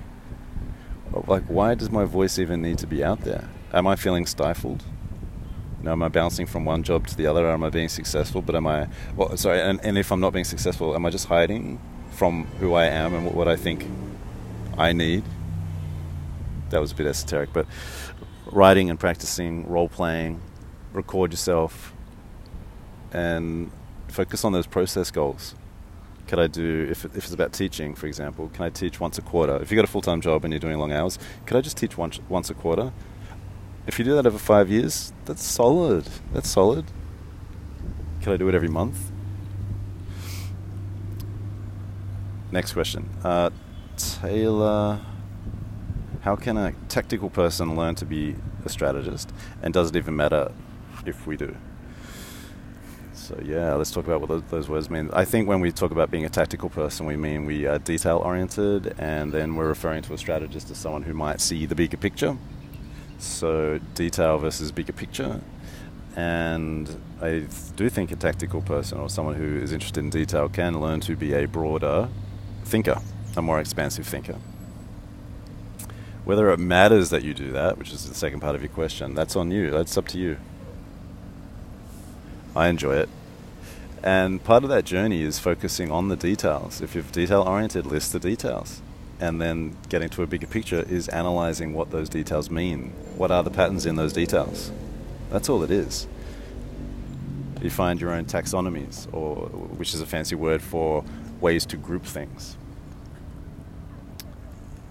Like, 1.26 1.44
why 1.44 1.74
does 1.74 1.90
my 1.90 2.04
voice 2.04 2.38
even 2.38 2.62
need 2.62 2.78
to 2.78 2.86
be 2.86 3.04
out 3.04 3.20
there? 3.20 3.48
Am 3.72 3.86
I 3.86 3.96
feeling 3.96 4.26
stifled? 4.26 4.82
You 5.78 5.84
know, 5.84 5.92
am 5.92 6.02
I 6.02 6.08
bouncing 6.08 6.46
from 6.46 6.64
one 6.64 6.82
job 6.82 7.06
to 7.08 7.16
the 7.16 7.26
other? 7.26 7.50
Am 7.50 7.62
I 7.62 7.70
being 7.70 7.88
successful? 7.88 8.40
But 8.42 8.54
am 8.54 8.66
I, 8.66 8.88
well, 9.16 9.36
sorry, 9.36 9.60
and, 9.60 9.80
and 9.84 9.98
if 9.98 10.10
I'm 10.12 10.20
not 10.20 10.32
being 10.32 10.44
successful, 10.44 10.94
am 10.94 11.04
I 11.04 11.10
just 11.10 11.26
hiding 11.26 11.80
from 12.12 12.44
who 12.58 12.74
I 12.74 12.86
am 12.86 13.14
and 13.14 13.34
what 13.34 13.48
I 13.48 13.56
think 13.56 13.86
I 14.78 14.92
need? 14.92 15.24
That 16.70 16.80
was 16.80 16.92
a 16.92 16.94
bit 16.94 17.06
esoteric, 17.06 17.52
but 17.52 17.66
writing 18.46 18.88
and 18.88 18.98
practicing, 18.98 19.68
role 19.68 19.88
playing, 19.88 20.40
record 20.92 21.32
yourself, 21.32 21.92
and 23.12 23.70
focus 24.10 24.44
on 24.44 24.52
those 24.52 24.66
process 24.66 25.10
goals. 25.10 25.54
Could 26.26 26.38
I 26.38 26.46
do, 26.46 26.86
if, 26.90 27.04
if 27.04 27.16
it's 27.16 27.32
about 27.32 27.52
teaching, 27.52 27.94
for 27.94 28.06
example, 28.06 28.50
can 28.54 28.64
I 28.64 28.70
teach 28.70 29.00
once 29.00 29.18
a 29.18 29.22
quarter? 29.22 29.56
If 29.56 29.70
you've 29.70 29.76
got 29.76 29.84
a 29.84 29.92
full 29.92 30.02
time 30.02 30.20
job 30.20 30.44
and 30.44 30.52
you're 30.52 30.60
doing 30.60 30.78
long 30.78 30.92
hours, 30.92 31.18
could 31.46 31.56
I 31.56 31.60
just 31.60 31.76
teach 31.76 31.98
once, 31.98 32.20
once 32.28 32.50
a 32.50 32.54
quarter? 32.54 32.92
if 33.86 33.98
you 33.98 34.04
do 34.04 34.14
that 34.14 34.24
over 34.24 34.38
five 34.38 34.70
years, 34.70 35.12
that's 35.24 35.42
solid. 35.42 36.06
That's 36.32 36.48
solid. 36.48 36.84
Can 38.22 38.32
I 38.32 38.36
do 38.36 38.48
it 38.48 38.54
every 38.54 38.68
month? 38.68 39.10
Next 42.52 42.72
question. 42.72 43.08
Uh, 43.24 43.50
Taylor, 43.96 45.00
how 46.22 46.36
can 46.36 46.56
a 46.56 46.72
tactical 46.88 47.30
person 47.30 47.74
learn 47.74 47.96
to 47.96 48.04
be 48.04 48.36
a 48.64 48.68
strategist? 48.68 49.32
And 49.62 49.74
does 49.74 49.90
it 49.90 49.96
even 49.96 50.14
matter 50.14 50.52
if 51.06 51.26
we 51.26 51.36
do? 51.36 51.56
So 53.30 53.38
yeah, 53.44 53.74
let's 53.74 53.92
talk 53.92 54.08
about 54.08 54.28
what 54.28 54.50
those, 54.50 54.68
words 54.68 54.90
mean. 54.90 55.08
I 55.12 55.24
think 55.24 55.46
when 55.46 55.60
we 55.60 55.70
talk 55.70 55.92
about 55.92 56.10
being 56.10 56.24
a 56.24 56.28
tactical 56.28 56.68
person, 56.68 57.06
we 57.06 57.16
mean 57.16 57.44
we 57.44 57.64
are 57.64 57.78
detail 57.78 58.16
oriented, 58.16 58.92
and 58.98 59.30
then 59.30 59.54
we're 59.54 59.68
referring 59.68 60.02
to 60.02 60.14
a 60.14 60.18
strategist 60.18 60.68
as 60.68 60.78
someone 60.78 61.04
who 61.04 61.14
might 61.14 61.40
see 61.40 61.64
the 61.64 61.76
bigger 61.76 61.96
picture. 61.96 62.36
So 63.20 63.78
detail 63.94 64.38
versus 64.38 64.72
bigger 64.72 64.92
picture. 64.92 65.42
And 66.16 67.00
I 67.22 67.44
do 67.76 67.88
think 67.88 68.10
a 68.10 68.16
tactical 68.16 68.62
person 68.62 68.98
or 68.98 69.08
someone 69.08 69.36
who 69.36 69.58
is 69.58 69.72
interested 69.72 70.00
in 70.00 70.10
detail 70.10 70.48
can 70.48 70.80
learn 70.80 70.98
to 71.02 71.14
be 71.14 71.32
a 71.32 71.46
broader 71.46 72.08
thinker, 72.64 73.00
a 73.36 73.42
more 73.42 73.60
expansive 73.60 74.08
thinker. 74.08 74.38
Whether 76.24 76.50
it 76.50 76.58
matters 76.58 77.10
that 77.10 77.22
you 77.22 77.32
do 77.32 77.52
that, 77.52 77.78
which 77.78 77.92
is 77.92 78.08
the 78.08 78.14
second 78.16 78.40
part 78.40 78.56
of 78.56 78.62
your 78.62 78.72
question, 78.72 79.14
that's 79.14 79.36
on 79.36 79.52
you. 79.52 79.70
That's 79.70 79.96
up 79.96 80.08
to 80.08 80.18
you. 80.18 80.36
I 82.56 82.66
enjoy 82.66 82.96
it. 82.96 83.08
And 84.02 84.42
part 84.42 84.64
of 84.64 84.70
that 84.70 84.84
journey 84.84 85.22
is 85.22 85.38
focusing 85.38 85.90
on 85.90 86.08
the 86.08 86.16
details. 86.16 86.80
If 86.80 86.94
you're 86.94 87.04
detail 87.04 87.42
oriented, 87.42 87.86
list 87.86 88.12
the 88.12 88.20
details. 88.20 88.80
And 89.20 89.40
then 89.40 89.76
getting 89.90 90.08
to 90.10 90.22
a 90.22 90.26
bigger 90.26 90.46
picture 90.46 90.82
is 90.88 91.08
analyzing 91.08 91.74
what 91.74 91.90
those 91.90 92.08
details 92.08 92.50
mean. 92.50 92.92
What 93.16 93.30
are 93.30 93.42
the 93.42 93.50
patterns 93.50 93.84
in 93.84 93.96
those 93.96 94.14
details? 94.14 94.72
That's 95.28 95.50
all 95.50 95.62
it 95.62 95.70
is. 95.70 96.06
You 97.60 97.68
find 97.68 98.00
your 98.00 98.12
own 98.12 98.24
taxonomies, 98.24 99.12
or 99.12 99.34
which 99.76 99.92
is 99.92 100.00
a 100.00 100.06
fancy 100.06 100.34
word 100.34 100.62
for 100.62 101.04
ways 101.42 101.66
to 101.66 101.76
group 101.76 102.06
things. 102.06 102.56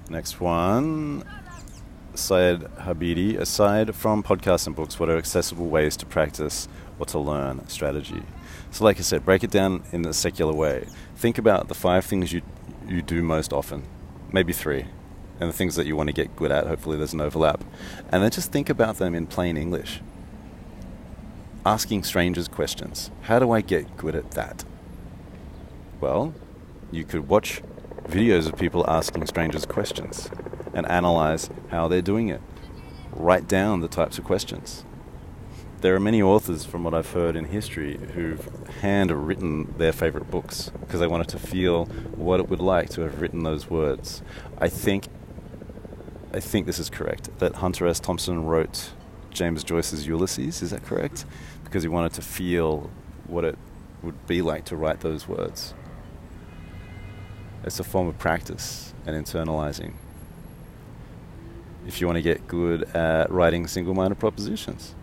Next 0.07 0.39
one. 0.39 1.23
Syed 2.13 2.61
Habidi, 2.79 3.37
aside 3.39 3.95
from 3.95 4.21
podcasts 4.21 4.67
and 4.67 4.75
books, 4.75 4.99
what 4.99 5.09
are 5.09 5.17
accessible 5.17 5.67
ways 5.67 5.95
to 5.97 6.05
practice 6.05 6.67
or 6.99 7.05
to 7.07 7.17
learn 7.17 7.67
strategy? 7.67 8.23
So, 8.71 8.83
like 8.83 8.99
I 8.99 9.01
said, 9.01 9.25
break 9.25 9.43
it 9.43 9.51
down 9.51 9.83
in 9.91 10.05
a 10.05 10.13
secular 10.13 10.53
way. 10.53 10.87
Think 11.15 11.37
about 11.37 11.67
the 11.67 11.73
five 11.73 12.05
things 12.05 12.31
you 12.31 12.41
you 12.87 13.01
do 13.01 13.21
most 13.21 13.53
often, 13.53 13.83
maybe 14.31 14.53
three, 14.53 14.85
and 15.39 15.49
the 15.49 15.53
things 15.53 15.75
that 15.75 15.85
you 15.85 15.95
want 15.95 16.07
to 16.07 16.13
get 16.13 16.35
good 16.35 16.51
at. 16.51 16.67
Hopefully, 16.67 16.97
there's 16.97 17.13
an 17.13 17.21
overlap, 17.21 17.63
and 18.11 18.23
then 18.23 18.31
just 18.31 18.51
think 18.51 18.69
about 18.69 18.97
them 18.97 19.15
in 19.15 19.27
plain 19.27 19.57
English. 19.57 20.01
Asking 21.65 22.03
strangers 22.03 22.47
questions. 22.47 23.11
How 23.23 23.39
do 23.39 23.51
I 23.51 23.61
get 23.61 23.97
good 23.97 24.15
at 24.15 24.31
that? 24.31 24.63
Well, 25.99 26.33
you 26.91 27.03
could 27.03 27.27
watch 27.27 27.61
videos 28.07 28.47
of 28.47 28.57
people 28.57 28.89
asking 28.89 29.25
strangers 29.27 29.65
questions 29.65 30.29
and 30.73 30.89
analyze 30.89 31.49
how 31.69 31.87
they're 31.87 32.01
doing 32.01 32.29
it. 32.29 32.41
Write 33.11 33.47
down 33.47 33.81
the 33.81 33.87
types 33.87 34.17
of 34.17 34.23
questions 34.23 34.85
there 35.81 35.95
are 35.95 35.99
many 35.99 36.21
authors, 36.21 36.65
from 36.65 36.83
what 36.83 36.93
I've 36.93 37.11
heard 37.11 37.35
in 37.35 37.45
history, 37.45 37.97
who've 38.13 38.45
handwritten 38.81 39.73
their 39.77 39.93
favorite 39.93 40.29
books 40.29 40.71
because 40.81 40.99
they 40.99 41.07
wanted 41.07 41.29
to 41.29 41.39
feel 41.39 41.85
what 42.15 42.39
it 42.39 42.49
would 42.49 42.59
like 42.59 42.89
to 42.91 43.01
have 43.01 43.21
written 43.21 43.43
those 43.43 43.69
words. 43.69 44.21
I 44.57 44.67
think, 44.67 45.07
I 46.33 46.39
think 46.39 46.65
this 46.65 46.79
is 46.79 46.89
correct 46.89 47.29
that 47.39 47.55
Hunter 47.55 47.87
S. 47.87 47.99
Thompson 47.99 48.45
wrote 48.45 48.91
James 49.31 49.63
Joyce's 49.63 50.05
Ulysses. 50.05 50.61
Is 50.61 50.71
that 50.71 50.83
correct? 50.83 51.25
Because 51.63 51.83
he 51.83 51.89
wanted 51.89 52.13
to 52.13 52.21
feel 52.21 52.89
what 53.27 53.45
it 53.45 53.57
would 54.01 54.27
be 54.27 54.41
like 54.41 54.65
to 54.65 54.75
write 54.75 54.99
those 54.99 55.27
words. 55.27 55.73
It's 57.63 57.79
a 57.79 57.83
form 57.83 58.07
of 58.07 58.17
practice 58.17 58.93
and 59.05 59.15
internalizing. 59.15 59.93
If 61.87 62.01
you 62.01 62.07
want 62.07 62.17
to 62.17 62.21
get 62.21 62.47
good 62.47 62.83
at 62.95 63.31
writing 63.31 63.67
single-minded 63.67 64.19
propositions 64.19 64.95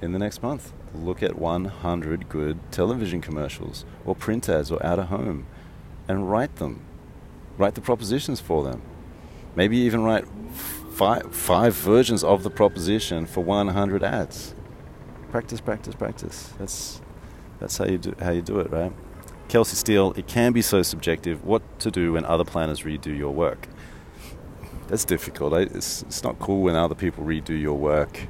in 0.00 0.12
the 0.12 0.18
next 0.18 0.42
month. 0.42 0.72
Look 0.94 1.22
at 1.22 1.38
100 1.38 2.28
good 2.28 2.58
television 2.72 3.20
commercials 3.20 3.84
or 4.04 4.14
print 4.14 4.48
ads 4.48 4.70
or 4.70 4.84
out 4.84 4.98
of 4.98 5.06
home 5.06 5.46
and 6.08 6.30
write 6.30 6.56
them. 6.56 6.82
Write 7.58 7.74
the 7.74 7.80
propositions 7.80 8.40
for 8.40 8.64
them. 8.64 8.82
Maybe 9.54 9.76
even 9.78 10.02
write 10.02 10.24
five, 10.92 11.34
five 11.34 11.74
versions 11.74 12.24
of 12.24 12.42
the 12.42 12.50
proposition 12.50 13.26
for 13.26 13.42
100 13.42 14.02
ads. 14.02 14.54
Practice, 15.30 15.60
practice, 15.60 15.94
practice. 15.94 16.52
That's, 16.58 17.00
that's 17.58 17.76
how, 17.78 17.86
you 17.86 17.98
do, 17.98 18.14
how 18.20 18.30
you 18.30 18.42
do 18.42 18.58
it, 18.60 18.70
right? 18.70 18.92
Kelsey 19.48 19.76
Steele, 19.76 20.12
it 20.16 20.26
can 20.26 20.52
be 20.52 20.62
so 20.62 20.82
subjective 20.82 21.44
what 21.44 21.80
to 21.80 21.90
do 21.90 22.12
when 22.12 22.24
other 22.24 22.44
planners 22.44 22.82
redo 22.82 23.16
your 23.16 23.32
work 23.32 23.68
that's 24.90 25.04
difficult. 25.04 25.52
It's, 25.54 26.02
it's 26.02 26.24
not 26.24 26.40
cool 26.40 26.62
when 26.62 26.74
other 26.74 26.96
people 26.96 27.24
redo 27.24 27.58
your 27.58 27.78
work. 27.78 28.26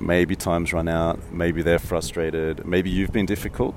Maybe 0.00 0.36
times 0.36 0.72
run 0.72 0.86
out. 0.86 1.32
Maybe 1.32 1.60
they're 1.60 1.80
frustrated. 1.80 2.64
Maybe 2.64 2.88
you've 2.88 3.10
been 3.10 3.26
difficult. 3.26 3.74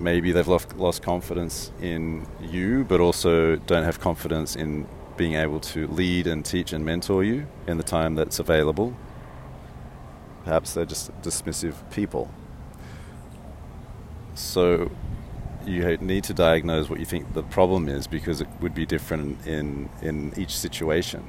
Maybe 0.00 0.32
they've 0.32 0.48
lost, 0.48 0.76
lost 0.76 1.02
confidence 1.02 1.70
in 1.80 2.26
you, 2.40 2.84
but 2.84 3.00
also 3.00 3.54
don't 3.54 3.84
have 3.84 4.00
confidence 4.00 4.56
in 4.56 4.88
being 5.16 5.34
able 5.34 5.60
to 5.60 5.86
lead 5.86 6.26
and 6.26 6.44
teach 6.44 6.72
and 6.72 6.84
mentor 6.84 7.22
you 7.22 7.46
in 7.68 7.76
the 7.76 7.84
time 7.84 8.16
that's 8.16 8.40
available. 8.40 8.96
Perhaps 10.42 10.74
they're 10.74 10.86
just 10.86 11.12
dismissive 11.22 11.74
people. 11.92 12.32
So 14.34 14.90
you 15.66 15.96
need 15.98 16.24
to 16.24 16.34
diagnose 16.34 16.88
what 16.88 16.98
you 17.00 17.06
think 17.06 17.32
the 17.34 17.42
problem 17.42 17.88
is 17.88 18.06
because 18.06 18.40
it 18.40 18.48
would 18.60 18.74
be 18.74 18.86
different 18.86 19.46
in, 19.46 19.88
in 20.02 20.32
each 20.36 20.56
situation. 20.56 21.24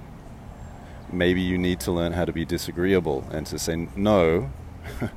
Maybe 1.12 1.42
you 1.42 1.58
need 1.58 1.80
to 1.82 1.92
learn 1.92 2.14
how 2.14 2.26
to 2.26 2.32
be 2.32 2.46
disagreeable 2.46 3.26
and 3.32 3.46
to 3.48 3.60
say 3.60 3.88
no. 3.96 4.52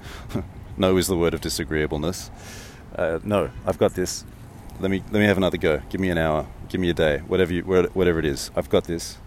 no 0.77 0.97
is 0.97 1.07
the 1.07 1.17
word 1.17 1.35
of 1.35 1.41
disagreeableness. 1.41 2.31
Uh, 2.97 3.21
no, 3.23 3.51
I've 3.65 3.79
got 3.79 3.95
this. 3.95 4.25
Let 4.81 4.91
me 4.91 5.03
let 5.13 5.21
me 5.21 5.27
have 5.27 5.37
another 5.37 5.57
go. 5.57 5.81
Give 5.89 6.01
me 6.01 6.11
an 6.11 6.19
hour. 6.19 6.47
Give 6.69 6.81
me 6.81 6.91
a 6.91 6.95
day. 6.95 7.19
Whatever 7.19 7.53
you 7.53 7.63
whatever 7.63 8.19
it 8.19 8.25
is. 8.25 8.51
I've 8.57 8.69
got 8.69 8.85
this. 8.85 9.19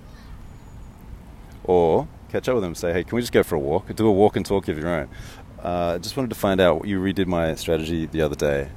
Or 1.64 2.08
catch 2.30 2.50
up 2.50 2.56
with 2.56 2.64
them. 2.64 2.76
Say, 2.76 2.92
hey, 2.92 3.04
can 3.06 3.16
we 3.16 3.22
just 3.22 3.32
go 3.32 3.44
for 3.44 3.56
a 3.56 3.60
walk? 3.60 3.94
Do 3.96 4.08
a 4.08 4.12
walk 4.12 4.36
and 4.36 4.46
talk 4.46 4.68
of 4.68 4.78
your 4.78 4.90
own. 4.90 5.10
I 5.60 5.62
uh, 5.62 6.00
just 6.00 6.18
wanted 6.18 6.30
to 6.30 6.36
find 6.36 6.60
out. 6.60 6.86
You 6.86 7.00
redid 7.00 7.28
my 7.28 7.56
strategy 7.56 8.06
the 8.06 8.22
other 8.22 8.36
day 8.36 8.70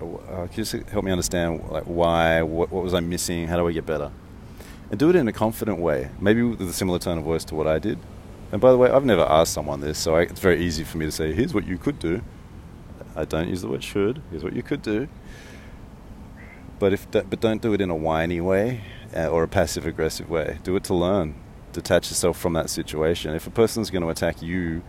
uh, 0.00 0.46
can 0.46 0.48
you 0.52 0.64
just 0.64 0.88
help 0.88 1.04
me 1.04 1.10
understand 1.10 1.62
like 1.70 1.84
why, 1.84 2.42
what, 2.42 2.70
what 2.70 2.82
was 2.82 2.94
I 2.94 3.00
missing, 3.00 3.48
how 3.48 3.56
do 3.56 3.66
I 3.68 3.72
get 3.72 3.86
better? 3.86 4.10
And 4.90 4.98
do 4.98 5.08
it 5.10 5.16
in 5.16 5.28
a 5.28 5.32
confident 5.32 5.78
way, 5.78 6.10
maybe 6.20 6.42
with 6.42 6.60
a 6.60 6.72
similar 6.72 6.98
tone 6.98 7.18
of 7.18 7.24
voice 7.24 7.44
to 7.46 7.54
what 7.54 7.66
I 7.66 7.78
did. 7.78 7.98
And 8.52 8.60
by 8.60 8.70
the 8.70 8.78
way, 8.78 8.90
I've 8.90 9.04
never 9.04 9.22
asked 9.22 9.52
someone 9.52 9.80
this, 9.80 9.98
so 9.98 10.16
I, 10.16 10.22
it's 10.22 10.40
very 10.40 10.62
easy 10.62 10.84
for 10.84 10.98
me 10.98 11.06
to 11.06 11.12
say, 11.12 11.32
here's 11.32 11.54
what 11.54 11.66
you 11.66 11.78
could 11.78 11.98
do. 11.98 12.22
I 13.16 13.24
don't 13.24 13.48
use 13.48 13.62
the 13.62 13.68
word 13.68 13.82
should, 13.82 14.22
here's 14.30 14.44
what 14.44 14.54
you 14.54 14.62
could 14.62 14.82
do. 14.82 15.08
But, 16.78 16.92
if 16.92 17.10
but 17.10 17.40
don't 17.40 17.62
do 17.62 17.72
it 17.72 17.80
in 17.80 17.88
a 17.88 17.94
whiny 17.94 18.40
way 18.40 18.82
uh, 19.16 19.28
or 19.28 19.44
a 19.44 19.48
passive 19.48 19.86
aggressive 19.86 20.28
way. 20.28 20.58
Do 20.64 20.76
it 20.76 20.84
to 20.84 20.94
learn. 20.94 21.34
Detach 21.72 22.10
yourself 22.10 22.38
from 22.38 22.52
that 22.54 22.68
situation. 22.68 23.34
If 23.34 23.46
a 23.46 23.50
person's 23.50 23.90
going 23.90 24.02
to 24.02 24.08
attack 24.08 24.42
you 24.42 24.82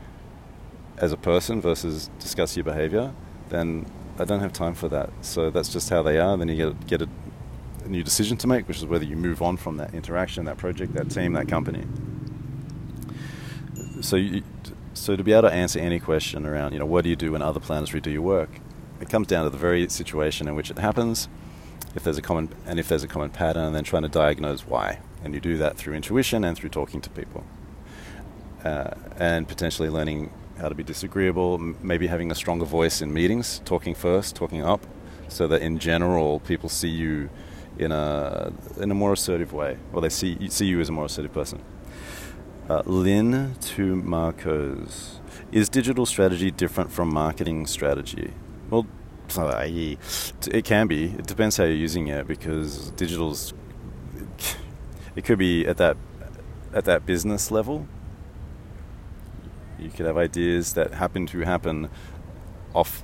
as 0.97 1.11
a 1.11 1.17
person 1.17 1.61
versus 1.61 2.09
discuss 2.19 2.55
your 2.57 2.63
behavior, 2.63 3.13
then 3.49 3.85
I 4.17 4.25
don't 4.25 4.39
have 4.39 4.53
time 4.53 4.73
for 4.73 4.87
that. 4.89 5.09
So 5.21 5.49
that's 5.49 5.69
just 5.69 5.89
how 5.89 6.01
they 6.01 6.19
are. 6.19 6.37
Then 6.37 6.47
you 6.47 6.73
get 6.73 6.87
get 6.87 7.01
a, 7.01 7.09
a 7.83 7.87
new 7.87 8.03
decision 8.03 8.37
to 8.37 8.47
make, 8.47 8.67
which 8.67 8.77
is 8.77 8.85
whether 8.85 9.05
you 9.05 9.15
move 9.15 9.41
on 9.41 9.57
from 9.57 9.77
that 9.77 9.93
interaction, 9.93 10.45
that 10.45 10.57
project, 10.57 10.93
that 10.93 11.09
team, 11.09 11.33
that 11.33 11.47
company. 11.47 11.83
So 14.01 14.15
you, 14.15 14.43
so 14.93 15.15
to 15.15 15.23
be 15.23 15.33
able 15.33 15.49
to 15.49 15.53
answer 15.53 15.79
any 15.79 15.99
question 15.99 16.45
around, 16.45 16.73
you 16.73 16.79
know, 16.79 16.85
what 16.85 17.03
do 17.03 17.09
you 17.09 17.15
do 17.15 17.33
when 17.33 17.41
other 17.41 17.59
planners 17.59 17.89
redo 17.91 18.11
your 18.11 18.21
work? 18.21 18.49
It 19.01 19.09
comes 19.09 19.27
down 19.27 19.43
to 19.43 19.49
the 19.49 19.57
very 19.57 19.87
situation 19.89 20.47
in 20.47 20.55
which 20.55 20.71
it 20.71 20.79
happens. 20.79 21.27
If 21.95 22.03
there's 22.03 22.17
a 22.17 22.21
common 22.21 22.49
and 22.65 22.79
if 22.79 22.87
there's 22.87 23.03
a 23.03 23.07
common 23.07 23.29
pattern, 23.29 23.63
and 23.65 23.75
then 23.75 23.83
trying 23.83 24.03
to 24.03 24.09
diagnose 24.09 24.61
why, 24.61 24.99
and 25.23 25.33
you 25.33 25.39
do 25.39 25.57
that 25.57 25.77
through 25.77 25.95
intuition 25.95 26.43
and 26.43 26.57
through 26.57 26.69
talking 26.69 27.01
to 27.01 27.09
people, 27.09 27.43
uh, 28.63 28.91
and 29.17 29.47
potentially 29.47 29.89
learning 29.89 30.31
how 30.59 30.69
to 30.69 30.75
be 30.75 30.83
disagreeable, 30.83 31.57
maybe 31.57 32.07
having 32.07 32.31
a 32.31 32.35
stronger 32.35 32.65
voice 32.65 33.01
in 33.01 33.13
meetings, 33.13 33.61
talking 33.65 33.93
first, 33.93 34.35
talking 34.35 34.63
up, 34.63 34.85
so 35.27 35.47
that 35.47 35.61
in 35.61 35.79
general 35.79 36.39
people 36.39 36.69
see 36.69 36.89
you 36.89 37.29
in 37.77 37.91
a 37.91 38.53
in 38.77 38.91
a 38.91 38.95
more 38.95 39.13
assertive 39.13 39.53
way, 39.53 39.77
or 39.93 40.01
they 40.01 40.09
see 40.09 40.49
see 40.49 40.65
you 40.65 40.79
as 40.79 40.89
a 40.89 40.91
more 40.91 41.05
assertive 41.05 41.33
person. 41.33 41.61
Uh, 42.69 42.81
Lynn 42.85 43.55
to 43.61 43.95
Marcos. 43.95 45.19
Is 45.51 45.69
digital 45.69 46.05
strategy 46.05 46.49
different 46.51 46.91
from 46.91 47.13
marketing 47.13 47.67
strategy? 47.67 48.33
Well, 48.69 48.87
it 49.27 50.65
can 50.65 50.87
be. 50.87 51.05
It 51.05 51.27
depends 51.27 51.57
how 51.57 51.65
you're 51.65 51.73
using 51.73 52.07
it 52.07 52.27
because 52.27 52.91
digital's 52.91 53.53
it 55.15 55.23
could 55.25 55.37
be 55.37 55.65
at 55.67 55.77
that 55.77 55.97
at 56.73 56.85
that 56.85 57.05
business 57.05 57.51
level 57.51 57.87
you 59.79 59.89
could 59.89 60.05
have 60.05 60.17
ideas 60.17 60.73
that 60.73 60.93
happen 60.93 61.25
to 61.27 61.39
happen 61.39 61.89
off. 62.73 63.03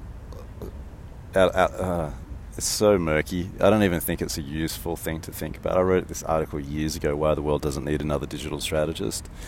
Out, 1.35 1.55
out, 1.55 1.73
uh, 1.73 2.11
it's 2.57 2.67
so 2.67 2.97
murky. 2.97 3.49
I 3.59 3.69
don't 3.69 3.83
even 3.83 4.01
think 4.01 4.21
it's 4.21 4.37
a 4.37 4.41
useful 4.41 4.95
thing 4.95 5.21
to 5.21 5.31
think 5.31 5.57
about. 5.57 5.77
I 5.77 5.81
wrote 5.81 6.07
this 6.07 6.23
article 6.23 6.59
years 6.59 6.95
ago 6.95 7.15
why 7.15 7.33
the 7.35 7.41
world 7.41 7.61
doesn't 7.61 7.85
need 7.85 8.01
another 8.01 8.25
digital 8.25 8.59
strategist. 8.59 9.29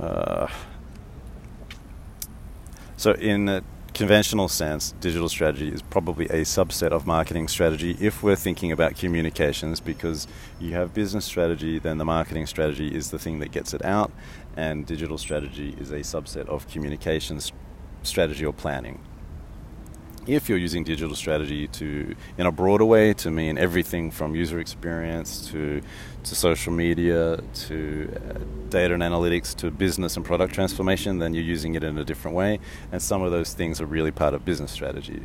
Uh, 0.00 0.48
So, 2.96 3.12
in 3.12 3.50
a 3.50 3.62
conventional 3.94 4.48
sense, 4.48 4.92
digital 5.00 5.28
strategy 5.28 5.68
is 5.68 5.80
probably 5.80 6.26
a 6.26 6.42
subset 6.42 6.88
of 6.88 7.06
marketing 7.06 7.46
strategy 7.46 7.96
if 8.00 8.22
we're 8.24 8.36
thinking 8.36 8.72
about 8.72 8.96
communications 8.96 9.78
because 9.80 10.26
you 10.60 10.72
have 10.72 10.92
business 10.92 11.24
strategy, 11.24 11.78
then 11.78 11.98
the 11.98 12.04
marketing 12.04 12.46
strategy 12.46 12.92
is 12.92 13.12
the 13.12 13.18
thing 13.18 13.38
that 13.38 13.52
gets 13.52 13.72
it 13.72 13.84
out, 13.84 14.10
and 14.56 14.84
digital 14.84 15.16
strategy 15.16 15.76
is 15.80 15.92
a 15.92 16.00
subset 16.00 16.46
of 16.48 16.68
communications 16.68 17.52
strategy 18.02 18.44
or 18.44 18.52
planning 18.52 18.98
if 20.26 20.48
you're 20.48 20.58
using 20.58 20.84
digital 20.84 21.14
strategy 21.14 21.66
to 21.68 22.14
in 22.38 22.46
a 22.46 22.52
broader 22.52 22.84
way 22.84 23.12
to 23.14 23.30
mean 23.30 23.58
everything 23.58 24.10
from 24.10 24.34
user 24.34 24.58
experience 24.58 25.48
to 25.50 25.80
to 26.22 26.34
social 26.34 26.72
media 26.72 27.38
to 27.52 28.10
uh, 28.16 28.38
data 28.70 28.94
and 28.94 29.02
analytics 29.02 29.54
to 29.54 29.70
business 29.70 30.16
and 30.16 30.24
product 30.24 30.54
transformation 30.54 31.18
then 31.18 31.34
you're 31.34 31.44
using 31.44 31.74
it 31.74 31.84
in 31.84 31.98
a 31.98 32.04
different 32.04 32.36
way. 32.36 32.58
And 32.92 33.02
some 33.02 33.22
of 33.22 33.30
those 33.30 33.52
things 33.52 33.80
are 33.80 33.86
really 33.86 34.10
part 34.10 34.34
of 34.34 34.44
business 34.44 34.72
strategy. 34.72 35.22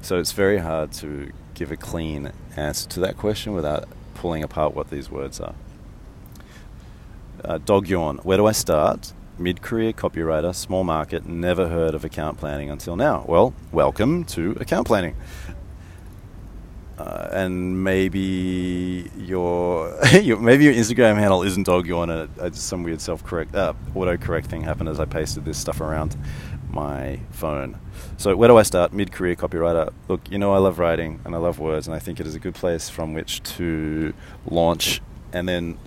So 0.00 0.18
it's 0.18 0.32
very 0.32 0.58
hard 0.58 0.92
to 0.92 1.32
give 1.54 1.72
a 1.72 1.76
clean 1.76 2.32
answer 2.56 2.88
to 2.90 3.00
that 3.00 3.16
question 3.16 3.52
without 3.52 3.88
pulling 4.14 4.42
apart 4.42 4.74
what 4.74 4.90
these 4.90 5.10
words 5.10 5.40
are. 5.40 5.54
Uh, 7.44 7.58
dog 7.58 7.88
yawn. 7.88 8.18
Where 8.18 8.36
do 8.36 8.46
i 8.46 8.52
start 8.52 9.12
mid 9.38 9.62
career 9.62 9.92
copywriter, 9.92 10.54
small 10.54 10.84
market, 10.84 11.26
never 11.26 11.68
heard 11.68 11.94
of 11.94 12.04
account 12.04 12.38
planning 12.38 12.70
until 12.70 12.96
now. 12.96 13.24
Well, 13.26 13.54
welcome 13.72 14.24
to 14.24 14.52
account 14.60 14.86
planning. 14.86 15.16
Uh, 16.98 17.28
and 17.30 17.84
maybe 17.84 19.08
your, 19.16 19.96
your 20.20 20.38
maybe 20.38 20.64
your 20.64 20.74
Instagram 20.74 21.16
handle 21.16 21.44
isn't 21.44 21.62
dog 21.62 21.86
yawn 21.86 22.10
it, 22.10 22.56
some 22.56 22.82
weird 22.82 23.00
self 23.00 23.22
correct 23.24 23.54
uh, 23.54 23.72
auto 23.94 24.16
correct 24.16 24.48
thing 24.48 24.62
happened 24.62 24.88
as 24.88 24.98
I 24.98 25.04
pasted 25.04 25.44
this 25.44 25.58
stuff 25.58 25.80
around 25.80 26.16
my 26.70 27.20
phone. 27.30 27.78
So 28.16 28.34
where 28.34 28.48
do 28.48 28.56
I 28.56 28.62
start? 28.62 28.92
Mid 28.92 29.12
career 29.12 29.36
copywriter. 29.36 29.92
Look, 30.08 30.28
you 30.28 30.38
know 30.38 30.52
I 30.52 30.58
love 30.58 30.80
writing 30.80 31.20
and 31.24 31.36
I 31.36 31.38
love 31.38 31.60
words 31.60 31.86
and 31.86 31.94
I 31.94 32.00
think 32.00 32.18
it 32.18 32.26
is 32.26 32.34
a 32.34 32.40
good 32.40 32.54
place 32.56 32.88
from 32.88 33.14
which 33.14 33.44
to 33.54 34.12
launch 34.46 35.00
and 35.32 35.48
then 35.48 35.78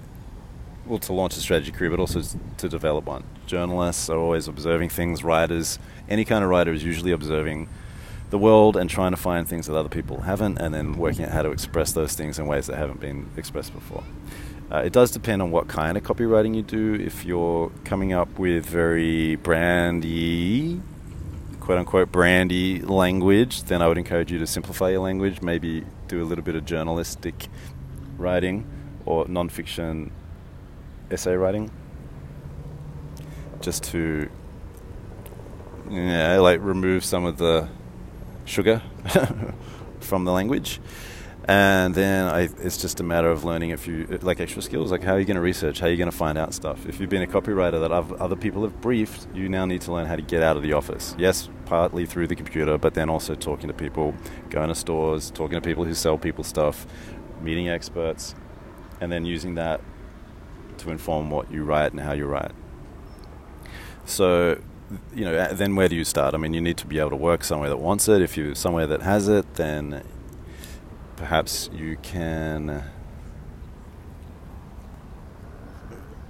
well, 0.86 1.00
to 1.00 1.14
launch 1.14 1.38
a 1.38 1.40
strategy 1.40 1.72
career, 1.72 1.90
but 1.90 2.00
also 2.00 2.22
to 2.58 2.70
develop 2.70 3.06
one. 3.06 3.24
Journalists 3.46 4.10
are 4.10 4.18
always 4.18 4.48
observing 4.48 4.90
things. 4.90 5.24
Writers, 5.24 5.80
any 6.10 6.26
kind 6.26 6.44
of 6.44 6.50
writer, 6.50 6.74
is 6.74 6.84
usually 6.84 7.12
observing 7.12 7.70
the 8.30 8.38
world 8.38 8.78
and 8.78 8.90
trying 8.90 9.12
to 9.12 9.18
find 9.18 9.48
things 9.48 9.68
that 9.68 9.76
other 9.76 9.90
people 9.90 10.22
haven't, 10.22 10.58
and 10.58 10.74
then 10.74 10.94
working 10.94 11.26
out 11.26 11.32
how 11.32 11.42
to 11.42 11.52
express 11.52 11.92
those 11.92 12.14
things 12.14 12.40
in 12.40 12.48
ways 12.48 12.68
that 12.68 12.78
haven't 12.78 13.00
been 13.00 13.30
expressed 13.38 13.74
before. 13.74 14.04
Uh, 14.72 14.78
it 14.78 14.94
does 14.94 15.12
depend 15.12 15.42
on 15.42 15.52
what 15.52 15.68
kind 15.68 15.98
of 15.98 16.04
copywriting 16.04 16.56
you 16.56 16.62
do. 16.62 16.96
If 16.96 17.26
you're 17.26 17.72
coming 17.84 18.14
up 18.14 18.40
with 18.40 18.66
very 18.66 19.36
brandy, 19.36 20.82
quote 21.60 21.78
unquote, 21.78 22.10
brandy 22.12 22.82
language, 22.82 23.64
then 23.64 23.82
I 23.82 23.90
would 23.90 23.98
encourage 23.98 24.32
you 24.32 24.40
to 24.40 24.48
simplify 24.48 24.92
your 24.92 25.02
language. 25.02 25.42
Maybe 25.42 25.84
do 26.08 26.24
a 26.24 26.26
little 26.26 26.44
bit 26.44 26.56
of 26.56 26.64
journalistic 26.64 27.48
writing 28.18 28.66
or 29.06 29.26
nonfiction 29.26 30.12
essay 31.12 31.36
writing 31.36 31.70
just 33.62 33.84
to 33.84 34.30
yeah, 35.90 36.40
like 36.40 36.62
remove 36.62 37.04
some 37.04 37.26
of 37.26 37.38
the 37.38 37.68
sugar 38.46 38.82
from 40.00 40.26
the 40.26 40.32
language. 40.32 40.80
And 41.46 41.96
then 41.96 42.26
I, 42.26 42.42
it's 42.42 42.78
just 42.78 43.00
a 43.00 43.04
matter 43.04 43.30
of 43.30 43.44
learning 43.44 43.72
a 43.72 43.78
few 43.78 44.06
like 44.22 44.40
extra 44.40 44.62
skills, 44.62 44.92
like 44.92 45.04
how 45.04 45.14
are 45.14 45.20
you 45.20 45.26
going 45.26 45.36
to 45.36 45.42
research, 45.42 45.80
how 45.80 45.88
are 45.88 45.90
you 45.90 45.98
going 45.98 46.10
to 46.10 46.16
find 46.16 46.38
out 46.38 46.54
stuff. 46.54 46.86
If 46.88 47.00
you've 47.00 47.10
been 47.10 47.24
a 47.24 47.28
copywriter 47.28 47.82
that 47.82 47.92
other 47.92 48.36
people 48.36 48.62
have 48.62 48.80
briefed, 48.80 49.28
you 49.34 49.50
now 49.50 49.66
need 49.66 49.82
to 49.82 49.92
learn 49.92 50.06
how 50.06 50.16
to 50.16 50.22
get 50.22 50.44
out 50.44 50.56
of 50.56 50.64
the 50.64 50.74
office. 50.74 51.16
Yes, 51.18 51.50
partly 51.66 52.06
through 52.06 52.28
the 52.28 52.36
computer, 52.36 52.78
but 52.78 52.94
then 52.94 53.10
also 53.10 53.34
talking 53.34 53.68
to 53.68 53.74
people, 53.74 54.14
going 54.50 54.70
to 54.70 54.76
stores, 54.76 55.32
talking 55.32 55.56
to 55.56 55.62
people 55.62 55.84
who 55.84 55.96
sell 55.96 56.18
people 56.18 56.44
stuff, 56.44 56.86
meeting 57.42 57.70
experts, 57.70 58.36
and 59.02 59.12
then 59.12 59.26
using 59.26 59.56
that 59.56 59.82
to 60.82 60.92
inform 60.92 61.30
what 61.30 61.52
you 61.52 61.64
write 61.64 61.92
and 61.92 62.02
how 62.02 62.14
you 62.14 62.26
write. 62.26 62.52
So, 64.06 64.62
you 65.16 65.26
know, 65.26 65.54
then 65.54 65.76
where 65.76 65.88
do 65.88 65.96
you 65.96 66.04
start? 66.04 66.34
I 66.34 66.38
mean, 66.38 66.54
you 66.54 66.62
need 66.62 66.78
to 66.78 66.88
be 66.88 67.00
able 67.00 67.12
to 67.12 67.16
work 67.16 67.44
somewhere 67.44 67.70
that 67.70 67.78
wants 67.78 68.08
it. 68.08 68.22
If 68.22 68.36
you're 68.36 68.56
somewhere 68.56 68.88
that 68.88 69.02
has 69.02 69.28
it, 69.28 69.56
then 69.56 70.04
perhaps 71.16 71.70
you 71.74 71.98
can 72.02 72.84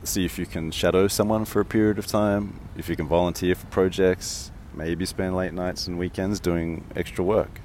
see 0.04 0.26
if 0.26 0.38
you 0.38 0.46
can 0.46 0.72
shadow 0.72 1.08
someone 1.08 1.46
for 1.46 1.60
a 1.60 1.66
period 1.66 1.98
of 1.98 2.08
time. 2.08 2.60
If 2.78 2.90
you 2.90 2.96
can 2.96 3.08
volunteer 3.08 3.56
for 3.56 3.68
projects, 3.68 4.52
maybe 4.74 5.06
spend 5.06 5.36
late 5.36 5.54
nights 5.54 5.88
and 5.88 5.98
weekends 5.98 6.40
doing 6.40 6.86
extra 6.96 7.24
work, 7.24 7.62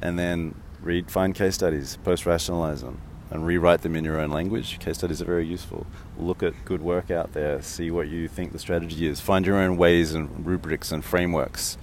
and 0.00 0.18
then 0.18 0.54
read, 0.80 1.10
find 1.10 1.34
case 1.34 1.54
studies, 1.54 1.98
post 2.04 2.26
rationalize 2.26 2.82
them 2.82 3.00
and 3.30 3.46
rewrite 3.46 3.82
them 3.82 3.94
in 3.94 4.04
your 4.04 4.18
own 4.18 4.30
language. 4.30 4.78
Case 4.78 4.98
studies 4.98 5.20
are 5.20 5.26
very 5.26 5.46
useful. 5.46 5.86
Look 6.18 6.42
at 6.42 6.54
good 6.64 6.80
work 6.80 7.10
out 7.10 7.32
there, 7.32 7.60
see 7.62 7.90
what 7.90 8.08
you 8.08 8.28
think 8.28 8.52
the 8.52 8.58
strategy 8.58 9.06
is. 9.06 9.20
Find 9.20 9.44
your 9.46 9.56
own 9.56 9.76
ways 9.76 10.14
and 10.14 10.46
rubrics 10.46 10.92
and 10.92 11.04
frameworks. 11.04 11.76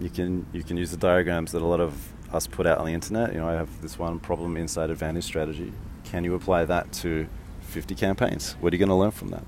You 0.00 0.10
can 0.10 0.46
you 0.52 0.62
can 0.64 0.76
use 0.76 0.90
the 0.90 0.96
diagrams 0.96 1.52
that 1.52 1.62
a 1.62 1.66
lot 1.66 1.80
of 1.80 2.12
us 2.32 2.46
put 2.46 2.66
out 2.66 2.78
on 2.78 2.86
the 2.86 2.94
internet. 2.94 3.32
You 3.32 3.40
know, 3.40 3.48
I 3.48 3.52
have 3.52 3.82
this 3.82 3.98
one 3.98 4.18
problem 4.18 4.56
insight 4.56 4.90
Advantage 4.90 5.24
strategy. 5.24 5.72
Can 6.04 6.24
you 6.24 6.34
apply 6.34 6.64
that 6.64 6.92
to 6.94 7.26
50 7.60 7.94
campaigns? 7.94 8.56
What 8.60 8.72
are 8.72 8.76
you 8.76 8.78
going 8.78 8.88
to 8.88 8.94
learn 8.94 9.10
from 9.10 9.28
that? 9.28 9.44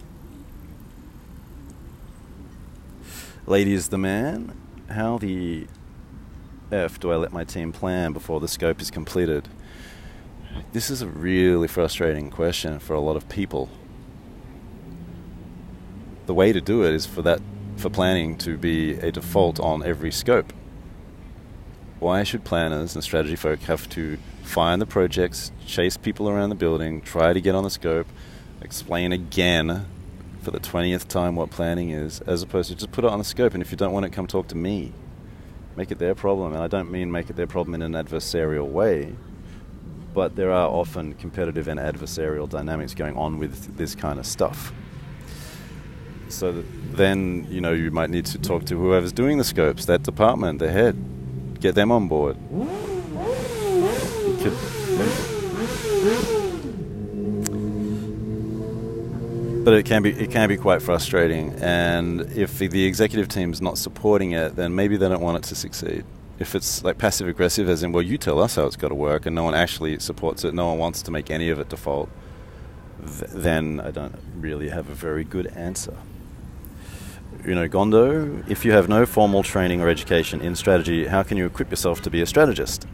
Lady 3.46 3.74
is 3.74 3.88
the 3.88 3.98
man. 3.98 4.56
How 4.90 5.18
the 5.18 5.66
F 6.72 6.98
do 6.98 7.10
I 7.10 7.16
let 7.16 7.32
my 7.32 7.44
team 7.44 7.72
plan 7.72 8.12
before 8.12 8.40
the 8.40 8.48
scope 8.48 8.80
is 8.80 8.90
completed? 8.90 9.48
This 10.74 10.90
is 10.90 11.02
a 11.02 11.06
really 11.06 11.68
frustrating 11.68 12.30
question 12.30 12.80
for 12.80 12.94
a 12.94 13.00
lot 13.00 13.16
of 13.16 13.28
people. 13.28 13.68
The 16.26 16.34
way 16.34 16.52
to 16.52 16.60
do 16.60 16.84
it 16.84 16.94
is 16.94 17.06
for 17.06 17.22
that 17.22 17.40
for 17.76 17.90
planning 17.90 18.36
to 18.38 18.56
be 18.56 18.94
a 18.94 19.12
default 19.12 19.60
on 19.60 19.84
every 19.84 20.10
scope. 20.10 20.52
Why 22.00 22.22
should 22.22 22.44
planners 22.44 22.94
and 22.94 23.04
strategy 23.04 23.36
folk 23.36 23.60
have 23.60 23.88
to 23.90 24.18
find 24.42 24.80
the 24.80 24.86
projects, 24.86 25.52
chase 25.66 25.96
people 25.96 26.28
around 26.28 26.48
the 26.48 26.54
building, 26.54 27.00
try 27.02 27.32
to 27.32 27.40
get 27.40 27.54
on 27.54 27.64
the 27.64 27.70
scope, 27.70 28.06
explain 28.60 29.12
again 29.12 29.86
for 30.42 30.50
the 30.50 30.60
20th 30.60 31.08
time 31.08 31.36
what 31.36 31.50
planning 31.50 31.90
is, 31.90 32.20
as 32.22 32.42
opposed 32.42 32.68
to 32.70 32.74
just 32.74 32.92
put 32.92 33.04
it 33.04 33.10
on 33.10 33.18
the 33.18 33.24
scope 33.24 33.54
and 33.54 33.62
if 33.62 33.70
you 33.70 33.76
don't 33.76 33.92
want 33.92 34.06
it, 34.06 34.12
come 34.12 34.26
talk 34.26 34.48
to 34.48 34.56
me. 34.56 34.92
Make 35.76 35.90
it 35.90 35.98
their 35.98 36.14
problem. 36.14 36.52
And 36.52 36.62
I 36.62 36.68
don't 36.68 36.90
mean 36.90 37.10
make 37.10 37.30
it 37.30 37.36
their 37.36 37.46
problem 37.46 37.74
in 37.74 37.82
an 37.82 37.92
adversarial 37.92 38.68
way 38.68 39.14
but 40.14 40.36
there 40.36 40.52
are 40.52 40.68
often 40.68 41.12
competitive 41.14 41.66
and 41.66 41.78
adversarial 41.78 42.48
dynamics 42.48 42.94
going 42.94 43.16
on 43.16 43.38
with 43.38 43.76
this 43.76 43.96
kind 43.96 44.20
of 44.20 44.24
stuff. 44.24 44.72
So 46.28 46.64
then, 46.92 47.46
you 47.50 47.60
know, 47.60 47.72
you 47.72 47.90
might 47.90 48.10
need 48.10 48.24
to 48.26 48.38
talk 48.38 48.64
to 48.66 48.76
whoever's 48.76 49.12
doing 49.12 49.38
the 49.38 49.44
scopes, 49.44 49.86
that 49.86 50.04
department, 50.04 50.60
the 50.60 50.70
head, 50.70 51.60
get 51.60 51.74
them 51.74 51.90
on 51.90 52.08
board. 52.08 52.36
but 59.64 59.72
it 59.72 59.86
can 59.86 60.02
be 60.02 60.10
it 60.10 60.30
can 60.30 60.46
be 60.46 60.58
quite 60.58 60.82
frustrating, 60.82 61.54
and 61.54 62.20
if 62.32 62.58
the, 62.58 62.66
the 62.66 62.84
executive 62.84 63.28
team 63.28 63.50
is 63.50 63.62
not 63.62 63.78
supporting 63.78 64.32
it, 64.32 64.56
then 64.56 64.74
maybe 64.74 64.98
they 64.98 65.08
don't 65.08 65.22
want 65.22 65.38
it 65.38 65.48
to 65.48 65.54
succeed 65.54 66.04
if 66.38 66.54
it's 66.54 66.82
like 66.82 66.98
passive 66.98 67.28
aggressive, 67.28 67.68
as 67.68 67.82
in, 67.82 67.92
well, 67.92 68.02
you 68.02 68.18
tell 68.18 68.40
us 68.40 68.56
how 68.56 68.66
it's 68.66 68.76
got 68.76 68.88
to 68.88 68.94
work, 68.94 69.26
and 69.26 69.34
no 69.34 69.44
one 69.44 69.54
actually 69.54 69.98
supports 69.98 70.44
it, 70.44 70.54
no 70.54 70.68
one 70.68 70.78
wants 70.78 71.02
to 71.02 71.10
make 71.10 71.30
any 71.30 71.48
of 71.50 71.58
it 71.58 71.68
default, 71.68 72.08
th- 73.00 73.30
then 73.30 73.80
I 73.80 73.90
don't 73.90 74.16
really 74.36 74.68
have 74.70 74.88
a 74.90 74.94
very 74.94 75.24
good 75.24 75.46
answer. 75.48 75.96
You 77.46 77.54
know, 77.54 77.68
Gondo, 77.68 78.42
if 78.48 78.64
you 78.64 78.72
have 78.72 78.88
no 78.88 79.06
formal 79.06 79.42
training 79.42 79.80
or 79.80 79.88
education 79.88 80.40
in 80.40 80.56
strategy, 80.56 81.06
how 81.06 81.22
can 81.22 81.36
you 81.36 81.46
equip 81.46 81.70
yourself 81.70 82.00
to 82.02 82.10
be 82.10 82.22
a 82.22 82.26
strategist? 82.26 82.86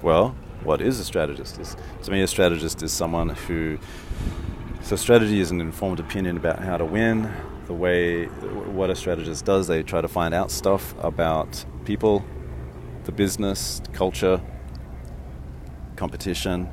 Well, 0.00 0.34
what 0.64 0.80
is 0.80 0.98
a 0.98 1.04
strategist? 1.04 1.60
Is, 1.60 1.76
to 2.04 2.10
me, 2.10 2.22
a 2.22 2.26
strategist 2.26 2.82
is 2.82 2.92
someone 2.92 3.30
who. 3.30 3.78
So, 4.82 4.96
strategy 4.96 5.40
is 5.40 5.50
an 5.50 5.60
informed 5.60 6.00
opinion 6.00 6.36
about 6.36 6.60
how 6.60 6.76
to 6.76 6.84
win. 6.84 7.32
The 7.66 7.74
way 7.74 8.24
what 8.26 8.90
a 8.90 8.96
strategist 8.96 9.44
does, 9.44 9.66
they 9.66 9.82
try 9.82 10.00
to 10.00 10.08
find 10.08 10.34
out 10.34 10.50
stuff 10.50 10.94
about 11.02 11.64
people, 11.84 12.24
the 13.04 13.12
business, 13.12 13.80
culture, 13.92 14.40
competition, 15.96 16.68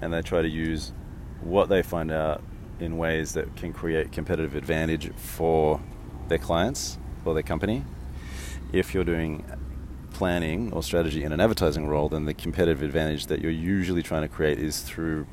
and 0.00 0.12
they 0.12 0.22
try 0.22 0.42
to 0.42 0.48
use 0.48 0.92
what 1.40 1.68
they 1.68 1.82
find 1.82 2.10
out 2.10 2.42
in 2.80 2.98
ways 2.98 3.32
that 3.32 3.56
can 3.56 3.72
create 3.72 4.12
competitive 4.12 4.54
advantage 4.54 5.12
for 5.14 5.80
their 6.28 6.38
clients 6.38 6.98
or 7.24 7.34
their 7.34 7.42
company. 7.42 7.84
If 8.72 8.94
you're 8.94 9.04
doing 9.04 9.44
planning 10.12 10.72
or 10.72 10.82
strategy 10.82 11.24
in 11.24 11.32
an 11.32 11.40
advertising 11.40 11.86
role, 11.86 12.08
then 12.08 12.24
the 12.24 12.34
competitive 12.34 12.82
advantage 12.82 13.26
that 13.26 13.40
you're 13.40 13.50
usually 13.50 14.02
trying 14.02 14.22
to 14.22 14.28
create 14.28 14.58
is 14.58 14.80
through 14.80 15.26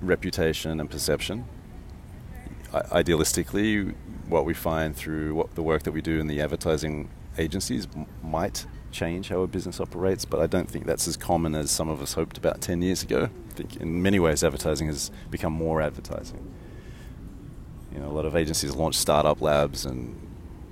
reputation 0.00 0.80
and 0.80 0.90
perception 0.90 1.46
idealistically, 2.82 3.94
what 4.28 4.44
we 4.44 4.54
find 4.54 4.96
through 4.96 5.34
what 5.34 5.54
the 5.54 5.62
work 5.62 5.82
that 5.84 5.92
we 5.92 6.00
do 6.00 6.18
in 6.20 6.26
the 6.26 6.40
advertising 6.40 7.08
agencies 7.38 7.86
m- 7.94 8.06
might 8.22 8.66
change 8.90 9.28
how 9.28 9.40
a 9.40 9.46
business 9.46 9.80
operates, 9.80 10.24
but 10.24 10.40
I 10.40 10.46
don't 10.46 10.70
think 10.70 10.86
that's 10.86 11.06
as 11.08 11.16
common 11.16 11.54
as 11.54 11.70
some 11.70 11.88
of 11.88 12.00
us 12.00 12.14
hoped 12.14 12.38
about 12.38 12.60
10 12.60 12.80
years 12.80 13.02
ago. 13.02 13.28
I 13.50 13.52
think 13.52 13.76
in 13.76 14.02
many 14.02 14.18
ways 14.18 14.42
advertising 14.44 14.86
has 14.86 15.10
become 15.30 15.52
more 15.52 15.82
advertising. 15.82 16.54
You 17.92 18.00
know, 18.00 18.08
a 18.08 18.12
lot 18.12 18.24
of 18.24 18.34
agencies 18.34 18.74
launch 18.74 18.96
startup 18.96 19.40
labs 19.40 19.84
and 19.84 20.20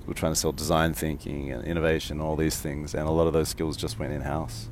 we're 0.05 0.13
trying 0.13 0.33
to 0.33 0.39
sell 0.39 0.51
design 0.51 0.93
thinking 0.93 1.51
and 1.51 1.63
innovation, 1.63 2.19
all 2.19 2.35
these 2.35 2.59
things, 2.59 2.93
and 2.93 3.07
a 3.07 3.11
lot 3.11 3.27
of 3.27 3.33
those 3.33 3.49
skills 3.49 3.77
just 3.77 3.99
went 3.99 4.13
in 4.13 4.21
house. 4.21 4.69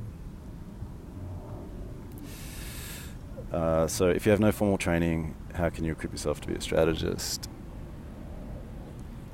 Uh, 3.50 3.86
so, 3.86 4.08
if 4.08 4.24
you 4.24 4.30
have 4.30 4.40
no 4.40 4.50
formal 4.50 4.78
training, 4.78 5.34
how 5.54 5.68
can 5.68 5.84
you 5.84 5.92
equip 5.92 6.12
yourself 6.12 6.40
to 6.40 6.48
be 6.48 6.54
a 6.54 6.60
strategist? 6.60 7.48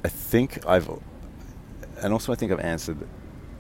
I 0.04 0.08
think 0.08 0.64
I've, 0.66 0.88
and 2.00 2.12
also 2.12 2.32
I 2.32 2.36
think 2.36 2.52
I've 2.52 2.60
answered. 2.60 3.06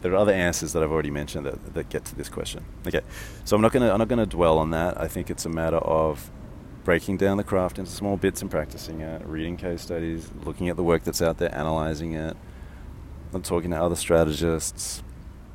There 0.00 0.12
are 0.12 0.16
other 0.16 0.32
answers 0.32 0.72
that 0.74 0.82
I've 0.82 0.92
already 0.92 1.10
mentioned 1.10 1.44
that, 1.46 1.74
that 1.74 1.88
get 1.88 2.04
to 2.04 2.14
this 2.14 2.28
question. 2.28 2.64
Okay, 2.86 3.00
so 3.44 3.56
I'm 3.56 3.62
not 3.62 3.72
gonna 3.72 3.90
I'm 3.92 3.98
not 3.98 4.08
gonna 4.08 4.26
dwell 4.26 4.58
on 4.58 4.70
that. 4.70 5.00
I 5.00 5.08
think 5.08 5.28
it's 5.28 5.44
a 5.44 5.48
matter 5.48 5.78
of 5.78 6.30
breaking 6.84 7.16
down 7.16 7.36
the 7.36 7.44
craft 7.44 7.78
into 7.78 7.90
small 7.90 8.16
bits 8.16 8.40
and 8.40 8.50
practicing 8.50 9.00
it, 9.00 9.22
reading 9.26 9.56
case 9.56 9.82
studies, 9.82 10.30
looking 10.44 10.70
at 10.70 10.76
the 10.76 10.82
work 10.82 11.04
that's 11.04 11.20
out 11.20 11.36
there, 11.38 11.54
analyzing 11.54 12.14
it, 12.14 12.34
and 13.32 13.44
talking 13.44 13.72
to 13.72 13.76
other 13.76 13.94
strategists, 13.94 15.02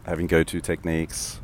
having 0.06 0.28
go 0.28 0.44
to 0.44 0.62
techniques, 0.62 1.40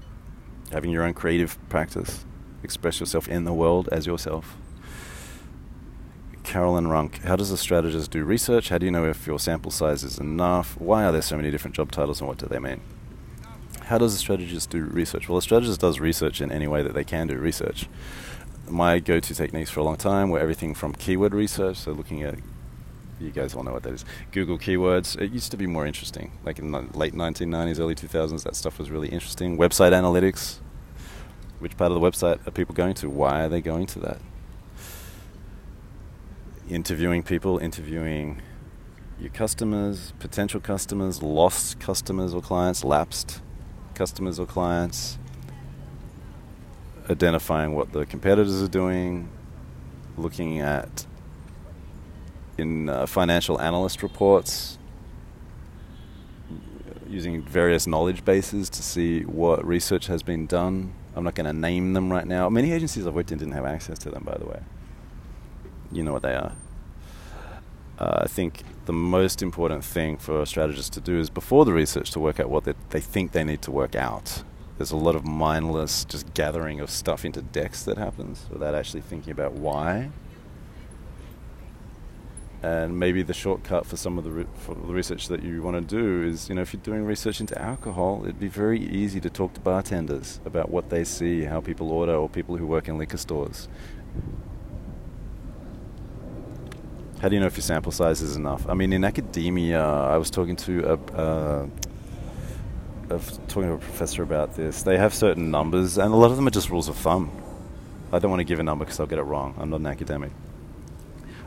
having 0.72 0.92
your 0.92 1.02
own 1.02 1.16
creative 1.16 1.58
practice, 1.70 2.24
express 2.62 3.00
yourself 3.00 3.28
in 3.28 3.46
the 3.46 3.54
world 3.54 3.90
as 3.92 4.06
yourself. 4.06 4.59
Carolyn 6.44 6.88
Runk, 6.88 7.24
how 7.24 7.36
does 7.36 7.52
a 7.52 7.58
strategist 7.58 8.12
do 8.12 8.24
research? 8.24 8.70
How 8.70 8.78
do 8.78 8.86
you 8.86 8.92
know 8.92 9.06
if 9.06 9.28
your 9.28 9.40
sample 9.40 9.72
size 9.72 10.04
is 10.04 10.18
enough? 10.18 10.80
Why 10.80 11.06
are 11.06 11.12
there 11.12 11.22
so 11.22 11.36
many 11.36 11.52
different 11.52 11.76
job 11.76 11.92
titles 11.92 12.22
and 12.22 12.28
what 12.28 12.38
do 12.38 12.48
they 12.48 12.60
mean? 12.60 12.82
How 13.84 13.98
does 13.98 14.14
a 14.14 14.18
strategist 14.18 14.70
do 14.70 14.84
research? 14.84 15.30
Well, 15.30 15.38
a 15.38 15.42
strategist 15.42 15.82
does 15.82 16.00
research 16.00 16.42
in 16.42 16.52
any 16.52 16.68
way 16.68 16.84
that 16.84 16.94
they 16.94 17.04
can 17.04 17.28
do 17.28 17.38
research 17.38 17.88
my 18.72 19.00
go-to 19.00 19.34
techniques 19.34 19.70
for 19.70 19.80
a 19.80 19.84
long 19.84 19.98
time 19.98 20.30
were 20.30 20.40
everything 20.40 20.74
from 20.74 20.94
keyword 20.94 21.34
research, 21.34 21.78
so 21.78 21.92
looking 21.92 22.24
at 22.24 22.36
you 23.20 23.32
guys 23.32 23.54
all 23.54 23.64
know 23.64 23.74
what 23.74 23.84
that 23.84 23.94
is. 23.94 24.06
Google 24.32 24.58
keywords. 24.58 25.20
It 25.20 25.32
used 25.32 25.52
to 25.52 25.58
be 25.58 25.68
more 25.68 25.86
interesting. 25.86 26.32
Like 26.46 26.58
in 26.58 26.72
the 26.72 26.88
late 26.94 27.14
1990s, 27.14 27.78
early 27.80 27.96
2000s, 27.96 28.44
that 28.44 28.56
stuff 28.56 28.80
was 28.80 28.90
really 28.90 29.10
interesting. 29.10 29.58
Website 29.58 29.92
analytics. 29.92 30.60
Which 31.60 31.76
part 31.76 31.92
of 31.92 32.00
the 32.00 32.08
website 32.08 32.48
are 32.48 32.52
people 32.52 32.74
going 32.74 32.94
to? 32.96 33.10
Why 33.10 33.44
are 33.44 33.50
they 33.50 33.60
going 33.60 33.88
to 33.88 34.00
that? 34.00 34.22
Interviewing 36.70 37.24
people, 37.24 37.58
interviewing 37.58 38.44
your 39.20 39.32
customers, 39.32 40.14
potential 40.20 40.60
customers, 40.60 41.24
lost 41.24 41.80
customers 41.80 42.32
or 42.36 42.44
clients, 42.44 42.84
lapsed 42.84 43.42
customers 43.96 44.40
or 44.40 44.46
clients, 44.46 45.18
identifying 47.10 47.74
what 47.74 47.92
the 47.92 48.06
competitors 48.06 48.62
are 48.62 48.68
doing, 48.68 49.30
looking 50.16 50.60
at 50.60 51.08
in 52.60 52.88
uh, 52.88 53.08
financial 53.08 53.60
analyst 53.60 54.04
reports, 54.04 54.78
using 57.08 57.42
various 57.42 57.88
knowledge 57.88 58.24
bases 58.24 58.70
to 58.70 58.84
see 58.84 59.24
what 59.24 59.66
research 59.66 60.06
has 60.06 60.22
been 60.22 60.46
done. 60.46 60.94
I'm 61.16 61.24
not 61.24 61.34
going 61.34 61.48
to 61.48 61.54
name 61.54 61.94
them 61.94 62.12
right 62.12 62.28
now. 62.28 62.48
Many 62.48 62.74
agencies 62.74 63.08
I've 63.08 63.16
worked 63.16 63.32
in 63.32 63.40
didn't 63.40 63.56
have 63.56 63.66
access 63.66 63.98
to 64.00 64.12
them, 64.12 64.24
by 64.24 64.38
the 64.38 64.46
way. 64.46 64.60
You 65.92 66.04
know 66.04 66.14
what 66.14 66.22
they 66.22 66.36
are. 66.36 66.54
Uh, 67.98 68.22
I 68.24 68.28
think 68.28 68.64
the 68.86 68.94
most 68.94 69.42
important 69.42 69.84
thing 69.84 70.18
for 70.18 70.46
strategists 70.46 70.90
to 70.92 71.02
do 71.02 71.20
is 71.20 71.30
before 71.30 71.66
the 71.66 71.74
research 71.74 72.12
to 72.12 72.20
work 72.20 72.40
out 72.40 72.50
what 72.50 72.64
they, 72.64 72.74
they 72.92 73.02
think 73.02 73.34
they 73.34 73.44
need 73.44 73.62
to 73.64 73.72
work 73.72 73.96
out 73.96 74.44
there's 74.80 74.92
a 74.92 74.96
lot 74.96 75.14
of 75.14 75.26
mindless 75.26 76.06
just 76.06 76.34
gathering 76.34 76.80
of 76.80 76.90
stuff 76.90 77.26
into 77.26 77.42
decks 77.42 77.84
that 77.84 77.98
happens 77.98 78.46
without 78.50 78.74
actually 78.74 79.02
thinking 79.02 79.30
about 79.30 79.52
why. 79.52 80.10
And 82.64 82.98
maybe 82.98 83.22
the 83.22 83.34
shortcut 83.34 83.86
for 83.86 83.98
some 83.98 84.18
of 84.18 84.24
the, 84.24 84.32
re- 84.32 84.48
for 84.56 84.76
the 84.76 84.94
research 84.94 85.28
that 85.28 85.44
you 85.44 85.62
want 85.62 85.76
to 85.76 85.82
do 85.82 86.24
is, 86.26 86.48
you 86.48 86.56
know, 86.56 86.62
if 86.62 86.74
you're 86.74 86.82
doing 86.82 87.04
research 87.04 87.42
into 87.42 87.62
alcohol, 87.62 88.22
it'd 88.24 88.40
be 88.40 88.48
very 88.48 88.80
easy 88.80 89.20
to 89.20 89.30
talk 89.30 89.54
to 89.56 89.60
bartenders 89.60 90.40
about 90.46 90.70
what 90.70 90.90
they 90.90 91.04
see, 91.04 91.44
how 91.44 91.60
people 91.60 91.92
order, 91.92 92.16
or 92.16 92.30
people 92.30 92.56
who 92.56 92.66
work 92.66 92.88
in 92.88 92.98
liquor 92.98 93.18
stores. 93.18 93.68
How 97.22 97.28
do 97.28 97.36
you 97.36 97.42
know 97.42 97.48
if 97.48 97.58
your 97.58 97.64
sample 97.64 97.92
size 97.92 98.22
is 98.22 98.36
enough? 98.36 98.68
I 98.70 98.74
mean, 98.74 98.94
in 98.94 99.04
academia, 99.04 99.84
I 99.84 100.18
was 100.18 100.30
talking 100.30 100.56
to 100.58 101.00
a, 101.14 101.70
of 103.10 103.48
talking 103.48 103.70
to 103.70 103.74
a 103.74 103.78
professor 103.78 104.24
about 104.24 104.56
this, 104.56 104.84
they 104.84 104.98
have 104.98 105.14
certain 105.14 105.52
numbers, 105.52 105.98
and 105.98 106.14
a 106.14 106.16
lot 106.16 106.32
of 106.32 106.38
them 106.38 106.48
are 106.48 106.52
just 106.52 106.70
rules 106.70 106.88
of 106.88 106.96
thumb. 106.96 107.32
I 108.12 108.20
don't 108.20 108.32
want 108.32 108.40
to 108.40 108.46
give 108.46 108.60
a 108.60 108.64
number 108.64 108.86
because 108.86 109.00
I'll 109.00 109.08
get 109.08 109.20
it 109.20 109.24
wrong. 109.24 109.56
I'm 109.60 109.70
not 109.70 109.80
an 109.82 109.88
academic. 109.88 110.32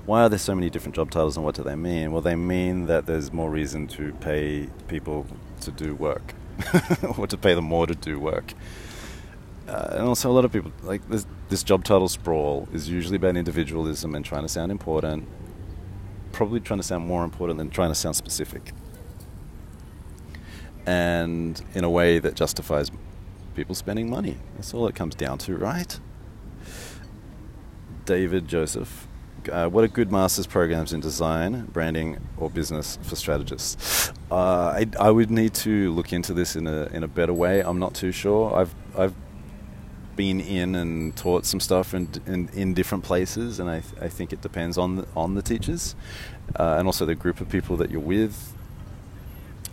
Why 0.04 0.22
are 0.22 0.28
there 0.28 0.38
so 0.38 0.54
many 0.54 0.70
different 0.70 0.94
job 0.96 1.10
titles, 1.10 1.36
and 1.36 1.44
what 1.44 1.54
do 1.54 1.62
they 1.62 1.76
mean? 1.76 2.12
Well, 2.12 2.22
they 2.22 2.34
mean 2.34 2.86
that 2.86 3.06
there's 3.06 3.32
more 3.32 3.50
reason 3.50 3.86
to 3.88 4.12
pay 4.14 4.68
people 4.88 5.26
to 5.60 5.70
do 5.70 5.94
work, 5.94 6.34
or 7.16 7.26
to 7.26 7.36
pay 7.36 7.54
them 7.54 7.64
more 7.64 7.86
to 7.86 7.94
do 7.94 8.18
work. 8.18 8.52
Uh, 9.68 9.88
and 9.92 10.08
also, 10.08 10.30
a 10.30 10.32
lot 10.34 10.44
of 10.44 10.52
people 10.52 10.72
like 10.82 11.08
this, 11.08 11.24
this 11.48 11.62
job 11.62 11.84
title 11.84 12.08
sprawl 12.08 12.68
is 12.72 12.88
usually 12.88 13.16
about 13.16 13.36
individualism 13.36 14.14
and 14.14 14.24
trying 14.24 14.42
to 14.42 14.48
sound 14.48 14.72
important. 14.72 15.28
Probably 16.32 16.60
trying 16.60 16.80
to 16.80 16.84
sound 16.84 17.06
more 17.06 17.24
important 17.24 17.58
than 17.58 17.70
trying 17.70 17.90
to 17.90 17.94
sound 17.94 18.16
specific 18.16 18.72
and 20.86 21.62
in 21.74 21.84
a 21.84 21.90
way 21.90 22.18
that 22.18 22.34
justifies 22.34 22.90
people 23.54 23.74
spending 23.74 24.10
money. 24.10 24.36
That's 24.54 24.74
all 24.74 24.86
it 24.86 24.94
comes 24.94 25.14
down 25.14 25.38
to, 25.38 25.56
right? 25.56 25.98
David 28.04 28.48
Joseph. 28.48 29.06
Uh, 29.50 29.68
what 29.68 29.82
are 29.82 29.88
good 29.88 30.12
master's 30.12 30.46
programs 30.46 30.92
in 30.92 31.00
design, 31.00 31.66
branding, 31.66 32.18
or 32.36 32.48
business 32.48 32.98
for 33.02 33.16
strategists? 33.16 34.12
Uh, 34.30 34.34
I, 34.68 34.86
I, 35.00 35.10
would 35.10 35.32
need 35.32 35.52
to 35.54 35.90
look 35.92 36.12
into 36.12 36.32
this 36.32 36.54
in 36.54 36.68
a 36.68 36.84
in 36.92 37.02
a 37.02 37.08
better 37.08 37.32
way. 37.32 37.60
I'm 37.60 37.80
not 37.80 37.92
too 37.92 38.12
sure. 38.12 38.54
I've 38.54 38.72
I've 38.96 39.14
been 40.16 40.40
in 40.40 40.74
and 40.74 41.16
taught 41.16 41.46
some 41.46 41.60
stuff 41.60 41.94
in 41.94 42.08
in, 42.26 42.48
in 42.54 42.74
different 42.74 43.04
places, 43.04 43.60
and 43.60 43.70
I, 43.70 43.80
th- 43.80 44.02
I 44.02 44.08
think 44.08 44.32
it 44.32 44.40
depends 44.40 44.78
on 44.78 44.96
the, 44.96 45.06
on 45.16 45.34
the 45.34 45.42
teachers, 45.42 45.94
uh, 46.56 46.76
and 46.78 46.86
also 46.86 47.06
the 47.06 47.14
group 47.14 47.40
of 47.40 47.48
people 47.48 47.76
that 47.78 47.90
you're 47.90 48.00
with. 48.00 48.54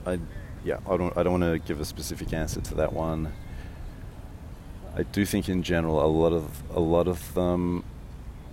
I 0.06 0.20
yeah, 0.64 0.80
I 0.90 0.98
don't 0.98 1.16
I 1.18 1.24
don't 1.24 1.40
want 1.40 1.54
to 1.54 1.60
give 1.60 1.80
a 1.80 1.86
specific 1.86 2.34
answer 2.34 2.62
to 2.62 2.76
that 2.76 2.94
one. 2.94 3.34
I 4.96 5.04
do 5.04 5.26
think 5.26 5.48
in 5.48 5.64
general 5.64 6.04
a 6.04 6.08
lot 6.08 6.34
of 6.34 6.64
a 6.76 6.80
lot 6.80 7.08
of 7.08 7.34
them 7.34 7.84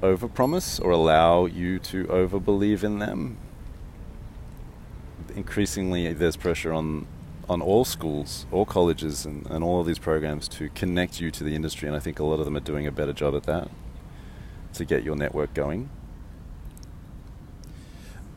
overpromise 0.03 0.82
or 0.84 0.91
allow 0.91 1.47
you 1.47 1.78
to 1.78 2.05
overbelieve 2.05 2.84
in 2.84 2.99
them. 2.99 3.39
Increasingly, 5.34 6.12
there's 6.12 6.37
pressure 6.37 6.72
on 6.72 7.07
on 7.49 7.62
all 7.62 7.84
schools, 7.84 8.47
all 8.51 8.64
colleges, 8.64 9.24
and, 9.24 9.47
and 9.49 9.62
all 9.62 9.80
of 9.80 9.86
these 9.86 9.99
programs 9.99 10.49
to 10.49 10.68
connect 10.70 11.20
you 11.20 11.30
to 11.30 11.44
the 11.44 11.55
industry, 11.55 11.86
and 11.86 11.97
I 11.97 12.01
think 12.01 12.18
a 12.18 12.24
lot 12.24 12.40
of 12.40 12.44
them 12.44 12.57
are 12.57 12.61
doing 12.61 12.86
a 12.86 12.92
better 12.92 13.12
job 13.12 13.34
at 13.36 13.44
that 13.44 13.68
to 14.74 14.84
get 14.84 15.05
your 15.05 15.16
network 15.16 15.55
going. 15.55 15.88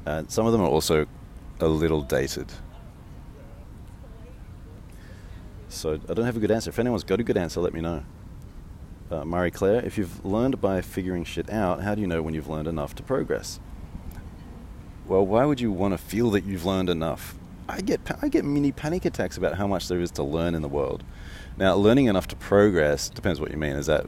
And 0.05 0.29
some 0.31 0.45
of 0.45 0.51
them 0.51 0.61
are 0.61 0.67
also 0.67 1.07
a 1.59 1.67
little 1.67 2.01
dated. 2.01 2.47
So 5.69 5.99
I 6.09 6.13
don't 6.13 6.25
have 6.25 6.37
a 6.37 6.39
good 6.39 6.51
answer. 6.51 6.69
If 6.69 6.79
anyone's 6.79 7.03
got 7.03 7.19
a 7.19 7.23
good 7.23 7.37
answer, 7.37 7.59
let 7.59 7.73
me 7.73 7.81
know. 7.81 8.03
Uh, 9.11 9.25
Marie 9.25 9.51
Claire, 9.51 9.83
if 9.83 9.97
you've 9.97 10.23
learned 10.23 10.61
by 10.61 10.81
figuring 10.81 11.23
shit 11.23 11.49
out, 11.49 11.81
how 11.81 11.95
do 11.95 12.01
you 12.01 12.07
know 12.07 12.21
when 12.21 12.33
you've 12.33 12.49
learned 12.49 12.67
enough 12.67 12.93
to 12.95 13.03
progress? 13.03 13.59
Well, 15.07 15.25
why 15.25 15.45
would 15.45 15.59
you 15.59 15.71
want 15.71 15.93
to 15.93 15.97
feel 15.97 16.29
that 16.31 16.43
you've 16.43 16.65
learned 16.65 16.89
enough? 16.89 17.38
I 17.69 17.81
get 17.81 18.01
I 18.21 18.27
get 18.29 18.45
mini 18.45 18.71
panic 18.71 19.05
attacks 19.05 19.37
about 19.37 19.55
how 19.55 19.67
much 19.67 19.87
there 19.87 20.01
is 20.01 20.09
to 20.11 20.23
learn 20.23 20.55
in 20.55 20.63
the 20.63 20.67
world. 20.67 21.03
Now, 21.55 21.75
learning 21.75 22.07
enough 22.07 22.27
to 22.29 22.35
progress 22.35 23.09
depends 23.09 23.39
what 23.39 23.51
you 23.51 23.57
mean. 23.57 23.73
Is 23.73 23.85
that 23.85 24.07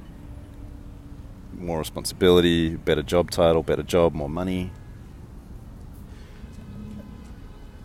more 1.57 1.78
responsibility, 1.78 2.76
better 2.76 3.03
job 3.03 3.30
title, 3.30 3.62
better 3.62 3.84
job, 3.84 4.14
more 4.14 4.30
money? 4.30 4.72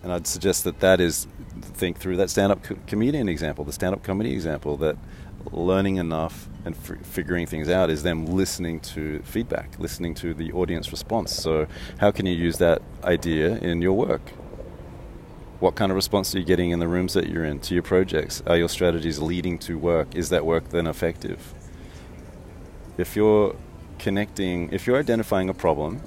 And 0.01 0.11
I'd 0.11 0.25
suggest 0.25 0.63
that 0.63 0.79
that 0.79 0.99
is 0.99 1.27
think 1.61 1.97
through 1.97 2.17
that 2.17 2.29
stand-up 2.29 2.63
co- 2.63 2.77
comedian 2.87 3.29
example, 3.29 3.63
the 3.63 3.73
stand-up 3.73 4.03
comedy 4.03 4.33
example, 4.33 4.77
that 4.77 4.97
learning 5.51 5.97
enough 5.97 6.49
and 6.65 6.75
f- 6.75 7.05
figuring 7.05 7.45
things 7.45 7.69
out 7.69 7.89
is 7.89 8.03
them 8.03 8.25
listening 8.25 8.79
to 8.79 9.19
feedback, 9.23 9.77
listening 9.79 10.15
to 10.15 10.33
the 10.33 10.51
audience 10.53 10.91
response. 10.91 11.33
So, 11.33 11.67
how 11.99 12.11
can 12.11 12.25
you 12.25 12.33
use 12.33 12.57
that 12.57 12.81
idea 13.03 13.57
in 13.57 13.81
your 13.81 13.93
work? 13.93 14.21
What 15.59 15.73
kind 15.73 15.91
of 15.91 15.95
response 15.95 16.35
are 16.35 16.39
you 16.39 16.45
getting 16.45 16.69
in 16.69 16.77
the 16.77 16.87
rooms 16.87 17.13
that 17.13 17.29
you're 17.29 17.43
in 17.43 17.59
to 17.61 17.73
your 17.73 17.81
projects? 17.81 18.43
Are 18.45 18.57
your 18.57 18.69
strategies 18.69 19.17
leading 19.17 19.57
to 19.59 19.75
work? 19.79 20.13
Is 20.13 20.29
that 20.29 20.45
work 20.45 20.69
then 20.69 20.85
effective? 20.85 21.53
If 22.99 23.15
you're 23.15 23.55
connecting, 23.97 24.71
if 24.71 24.85
you're 24.85 24.99
identifying 24.99 25.49
a 25.49 25.55
problem 25.55 25.99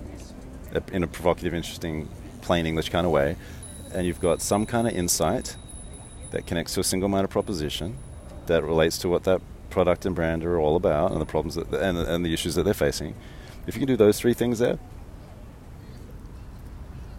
in 0.92 1.02
a 1.02 1.08
provocative, 1.08 1.52
interesting, 1.52 2.08
plain 2.42 2.64
English 2.64 2.90
kind 2.90 3.04
of 3.04 3.12
way, 3.12 3.34
and 3.92 4.06
you've 4.06 4.20
got 4.20 4.40
some 4.40 4.66
kind 4.66 4.86
of 4.86 4.94
insight 4.94 5.56
that 6.30 6.46
connects 6.46 6.74
to 6.74 6.80
a 6.80 6.84
single-minded 6.84 7.28
proposition 7.28 7.96
that 8.46 8.62
relates 8.62 8.98
to 8.98 9.08
what 9.08 9.24
that 9.24 9.40
product 9.68 10.06
and 10.06 10.14
brand 10.14 10.44
are 10.44 10.60
all 10.60 10.76
about 10.76 11.10
and 11.10 11.20
the 11.20 11.26
problems 11.26 11.56
that, 11.56 11.72
and, 11.74 11.98
and 11.98 12.24
the 12.24 12.32
issues 12.32 12.54
that 12.54 12.62
they're 12.62 12.72
facing. 12.72 13.16
If 13.66 13.74
you 13.74 13.80
can 13.80 13.88
do 13.88 13.96
those 13.96 14.20
three 14.20 14.34
things 14.34 14.60
there, 14.60 14.78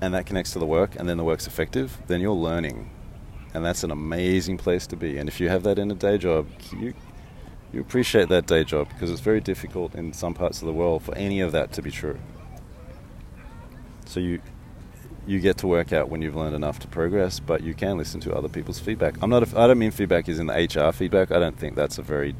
and 0.01 0.13
that 0.13 0.25
connects 0.25 0.51
to 0.53 0.59
the 0.59 0.65
work, 0.65 0.95
and 0.97 1.07
then 1.07 1.17
the 1.17 1.23
work's 1.23 1.47
effective, 1.47 1.97
then 2.07 2.19
you're 2.19 2.33
learning, 2.33 2.89
and 3.53 3.63
that's 3.63 3.83
an 3.83 3.91
amazing 3.91 4.57
place 4.57 4.87
to 4.87 4.95
be. 4.95 5.17
And 5.17 5.29
if 5.29 5.39
you 5.39 5.47
have 5.49 5.63
that 5.63 5.77
in 5.79 5.91
a 5.91 5.95
day 5.95 6.17
job, 6.17 6.47
you 6.77 6.93
you 7.71 7.79
appreciate 7.79 8.27
that 8.29 8.47
day 8.47 8.65
job 8.65 8.89
because 8.89 9.09
it's 9.09 9.21
very 9.21 9.39
difficult 9.39 9.95
in 9.95 10.11
some 10.11 10.33
parts 10.33 10.61
of 10.61 10.65
the 10.65 10.73
world 10.73 11.03
for 11.03 11.15
any 11.15 11.39
of 11.39 11.53
that 11.53 11.71
to 11.73 11.81
be 11.81 11.91
true. 11.91 12.19
So 14.05 14.19
you 14.19 14.41
you 15.27 15.39
get 15.39 15.57
to 15.57 15.67
work 15.67 15.93
out 15.93 16.09
when 16.09 16.21
you've 16.21 16.35
learned 16.35 16.55
enough 16.55 16.79
to 16.79 16.87
progress, 16.87 17.39
but 17.39 17.61
you 17.61 17.73
can 17.73 17.97
listen 17.97 18.19
to 18.21 18.33
other 18.33 18.49
people's 18.49 18.79
feedback. 18.79 19.15
I'm 19.21 19.29
not. 19.29 19.53
A, 19.53 19.59
I 19.59 19.67
don't 19.67 19.77
mean 19.77 19.91
feedback 19.91 20.27
is 20.27 20.39
in 20.39 20.47
the 20.47 20.53
HR 20.53 20.91
feedback. 20.91 21.31
I 21.31 21.39
don't 21.39 21.57
think 21.57 21.75
that's 21.75 21.97
a 21.97 22.01
very 22.01 22.35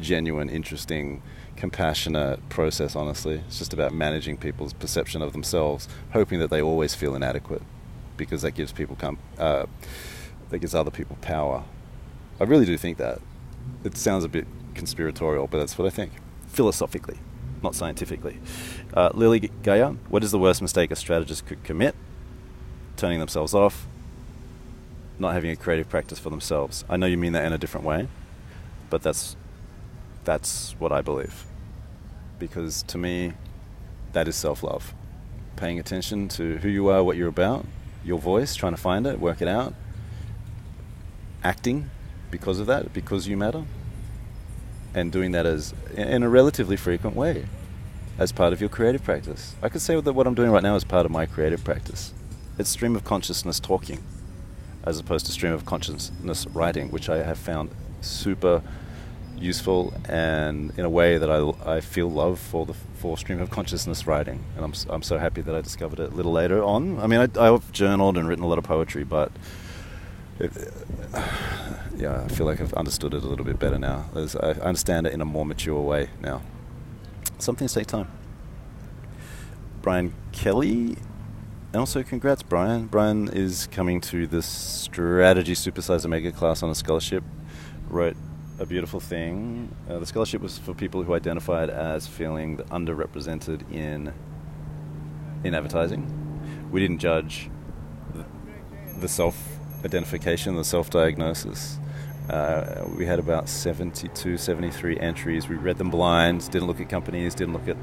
genuine, 0.00 0.50
interesting, 0.50 1.22
compassionate 1.56 2.48
process. 2.48 2.96
Honestly, 2.96 3.42
it's 3.46 3.58
just 3.58 3.72
about 3.72 3.92
managing 3.92 4.36
people's 4.36 4.72
perception 4.72 5.22
of 5.22 5.32
themselves, 5.32 5.88
hoping 6.12 6.38
that 6.40 6.50
they 6.50 6.60
always 6.62 6.94
feel 6.94 7.14
inadequate, 7.14 7.62
because 8.16 8.42
that 8.42 8.52
gives 8.52 8.72
people 8.72 8.96
com- 8.96 9.18
uh, 9.38 9.66
that 10.50 10.58
gives 10.58 10.74
other 10.74 10.90
people 10.90 11.16
power. 11.20 11.64
I 12.40 12.44
really 12.44 12.66
do 12.66 12.76
think 12.76 12.98
that. 12.98 13.20
It 13.82 13.96
sounds 13.96 14.24
a 14.24 14.28
bit 14.28 14.46
conspiratorial, 14.74 15.46
but 15.46 15.58
that's 15.58 15.78
what 15.78 15.86
I 15.86 15.90
think 15.90 16.12
philosophically, 16.48 17.18
not 17.62 17.74
scientifically. 17.74 18.38
Uh, 18.92 19.10
Lily 19.14 19.50
Gaia, 19.62 19.90
what 20.08 20.22
is 20.22 20.30
the 20.30 20.38
worst 20.38 20.60
mistake 20.60 20.90
a 20.90 20.96
strategist 20.96 21.46
could 21.46 21.64
commit? 21.64 21.94
turning 22.96 23.18
themselves 23.18 23.54
off, 23.54 23.86
not 25.18 25.32
having 25.32 25.50
a 25.50 25.56
creative 25.56 25.88
practice 25.88 26.18
for 26.18 26.30
themselves. 26.30 26.84
I 26.88 26.96
know 26.96 27.06
you 27.06 27.16
mean 27.16 27.32
that 27.32 27.44
in 27.44 27.52
a 27.52 27.58
different 27.58 27.86
way, 27.86 28.08
but 28.90 29.02
that's 29.02 29.36
that's 30.24 30.74
what 30.78 30.92
I 30.92 31.00
believe. 31.02 31.44
Because 32.38 32.82
to 32.84 32.98
me, 32.98 33.32
that 34.12 34.28
is 34.28 34.36
self-love. 34.36 34.94
Paying 35.56 35.78
attention 35.78 36.28
to 36.30 36.58
who 36.58 36.68
you 36.68 36.88
are, 36.88 37.02
what 37.02 37.16
you're 37.16 37.28
about, 37.28 37.66
your 38.04 38.18
voice, 38.18 38.54
trying 38.54 38.74
to 38.74 38.80
find 38.80 39.06
it, 39.06 39.20
work 39.20 39.40
it 39.40 39.48
out. 39.48 39.74
Acting 41.42 41.90
because 42.30 42.58
of 42.58 42.66
that, 42.66 42.92
because 42.92 43.28
you 43.28 43.36
matter. 43.36 43.64
And 44.94 45.10
doing 45.10 45.32
that 45.32 45.46
as 45.46 45.74
in 45.94 46.22
a 46.22 46.28
relatively 46.28 46.76
frequent 46.76 47.16
way 47.16 47.46
as 48.18 48.30
part 48.30 48.52
of 48.52 48.60
your 48.60 48.70
creative 48.70 49.02
practice. 49.02 49.56
I 49.62 49.68
could 49.68 49.80
say 49.80 50.00
that 50.00 50.12
what 50.12 50.26
I'm 50.26 50.34
doing 50.34 50.50
right 50.50 50.62
now 50.62 50.76
is 50.76 50.84
part 50.84 51.04
of 51.04 51.12
my 51.12 51.26
creative 51.26 51.64
practice. 51.64 52.12
It's 52.58 52.70
stream 52.70 52.94
of 52.94 53.02
consciousness 53.04 53.58
talking, 53.58 54.02
as 54.84 55.00
opposed 55.00 55.26
to 55.26 55.32
stream 55.32 55.52
of 55.52 55.66
consciousness 55.66 56.46
writing, 56.48 56.90
which 56.90 57.08
I 57.08 57.24
have 57.24 57.38
found 57.38 57.70
super 58.00 58.62
useful 59.38 59.92
and 60.08 60.76
in 60.78 60.84
a 60.84 60.90
way 60.90 61.18
that 61.18 61.30
I, 61.30 61.76
I 61.76 61.80
feel 61.80 62.10
love 62.10 62.38
for 62.38 62.66
the 62.66 62.74
for 62.74 63.16
stream 63.18 63.40
of 63.40 63.50
consciousness 63.50 64.06
writing, 64.06 64.44
and 64.56 64.64
I'm 64.64 64.74
I'm 64.88 65.02
so 65.02 65.18
happy 65.18 65.40
that 65.42 65.54
I 65.54 65.60
discovered 65.60 66.00
it 66.00 66.12
a 66.12 66.14
little 66.14 66.32
later 66.32 66.62
on. 66.62 66.98
I 67.00 67.06
mean, 67.06 67.20
I, 67.20 67.28
I've 67.40 67.70
journaled 67.72 68.16
and 68.16 68.28
written 68.28 68.44
a 68.44 68.48
lot 68.48 68.58
of 68.58 68.64
poetry, 68.64 69.04
but 69.04 69.32
it, 70.38 70.52
yeah, 71.96 72.22
I 72.24 72.28
feel 72.28 72.46
like 72.46 72.60
I've 72.60 72.74
understood 72.74 73.14
it 73.14 73.22
a 73.22 73.26
little 73.26 73.44
bit 73.44 73.58
better 73.58 73.78
now. 73.78 74.06
There's, 74.14 74.36
I 74.36 74.52
understand 74.52 75.06
it 75.06 75.12
in 75.12 75.20
a 75.20 75.24
more 75.24 75.44
mature 75.44 75.80
way 75.80 76.10
now. 76.20 76.42
Some 77.38 77.56
things 77.56 77.74
take 77.74 77.86
time. 77.86 78.10
Brian 79.82 80.14
Kelly 80.32 80.96
and 81.74 81.80
also, 81.80 82.04
congrats, 82.04 82.44
Brian. 82.44 82.86
Brian 82.86 83.26
is 83.26 83.66
coming 83.72 84.00
to 84.02 84.28
this 84.28 84.46
strategy 84.46 85.54
supersize 85.54 86.04
omega 86.04 86.30
class 86.30 86.62
on 86.62 86.70
a 86.70 86.74
scholarship. 86.74 87.24
Wrote 87.88 88.16
a 88.58 88.66
beautiful 88.66 89.00
thing. 89.00 89.74
Uh, 89.88 89.98
the 89.98 90.06
scholarship 90.06 90.40
was 90.40 90.58
for 90.58 90.74
people 90.74 91.02
who 91.02 91.14
identified 91.14 91.70
as 91.70 92.06
feeling 92.06 92.58
underrepresented 92.70 93.70
in 93.72 94.12
in 95.42 95.54
advertising. 95.54 96.68
We 96.70 96.80
didn't 96.80 96.98
judge 96.98 97.50
the, 98.14 98.24
the 99.00 99.08
self 99.08 99.58
identification, 99.84 100.56
the 100.56 100.64
self 100.64 100.90
diagnosis. 100.90 101.78
Uh, 102.28 102.86
we 102.96 103.04
had 103.04 103.18
about 103.18 103.50
72, 103.50 104.38
73 104.38 104.98
entries. 104.98 105.46
We 105.46 105.56
read 105.56 105.76
them 105.76 105.90
blind, 105.90 106.50
didn't 106.50 106.66
look 106.66 106.80
at 106.80 106.88
companies, 106.88 107.34
didn't 107.34 107.52
look 107.52 107.68
at 107.68 107.76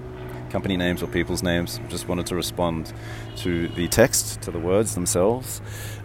company 0.49 0.77
names 0.77 1.03
or 1.03 1.07
people's 1.07 1.43
names. 1.43 1.79
Just 1.89 2.07
wanted 2.07 2.25
to 2.27 2.35
respond 2.35 2.91
to 3.37 3.67
the 3.69 3.87
text, 3.87 4.41
to 4.41 4.51
the 4.51 4.59
words 4.59 4.95
themselves. 4.95 5.61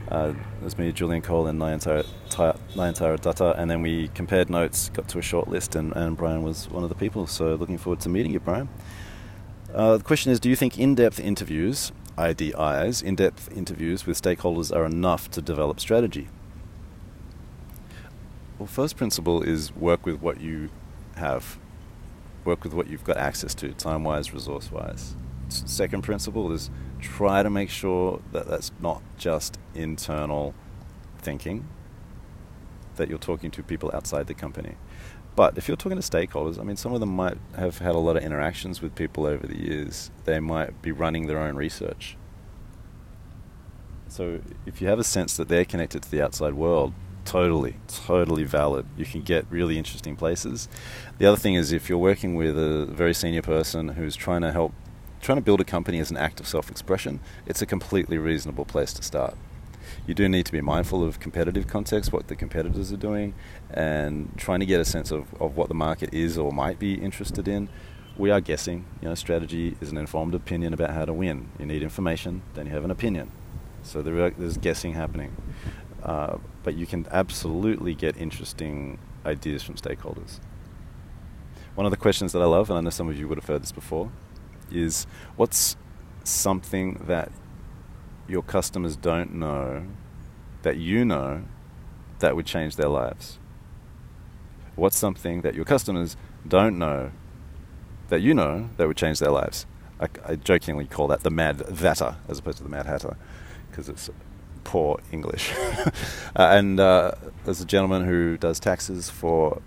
Uh, 0.08 0.34
there's 0.60 0.78
me, 0.78 0.92
Julian 0.92 1.20
Cole, 1.20 1.48
and 1.48 1.60
Nayantara 1.60 2.04
Dutta, 2.30 3.58
and 3.58 3.70
then 3.70 3.82
we 3.82 4.08
compared 4.08 4.48
notes, 4.48 4.90
got 4.90 5.08
to 5.08 5.18
a 5.18 5.22
short 5.22 5.48
list, 5.48 5.74
and, 5.74 5.92
and 5.96 6.16
Brian 6.16 6.42
was 6.42 6.70
one 6.70 6.84
of 6.84 6.88
the 6.88 6.94
people. 6.94 7.26
So 7.26 7.54
looking 7.54 7.78
forward 7.78 8.00
to 8.00 8.08
meeting 8.08 8.32
you, 8.32 8.40
Brian. 8.40 8.68
Uh, 9.74 9.96
the 9.96 10.04
question 10.04 10.30
is 10.30 10.38
Do 10.38 10.48
you 10.48 10.56
think 10.56 10.78
in 10.78 10.94
depth 10.94 11.18
interviews, 11.18 11.90
IDIs, 12.16 13.02
in 13.02 13.16
depth 13.16 13.50
interviews 13.56 14.06
with 14.06 14.20
stakeholders 14.20 14.74
are 14.74 14.84
enough 14.84 15.30
to 15.32 15.42
develop 15.42 15.80
strategy? 15.80 16.28
Well, 18.58 18.66
first 18.66 18.96
principle 18.96 19.42
is 19.42 19.74
work 19.74 20.06
with 20.06 20.22
what 20.22 20.40
you 20.40 20.70
have 21.16 21.58
work 22.46 22.62
with 22.62 22.72
what 22.72 22.88
you've 22.88 23.04
got 23.04 23.16
access 23.16 23.54
to, 23.56 23.72
time 23.72 24.04
wise, 24.04 24.32
resource 24.32 24.70
wise. 24.70 25.16
Second 25.48 26.02
principle 26.02 26.52
is 26.52 26.70
try 27.06 27.42
to 27.42 27.50
make 27.50 27.70
sure 27.70 28.20
that 28.32 28.48
that's 28.48 28.72
not 28.80 29.02
just 29.16 29.58
internal 29.74 30.54
thinking, 31.18 31.68
that 32.96 33.08
you're 33.08 33.18
talking 33.18 33.50
to 33.52 33.62
people 33.62 33.90
outside 33.94 34.26
the 34.26 34.34
company. 34.34 34.74
But 35.36 35.58
if 35.58 35.68
you're 35.68 35.76
talking 35.76 36.00
to 36.00 36.10
stakeholders, 36.10 36.58
I 36.58 36.62
mean, 36.62 36.76
some 36.76 36.94
of 36.94 37.00
them 37.00 37.14
might 37.14 37.36
have 37.56 37.78
had 37.78 37.94
a 37.94 37.98
lot 37.98 38.16
of 38.16 38.22
interactions 38.22 38.80
with 38.80 38.94
people 38.94 39.26
over 39.26 39.46
the 39.46 39.58
years. 39.58 40.10
They 40.24 40.40
might 40.40 40.82
be 40.82 40.92
running 40.92 41.26
their 41.26 41.38
own 41.38 41.56
research. 41.56 42.16
So 44.08 44.40
if 44.64 44.80
you 44.80 44.88
have 44.88 44.98
a 44.98 45.04
sense 45.04 45.36
that 45.36 45.48
they're 45.48 45.64
connected 45.64 46.02
to 46.02 46.10
the 46.10 46.22
outside 46.22 46.54
world, 46.54 46.94
totally, 47.24 47.76
totally 47.88 48.44
valid. 48.44 48.86
You 48.96 49.04
can 49.04 49.20
get 49.22 49.44
really 49.50 49.76
interesting 49.76 50.16
places. 50.16 50.68
The 51.18 51.26
other 51.26 51.36
thing 51.36 51.54
is 51.54 51.72
if 51.72 51.88
you're 51.88 51.98
working 51.98 52.34
with 52.34 52.58
a 52.58 52.86
very 52.86 53.12
senior 53.12 53.42
person 53.42 53.88
who's 53.88 54.16
trying 54.16 54.42
to 54.42 54.52
help, 54.52 54.72
trying 55.20 55.36
to 55.36 55.42
build 55.42 55.60
a 55.60 55.64
company 55.64 55.98
as 55.98 56.10
an 56.10 56.16
act 56.16 56.40
of 56.40 56.46
self-expression, 56.46 57.20
it's 57.46 57.62
a 57.62 57.66
completely 57.66 58.18
reasonable 58.18 58.64
place 58.64 58.92
to 58.94 59.02
start. 59.02 59.36
You 60.06 60.14
do 60.14 60.28
need 60.28 60.46
to 60.46 60.52
be 60.52 60.60
mindful 60.60 61.02
of 61.02 61.20
competitive 61.20 61.66
context, 61.66 62.12
what 62.12 62.28
the 62.28 62.36
competitors 62.36 62.92
are 62.92 62.96
doing, 62.96 63.34
and 63.70 64.32
trying 64.36 64.60
to 64.60 64.66
get 64.66 64.80
a 64.80 64.84
sense 64.84 65.10
of, 65.10 65.32
of 65.40 65.56
what 65.56 65.68
the 65.68 65.74
market 65.74 66.12
is 66.12 66.38
or 66.38 66.52
might 66.52 66.78
be 66.78 66.94
interested 66.94 67.48
in. 67.48 67.68
We 68.16 68.30
are 68.30 68.40
guessing. 68.40 68.84
You 69.02 69.08
know, 69.08 69.14
strategy 69.14 69.76
is 69.80 69.90
an 69.90 69.98
informed 69.98 70.34
opinion 70.34 70.72
about 70.72 70.90
how 70.90 71.04
to 71.04 71.12
win. 71.12 71.48
You 71.58 71.66
need 71.66 71.82
information, 71.82 72.42
then 72.54 72.66
you 72.66 72.72
have 72.72 72.84
an 72.84 72.90
opinion. 72.90 73.30
So 73.82 74.02
there, 74.02 74.30
there's 74.30 74.56
guessing 74.56 74.94
happening. 74.94 75.36
Uh, 76.02 76.38
but 76.62 76.74
you 76.74 76.86
can 76.86 77.06
absolutely 77.10 77.94
get 77.94 78.16
interesting 78.16 78.98
ideas 79.24 79.62
from 79.62 79.74
stakeholders. 79.74 80.40
One 81.74 81.84
of 81.84 81.90
the 81.90 81.96
questions 81.96 82.32
that 82.32 82.40
I 82.40 82.46
love, 82.46 82.70
and 82.70 82.78
I 82.78 82.80
know 82.80 82.90
some 82.90 83.08
of 83.08 83.18
you 83.18 83.28
would 83.28 83.38
have 83.38 83.46
heard 83.46 83.62
this 83.62 83.72
before, 83.72 84.10
is 84.70 85.06
what's 85.36 85.76
something 86.24 87.04
that 87.06 87.30
your 88.28 88.42
customers 88.42 88.96
don't 88.96 89.34
know 89.34 89.86
that 90.62 90.76
you 90.76 91.04
know 91.04 91.44
that 92.18 92.34
would 92.34 92.46
change 92.46 92.76
their 92.76 92.88
lives? 92.88 93.38
What's 94.74 94.98
something 94.98 95.42
that 95.42 95.54
your 95.54 95.64
customers 95.64 96.16
don't 96.46 96.78
know 96.78 97.12
that 98.08 98.20
you 98.20 98.34
know 98.34 98.68
that 98.76 98.86
would 98.86 98.96
change 98.96 99.18
their 99.18 99.30
lives? 99.30 99.66
I, 100.00 100.08
I 100.24 100.36
jokingly 100.36 100.86
call 100.86 101.06
that 101.08 101.22
the 101.22 101.30
Mad 101.30 101.58
Vatter 101.58 102.16
as 102.28 102.38
opposed 102.38 102.58
to 102.58 102.64
the 102.64 102.68
Mad 102.68 102.86
Hatter 102.86 103.16
because 103.70 103.88
it's 103.88 104.10
poor 104.64 104.98
English. 105.12 105.52
uh, 105.56 105.90
and 106.36 106.78
uh, 106.80 107.12
there's 107.44 107.60
a 107.60 107.64
gentleman 107.64 108.04
who 108.04 108.36
does 108.36 108.60
taxes 108.60 109.08
for 109.08 109.62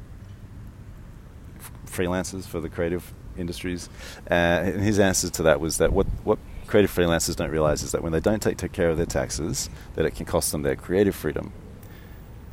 f- 1.58 1.72
freelancers 1.88 2.46
for 2.46 2.60
the 2.60 2.70
creative 2.70 3.14
industries. 3.40 3.90
Uh, 4.30 4.34
and 4.34 4.82
his 4.82 5.00
answer 5.00 5.30
to 5.30 5.44
that 5.44 5.60
was 5.60 5.78
that 5.78 5.94
what, 5.94 6.08
what 6.24 6.40
creative 6.68 6.94
freelancers 6.94 7.36
don't 7.36 7.50
realize 7.50 7.82
is 7.82 7.92
that 7.92 8.04
when 8.04 8.12
they 8.12 8.20
don't 8.20 8.42
take, 8.42 8.58
take 8.58 8.72
care 8.72 8.90
of 8.90 8.98
their 8.98 9.06
taxes, 9.06 9.70
that 9.96 10.06
it 10.06 10.16
can 10.16 10.26
cost 10.26 10.52
them 10.52 10.62
their 10.62 10.76
creative 10.76 11.16
freedom. 11.16 11.52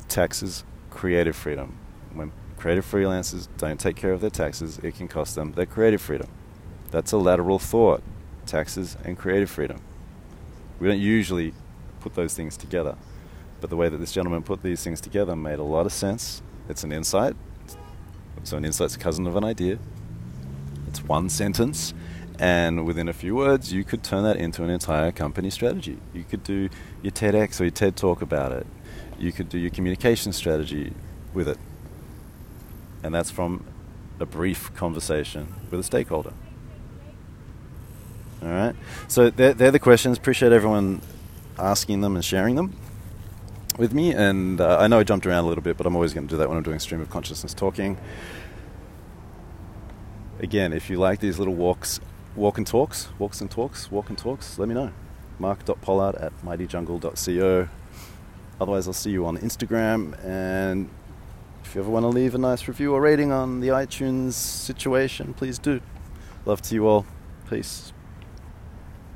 Taxes, 0.07 0.63
creative 0.89 1.35
freedom. 1.35 1.77
When 2.13 2.31
creative 2.57 2.85
freelancers 2.85 3.47
don't 3.57 3.79
take 3.79 3.95
care 3.95 4.13
of 4.13 4.21
their 4.21 4.31
taxes, 4.31 4.79
it 4.79 4.95
can 4.95 5.07
cost 5.07 5.35
them 5.35 5.53
their 5.53 5.65
creative 5.65 6.01
freedom. 6.01 6.29
That's 6.89 7.11
a 7.11 7.17
lateral 7.17 7.59
thought. 7.59 8.01
Taxes 8.45 8.97
and 9.03 9.17
creative 9.17 9.49
freedom. 9.49 9.81
We 10.79 10.87
don't 10.87 10.99
usually 10.99 11.53
put 11.99 12.15
those 12.15 12.33
things 12.33 12.57
together. 12.57 12.95
But 13.59 13.69
the 13.69 13.75
way 13.75 13.89
that 13.89 13.97
this 13.97 14.11
gentleman 14.11 14.43
put 14.43 14.63
these 14.63 14.83
things 14.83 15.01
together 15.01 15.35
made 15.35 15.59
a 15.59 15.63
lot 15.63 15.85
of 15.85 15.91
sense. 15.91 16.41
It's 16.69 16.83
an 16.83 16.91
insight. 16.91 17.35
So 18.43 18.57
an 18.57 18.65
insight's 18.65 18.95
a 18.95 18.99
cousin 18.99 19.27
of 19.27 19.35
an 19.35 19.43
idea. 19.43 19.79
It's 20.87 21.03
one 21.03 21.29
sentence, 21.29 21.93
And 22.39 22.85
within 22.85 23.07
a 23.07 23.13
few 23.13 23.35
words, 23.35 23.73
you 23.73 23.83
could 23.83 24.03
turn 24.03 24.23
that 24.23 24.37
into 24.37 24.63
an 24.63 24.69
entire 24.69 25.11
company 25.11 25.49
strategy. 25.49 25.97
You 26.13 26.23
could 26.23 26.43
do 26.43 26.69
your 27.01 27.11
TEDx 27.11 27.59
or 27.59 27.63
your 27.63 27.71
TED 27.71 27.95
talk 27.95 28.21
about 28.21 28.51
it. 28.51 28.67
You 29.17 29.31
could 29.31 29.49
do 29.49 29.57
your 29.57 29.71
communication 29.71 30.31
strategy 30.33 30.93
with 31.33 31.47
it. 31.47 31.57
And 33.03 33.13
that's 33.13 33.31
from 33.31 33.65
a 34.19 34.25
brief 34.25 34.73
conversation 34.75 35.53
with 35.71 35.79
a 35.79 35.83
stakeholder. 35.83 36.33
All 38.43 38.49
right. 38.49 38.75
So 39.07 39.31
they're, 39.31 39.53
they're 39.53 39.71
the 39.71 39.79
questions. 39.79 40.17
Appreciate 40.17 40.51
everyone 40.51 41.01
asking 41.57 42.01
them 42.01 42.15
and 42.15 42.23
sharing 42.23 42.55
them 42.55 42.75
with 43.79 43.93
me. 43.93 44.13
And 44.13 44.61
uh, 44.61 44.77
I 44.79 44.87
know 44.87 44.99
I 44.99 45.03
jumped 45.03 45.25
around 45.25 45.45
a 45.45 45.47
little 45.47 45.63
bit, 45.63 45.75
but 45.75 45.87
I'm 45.87 45.95
always 45.95 46.13
going 46.13 46.27
to 46.27 46.31
do 46.31 46.37
that 46.37 46.47
when 46.47 46.57
I'm 46.57 46.63
doing 46.63 46.77
stream 46.77 47.01
of 47.01 47.09
consciousness 47.09 47.55
talking. 47.55 47.97
Again, 50.39 50.71
if 50.71 50.89
you 50.89 50.97
like 50.97 51.19
these 51.19 51.39
little 51.39 51.55
walks, 51.55 51.99
walk 52.35 52.59
and 52.59 52.67
talks, 52.67 53.09
walks 53.17 53.41
and 53.41 53.49
talks, 53.49 53.91
walk 53.91 54.09
and 54.09 54.17
talks, 54.17 54.59
let 54.59 54.67
me 54.67 54.75
know. 54.75 54.91
Mark.pollard 55.39 56.15
at 56.15 56.31
mightyjungle.co. 56.43 57.67
Otherwise, 58.61 58.87
I'll 58.87 58.93
see 58.93 59.11
you 59.11 59.25
on 59.25 59.37
Instagram. 59.37 60.23
And 60.23 60.89
if 61.63 61.73
you 61.73 61.81
ever 61.81 61.89
want 61.89 62.03
to 62.03 62.09
leave 62.09 62.35
a 62.35 62.37
nice 62.37 62.67
review 62.67 62.93
or 62.93 63.01
rating 63.01 63.31
on 63.31 63.61
the 63.61 63.69
iTunes 63.69 64.33
situation, 64.33 65.33
please 65.33 65.57
do. 65.57 65.81
Love 66.45 66.61
to 66.63 66.75
you 66.75 66.87
all. 66.87 67.05
Peace. 67.49 67.91